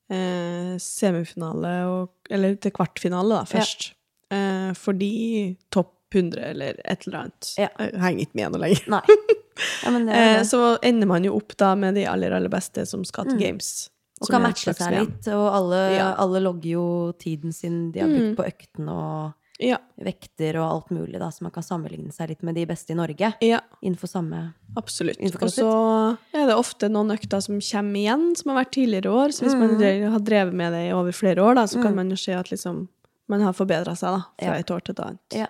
[0.10, 3.60] eh, semifinale og Eller til kvartfinale, da, Ja.
[3.60, 3.93] først.
[4.32, 7.68] Eh, fordi topp 100 eller et eller annet Ja.
[7.80, 9.01] Jeg henger ikke med noe lenger.
[9.84, 12.86] Ja, men det Eh, så ender man jo opp da med de aller, aller beste
[12.88, 13.39] som skal til Mm.
[13.41, 13.89] Games.
[14.22, 15.05] Og kan matche seg VM.
[15.05, 16.14] litt, og alle, Ja.
[16.18, 18.36] alle logger jo tiden sin de har brukt Mm.
[18.38, 19.78] på økten og Ja.
[19.99, 22.95] vekter og alt mulig, da, så man kan sammenligne seg litt med de beste i
[22.95, 23.60] Norge ja.
[23.84, 25.18] innenfor samme Absolutt.
[25.20, 29.28] Og så er det ofte noen økter som kommer igjen, som har vært tidligere år.
[29.34, 30.01] Så hvis man Mm.
[30.03, 31.95] man har drevet med det i over flere år, da, så kan Mm.
[31.95, 32.88] man jo se at liksom,
[33.28, 34.60] man har forbedra seg da, fra Ja.
[34.60, 35.49] et år til et annet.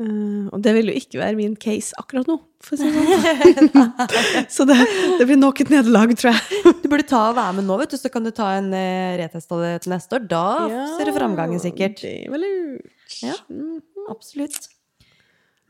[0.00, 0.06] Ja.
[0.06, 3.66] Eh, og det vil jo ikke være min case akkurat nå, for å si det
[3.68, 3.92] sånn.
[4.56, 4.78] så det,
[5.20, 6.74] det blir nok et nederlag, tror jeg.
[6.80, 9.14] Du burde ta og være med nå, vet du, så kan du ta en uh,
[9.20, 10.26] retest av det til neste år.
[10.30, 10.44] Da
[10.96, 12.02] ser du framgangen sikkert.
[12.04, 13.16] Det vel lurt.
[13.26, 13.36] Ja.
[14.10, 14.70] Absolutt.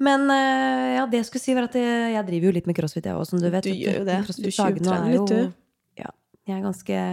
[0.00, 2.78] Men uh, ja, det jeg skulle si, var at jeg, jeg driver jo litt med
[2.78, 3.66] crossfit, jeg òg, som du vet.
[3.66, 4.22] Du gjør jo det.
[4.30, 6.00] Du tjuvtrener er litt, du.
[6.00, 6.14] Ja.
[6.48, 7.04] Jeg er ganske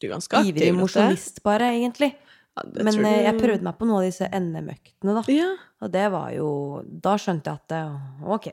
[0.00, 0.54] Du er ganske aktiv.
[0.54, 2.14] ivrig mosjonist, bare, egentlig.
[2.60, 5.22] Ja, det Men eh, jeg prøvde meg på noen av disse NM-øktene, da.
[5.32, 5.50] Ja.
[5.80, 6.48] Og det var jo
[6.84, 8.50] Da skjønte jeg at eh, ok,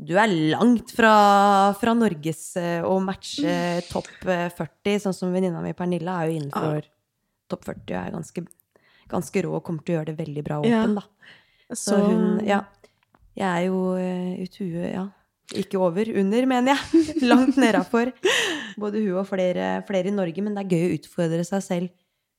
[0.00, 1.12] du er langt fra,
[1.76, 6.38] fra Norges eh, å matche topp eh, 40, sånn som venninna mi Pernille er jo
[6.38, 6.86] innenfor
[7.50, 8.44] topp 40 og er ganske,
[9.10, 10.86] ganske rå og kommer til å gjøre det veldig bra Ja.
[10.88, 11.04] da.
[11.68, 12.62] Så Så hun Ja.
[13.36, 15.04] Jeg er jo uh, ut huet, ja.
[15.56, 17.04] Ikke over, under, mener jeg.
[17.30, 18.10] Langt nedafor.
[18.78, 20.42] Både hun og flere, flere i Norge.
[20.42, 21.88] Men det er gøy å utfordre seg selv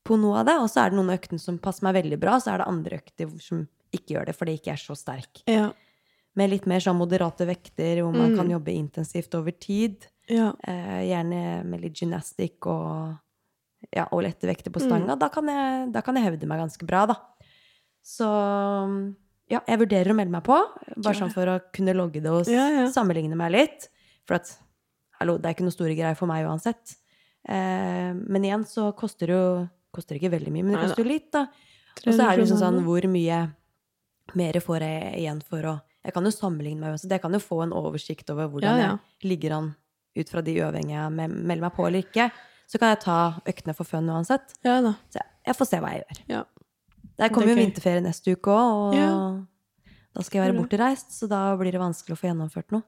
[0.08, 0.56] på noe av det.
[0.64, 2.68] Og så er det noen av øktene som passer meg veldig bra, så er det
[2.68, 5.42] andre økter som ikke gjør det fordi jeg ikke er så sterk.
[5.52, 5.72] Ja.
[6.40, 8.38] Med litt mer sånn moderate vekter, hvor man Mm.
[8.38, 10.08] kan jobbe intensivt over tid.
[10.30, 10.54] ja.
[10.64, 13.18] Eh, gjerne med litt gymnastikk og,
[13.94, 15.20] ja, og lette vekter på Mm.
[15.20, 17.16] Da, kan jeg, da kan jeg hevde meg ganske bra, da.
[18.02, 18.26] Så
[19.52, 20.56] ja, jeg vurderer å melde meg på,
[21.04, 22.46] bare sånn for å kunne logge det og
[22.94, 23.90] sammenligne meg litt.
[24.26, 24.58] For at
[25.20, 26.96] hallo, det er ikke noe store greier for meg uansett.
[27.50, 31.10] Eh, men igjen så koster det jo koster ikke veldig mye, men det koster jo
[31.10, 31.46] litt, da.
[32.06, 33.40] Og så er det liksom 300 sånn hvor mye
[34.40, 37.40] mer får jeg igjen for å Jeg kan jo sammenligne meg så Jeg kan jo
[37.44, 38.94] få en oversikt over hvordan Ja, ja.
[39.22, 39.76] jeg ligger an
[40.18, 42.32] ut fra de uavhengige jeg me- melder meg på eller ikke.
[42.68, 44.56] Så kan jeg ta øktene for fun uansett.
[44.64, 44.96] Ja da.
[45.12, 46.22] Så jeg, får se hva jeg gjør.
[46.28, 46.44] Ja.
[47.20, 49.12] Der kommer jo er vinterferie neste uke òg, og Ja.
[50.16, 52.84] da skal jeg være bortreist, så da blir det vanskelig å få gjennomført noe.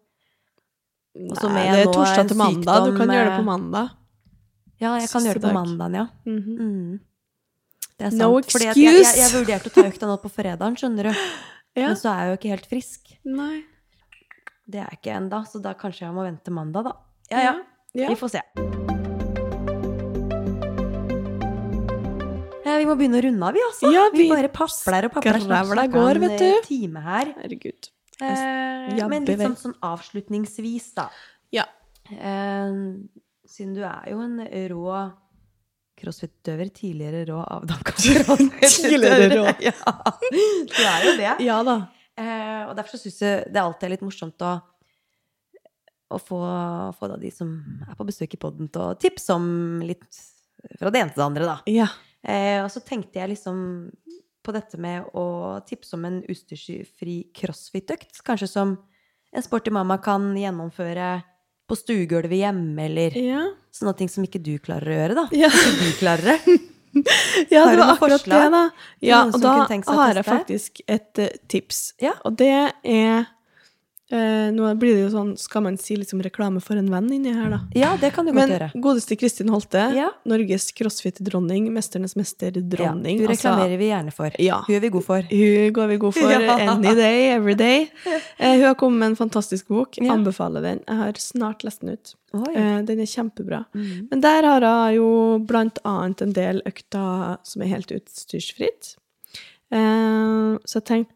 [1.15, 2.87] Nei, det er torsdag til mandag.
[2.89, 3.91] Du kan gjøre det eh, på mandag.
[4.83, 6.05] Ja, jeg kan gjøre det på mandagen, ja.
[6.27, 6.55] Mhm.
[6.59, 7.01] Mm.
[7.93, 8.21] Det er sant.
[8.21, 9.19] No Fordi jeg, jeg, excuse!
[9.21, 11.13] jeg vurderte å ta økta nå på fredagen, skjønner du.
[11.73, 11.87] Ja.
[11.89, 13.07] Men så er jeg jo ikke helt frisk.
[13.25, 13.63] Nei.
[14.69, 16.91] Det er jeg ikke ennå, så da kanskje jeg må vente mandag, da.
[17.31, 17.53] Ja, ja.
[17.97, 18.11] Ja.
[18.11, 18.43] Vi får se.
[22.61, 23.89] Ja, vi må begynne å runde av, vi, altså.
[23.89, 25.41] Ja, vi, vi bare papler og papler.
[25.47, 26.69] snakker går, vet eh, du.
[26.69, 27.33] time her.
[27.41, 27.89] Herregud.
[28.21, 31.09] Eh, men litt sånn, sånn avslutningsvis, da.
[31.57, 31.65] Ja.
[32.13, 32.77] Eh,
[33.53, 34.39] siden du er jo en
[34.73, 34.85] rå
[35.99, 36.71] crossfit-døver.
[36.73, 39.45] tidligere rå avdanka Tidligere rå.
[39.69, 39.83] Ja,
[40.33, 41.33] du er jo det.
[41.45, 41.77] Ja da.
[42.17, 44.53] Eh, og derfor så syns jeg det alltid er litt morsomt å,
[46.13, 46.39] å få,
[46.97, 47.53] få de som
[47.87, 49.47] er på besøk i poden, til å tipse om
[49.85, 50.21] litt
[50.79, 51.55] fra det ene til det andre, da.
[51.69, 51.89] Ja.
[52.23, 53.57] Eh, og så tenkte jeg liksom
[54.43, 58.21] på dette med å tipse om en utstyrsfri crossfit-økt.
[58.27, 58.75] Kanskje som
[59.33, 61.15] en sporty mamma kan gjennomføre
[61.69, 63.47] på stuegulvet hjemme, eller Ja.
[63.73, 65.25] sånne ting som ikke du klarer å gjøre, da.
[65.31, 65.49] Ja.
[65.49, 66.59] Ikke du klarer det.
[67.49, 68.59] Ja, det var akkurat forslag det, da.
[69.01, 71.79] Ja, og da har jeg faktisk et uh, tips.
[71.97, 72.11] Ja.
[72.21, 72.51] Og det
[72.85, 73.25] er
[74.11, 77.31] eh, Nå blir det jo sånn, skal man si liksom reklame for en venn inni
[77.33, 77.59] her, da.
[77.75, 78.71] Ja, det kan du godt Men gjøre.
[78.83, 80.09] godeste Kristin Holte, Ja.
[80.25, 84.31] Norges crossfit-dronning, mesternes mester-dronning Ja, hun altså, reklamerer vi gjerne for.
[84.39, 84.61] Ja.
[84.67, 85.21] Hun er vi god for.
[85.31, 86.57] Hun går vi god for Ja.
[86.73, 87.89] any day, every day.
[88.37, 89.97] Eh, hun har kommet med en fantastisk bok.
[90.01, 90.83] Anbefaler den.
[90.87, 92.15] Jeg har snart lest den ut.
[92.33, 93.65] Eh, den er kjempebra.
[93.75, 94.07] Mm.
[94.11, 98.95] Men der har jeg jo blant annet en del økter som er helt utstyrsfritt.
[99.73, 101.09] Eh, så jeg tenkte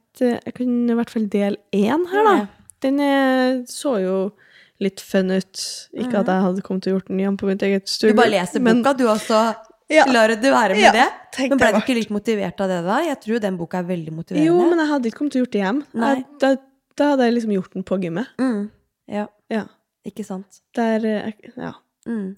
[0.44, 2.48] jeg kunne i hvert fall dele én her, da.
[2.82, 4.32] Den er, så jo
[4.80, 5.61] litt fun ut.
[5.97, 8.30] Ikke at jeg hadde kommet til å gjort den igjen på mitt eget Du bare
[8.30, 9.55] leser men- boka, du også.
[9.89, 10.03] Ja.
[10.11, 11.49] Lar du være med Ja, det?
[11.49, 12.97] Men ble du ikke litt motivert av det, da?
[13.07, 14.45] Jeg tror den boka er veldig motiverende.
[14.45, 15.80] Jo, men jeg hadde ikke kommet til å gjort det hjem.
[15.95, 16.55] Jeg, da,
[16.97, 18.28] da hadde jeg liksom gjort den på gymmet.
[18.38, 18.69] mm.
[19.07, 19.63] Ja, Ja.
[20.05, 20.59] ikke sant.
[20.75, 21.71] Der eh, Ja.
[22.05, 22.36] Mm.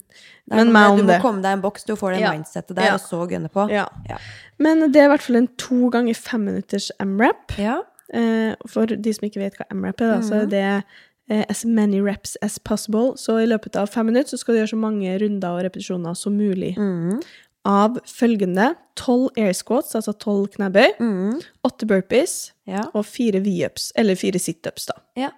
[0.50, 1.02] Men meg om det.
[1.06, 1.22] du må det.
[1.22, 2.32] komme deg en boks, du får det Ja.
[2.32, 3.68] mindsettet der, og så gunne på.
[3.70, 3.86] ja.
[4.08, 4.16] Ja.
[4.58, 7.56] Men det er i hvert fall en to ganger fem minutters M-rap.
[7.58, 7.82] Ja.
[8.12, 10.50] Eh, for de som ikke vet hva M-rap er, da, så er Mhm.
[10.50, 10.84] det
[11.30, 13.12] eh, as many reps as possible.
[13.16, 16.16] Så i løpet av fem minutter så skal du gjøre så mange runder og repetisjoner
[16.16, 17.22] som mulig Mm.
[17.64, 21.40] av følgende tolv air squats, altså tolv knebøy, Mm.
[21.86, 22.82] burpees Ja.
[22.94, 24.94] og fire V-ups, eller fire situps, da.
[25.16, 25.30] Ja.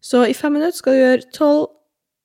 [0.00, 1.68] Så i fem minutter skal du gjøre tolv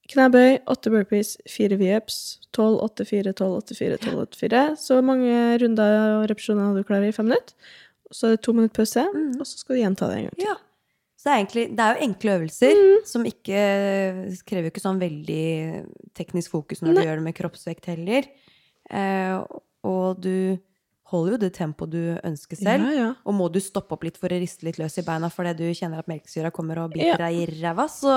[0.10, 4.76] knebøy, åtte burpees, fire V-ups, tolv, åtte, fire, tolv, åtte, fire, tolv, åtte, fire.
[4.78, 7.54] Så mange runder og repetisjoner du klarer i fem minutter.
[8.14, 9.40] Så er det to minutter pause, Mm.
[9.40, 10.46] og så skal du gjenta det en gang til.
[10.48, 10.56] ja.
[11.24, 13.06] Så det er, egentlig, det er jo enkle øvelser Mm.
[13.08, 13.60] som ikke
[14.46, 15.86] krever ikke sånn veldig
[16.20, 18.24] teknisk fokus når du gjør det med kroppsvekt heller.
[18.92, 19.44] Eh,
[19.86, 20.58] og du
[21.14, 22.90] holder jo det tempoet du ønsker selv.
[22.90, 23.14] Ja, ja.
[23.26, 25.64] Og må du stoppe opp litt for å riste litt løs i beina fordi du
[25.78, 27.18] kjenner at melkesyra kommer og biter Ja.
[27.18, 28.12] deg i ræva, så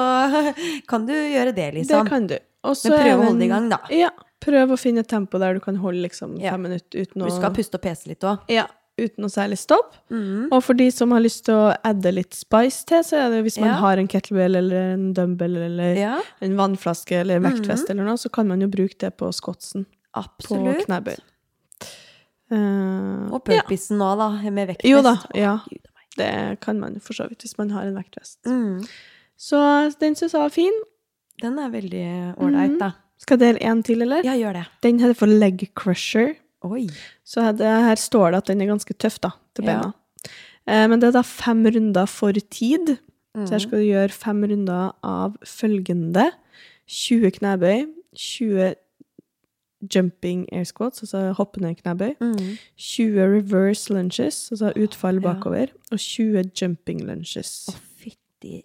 [0.88, 2.02] kan du gjøre det, liksom.
[2.04, 2.38] Det kan du.
[2.64, 3.78] Også Men prøv å holde det i gang, da.
[3.90, 4.10] Ja.
[4.40, 6.50] Prøv å finne et tempo der du kan holde liksom Ja.
[6.52, 8.40] fem minutter uten å Du skal puste og pese litt òg.
[8.50, 8.66] Ja,
[8.98, 9.94] uten noe særlig stopp.
[10.10, 10.48] Mm.
[10.52, 13.42] Og for de som har lyst til å adde litt spice til, så er det
[13.44, 13.74] hvis man Ja.
[13.82, 18.30] har en kettlebell eller en dumbbell eller Ja, en vannflaske eller vektvest eller noe, så
[18.32, 19.84] kan man jo bruke det på skotsen
[20.14, 20.86] på absolutt.
[20.86, 21.16] knebøy.
[22.50, 24.16] Eh, Og ja, òg, ja.
[24.16, 24.88] da, med vektvest.
[24.88, 25.58] Jo da, ja.
[26.16, 28.38] Det kan man for så vidt hvis man har en vektvest.
[28.46, 28.86] Mm.
[29.36, 29.58] Så
[30.00, 30.72] den syns jeg var fin.
[31.42, 32.78] Den er veldig ålreit, Mhm.
[32.78, 32.92] da.
[33.18, 34.22] Skal jeg dele en til, eller?
[34.24, 34.66] Ja, gjør det.
[34.82, 36.36] Den heter for leg crusher.
[36.64, 36.86] Oi.
[37.24, 39.72] Så her, her står det at den er ganske tøff, da, til Ja.
[39.80, 39.92] beina.
[40.66, 42.96] Eh, men det er da fem runder for tid.
[43.36, 43.60] Så her Mm.
[43.60, 46.30] skal du gjøre fem runder av følgende
[46.88, 47.86] 20 knebøy,
[48.16, 48.74] 20
[49.94, 52.58] jumping air squats, altså hoppende knebøy, Mm.
[52.78, 55.34] 20 reverse lunges, altså utfall Ja.
[55.34, 57.68] bakover, og 20 jumping lunges.
[57.68, 58.62] Å, fytti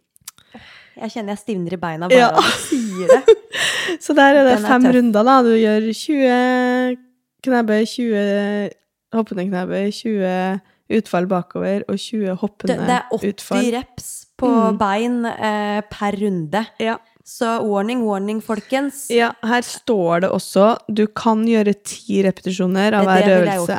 [0.97, 2.27] Jeg kjenner jeg stivner i beina bare Ja.
[2.29, 3.35] av du sier det.
[4.01, 4.95] Så der er det er fem tøff.
[4.95, 5.41] runder, da.
[5.41, 6.97] Du gjør 20
[7.43, 8.69] knebøy, 20
[9.13, 10.61] hoppende knebøy, 20
[10.91, 12.87] utfall bakover og 20 hoppende utfall.
[12.87, 13.71] det er 80 utfall.
[13.77, 14.77] reps på Mm.
[14.77, 16.65] bein eh, per runde.
[16.79, 16.97] Ja.
[17.23, 19.05] Så warning, warning, folkens.
[19.13, 23.77] Ja, her står det også du kan gjøre ti repetisjoner av hver det øvelse.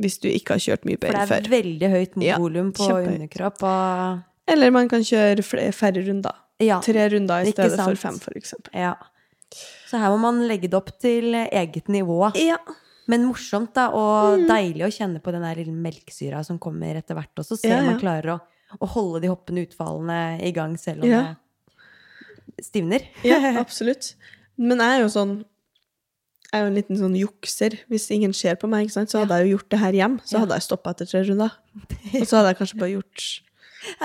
[0.00, 1.48] Hvis du ikke har kjørt mye For bein det er før.
[1.50, 3.18] veldig høyt Ja, volum på kjempehøyt.
[3.18, 3.62] underkropp.
[3.62, 5.42] Og Eller man kan kjøre
[5.74, 6.32] færre runder.
[6.60, 8.70] ja, Tre runder i stedet for fem, for eksempel.
[8.74, 8.94] ja.
[9.90, 12.30] Så her må man legge det opp til eget nivå.
[12.36, 12.56] Ja.
[13.08, 14.46] Men morsomt, da, og Mm.
[14.50, 17.56] deilig å kjenne på den der lille melkesyra som kommer etter hvert også.
[17.58, 17.90] Se Ja, ja.
[17.90, 18.40] man klarer å,
[18.80, 21.22] å holde de hoppende utfallene i gang selv om Ja.
[22.56, 23.06] det stivner.
[23.24, 24.14] ja, absolutt.
[24.58, 25.44] Men jeg er jo sånn
[26.50, 27.74] Jeg er jo en liten sånn jukser.
[27.90, 29.10] Hvis ingen ser på meg, ikke sant?
[29.12, 30.14] så hadde jeg jo gjort det her hjem.
[30.24, 31.52] Så hadde jeg stoppa etter tre runder.
[32.22, 33.26] Og så hadde jeg kanskje bare gjort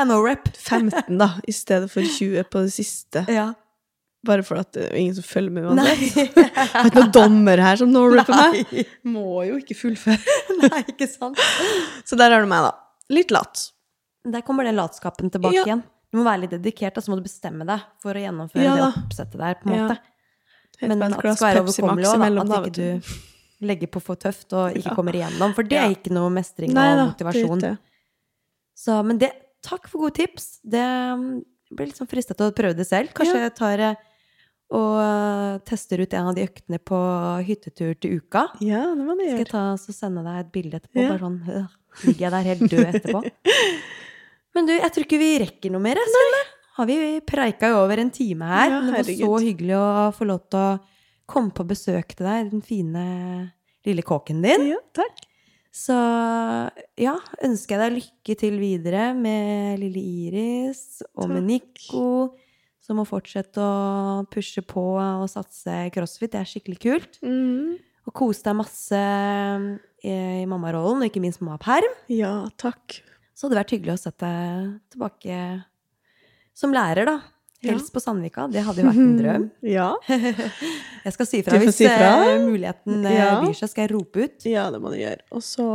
[0.05, 3.23] no 15, da, i stedet for 20 på det siste.
[3.31, 3.53] Ja.
[4.24, 6.38] Bare for at det er ingen som følger med uansett.
[6.74, 8.86] Har ikke noen dommer her som når på meg.
[9.04, 10.38] Må jo ikke fullføre.
[10.64, 11.41] Nei, ikke sant?
[12.08, 12.72] Så der har du meg, da.
[13.12, 13.66] Litt lat.
[14.24, 15.66] Der kommer den latskapen tilbake Ja.
[15.68, 15.84] igjen.
[16.14, 18.76] Du må være litt dedikert, og så må du bestemme deg for å gjennomføre Ja
[18.78, 19.98] det oppsettet der, på en måte.
[20.80, 20.88] Ja.
[20.88, 24.78] Men at det skal være overkommelig òg, At ikke du legger på for tøft og
[24.78, 25.56] ikke kommer igjennom.
[25.58, 27.64] For det er ikke noe mestring Nei og motivasjon.
[27.64, 27.74] Da.
[28.78, 29.34] Så, men det,
[29.66, 30.60] takk for gode tips.
[30.64, 33.14] Det jeg blir litt sånn fristet til å prøve det selv.
[33.18, 34.02] Kanskje jeg tar eh,
[34.74, 37.00] og eh, tester ut en av de øktene på
[37.48, 38.48] hyttetur til uka.
[38.66, 39.36] Ja, det må du gjøre.
[39.38, 41.04] Skal jeg ta så sende deg et bilde etterpå?
[41.04, 41.12] Ja.
[41.14, 43.22] Bare sånn øh, Ligger jeg der helt død etterpå?
[44.58, 46.02] Men du, jeg tror ikke vi rekker noe mer.
[46.02, 46.44] jeg, Nei.
[46.74, 46.95] Har vi
[47.26, 48.72] preika i over en time her?
[48.72, 50.72] Ja, det var så hyggelig å få lov til å
[51.30, 53.04] komme på besøk til deg i den fine
[53.86, 54.66] lille kåken din.
[54.72, 55.22] Ja, takk.
[55.74, 55.95] Så
[57.02, 61.48] ja, ønsker jeg deg lykke til videre med lille Iris og med Takk.
[61.50, 62.10] Nico,
[62.84, 66.34] som må fortsette å pushe på og satse crossfit.
[66.34, 67.19] Det er skikkelig kult.
[67.23, 67.77] Mm.
[68.03, 68.99] Og kose deg masse
[70.03, 70.11] i,
[70.43, 71.93] i mammarollen, og ikke minst mammaperm.
[72.11, 72.97] Ja, takk.
[73.34, 75.38] Så hadde det vært hyggelig å sette deg tilbake
[76.53, 77.15] som lærer, da.
[77.64, 78.49] Helst på Sandvika.
[78.51, 79.45] Det hadde jo vært en drøm.
[79.77, 79.88] Ja.
[81.05, 82.10] Jeg skal si fra hvis si ifra.
[82.34, 83.30] eh, muligheten eh, Ja.
[83.39, 84.45] byr seg, skal jeg rope ut.
[84.51, 85.23] ja, det må du gjøre.
[85.35, 85.65] Og så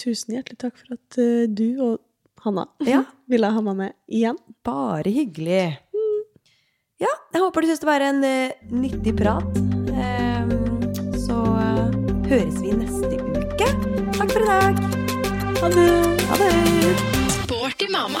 [0.00, 1.98] tusen hjertelig takk for at eh, du og
[2.44, 3.02] Hanna Ja.
[3.32, 4.36] ville ha meg med igjen.
[4.64, 5.64] Bare hyggelig.
[7.00, 9.60] Ja, jeg håper du syns det var en uh, nyttig prat.
[9.96, 10.50] Um,
[11.16, 11.86] så uh,
[12.28, 13.70] høres vi neste uke.
[14.18, 14.82] Takk for i dag.
[15.62, 15.88] Ha det!
[16.28, 16.92] Ha det.
[17.38, 18.20] Sporty mamma.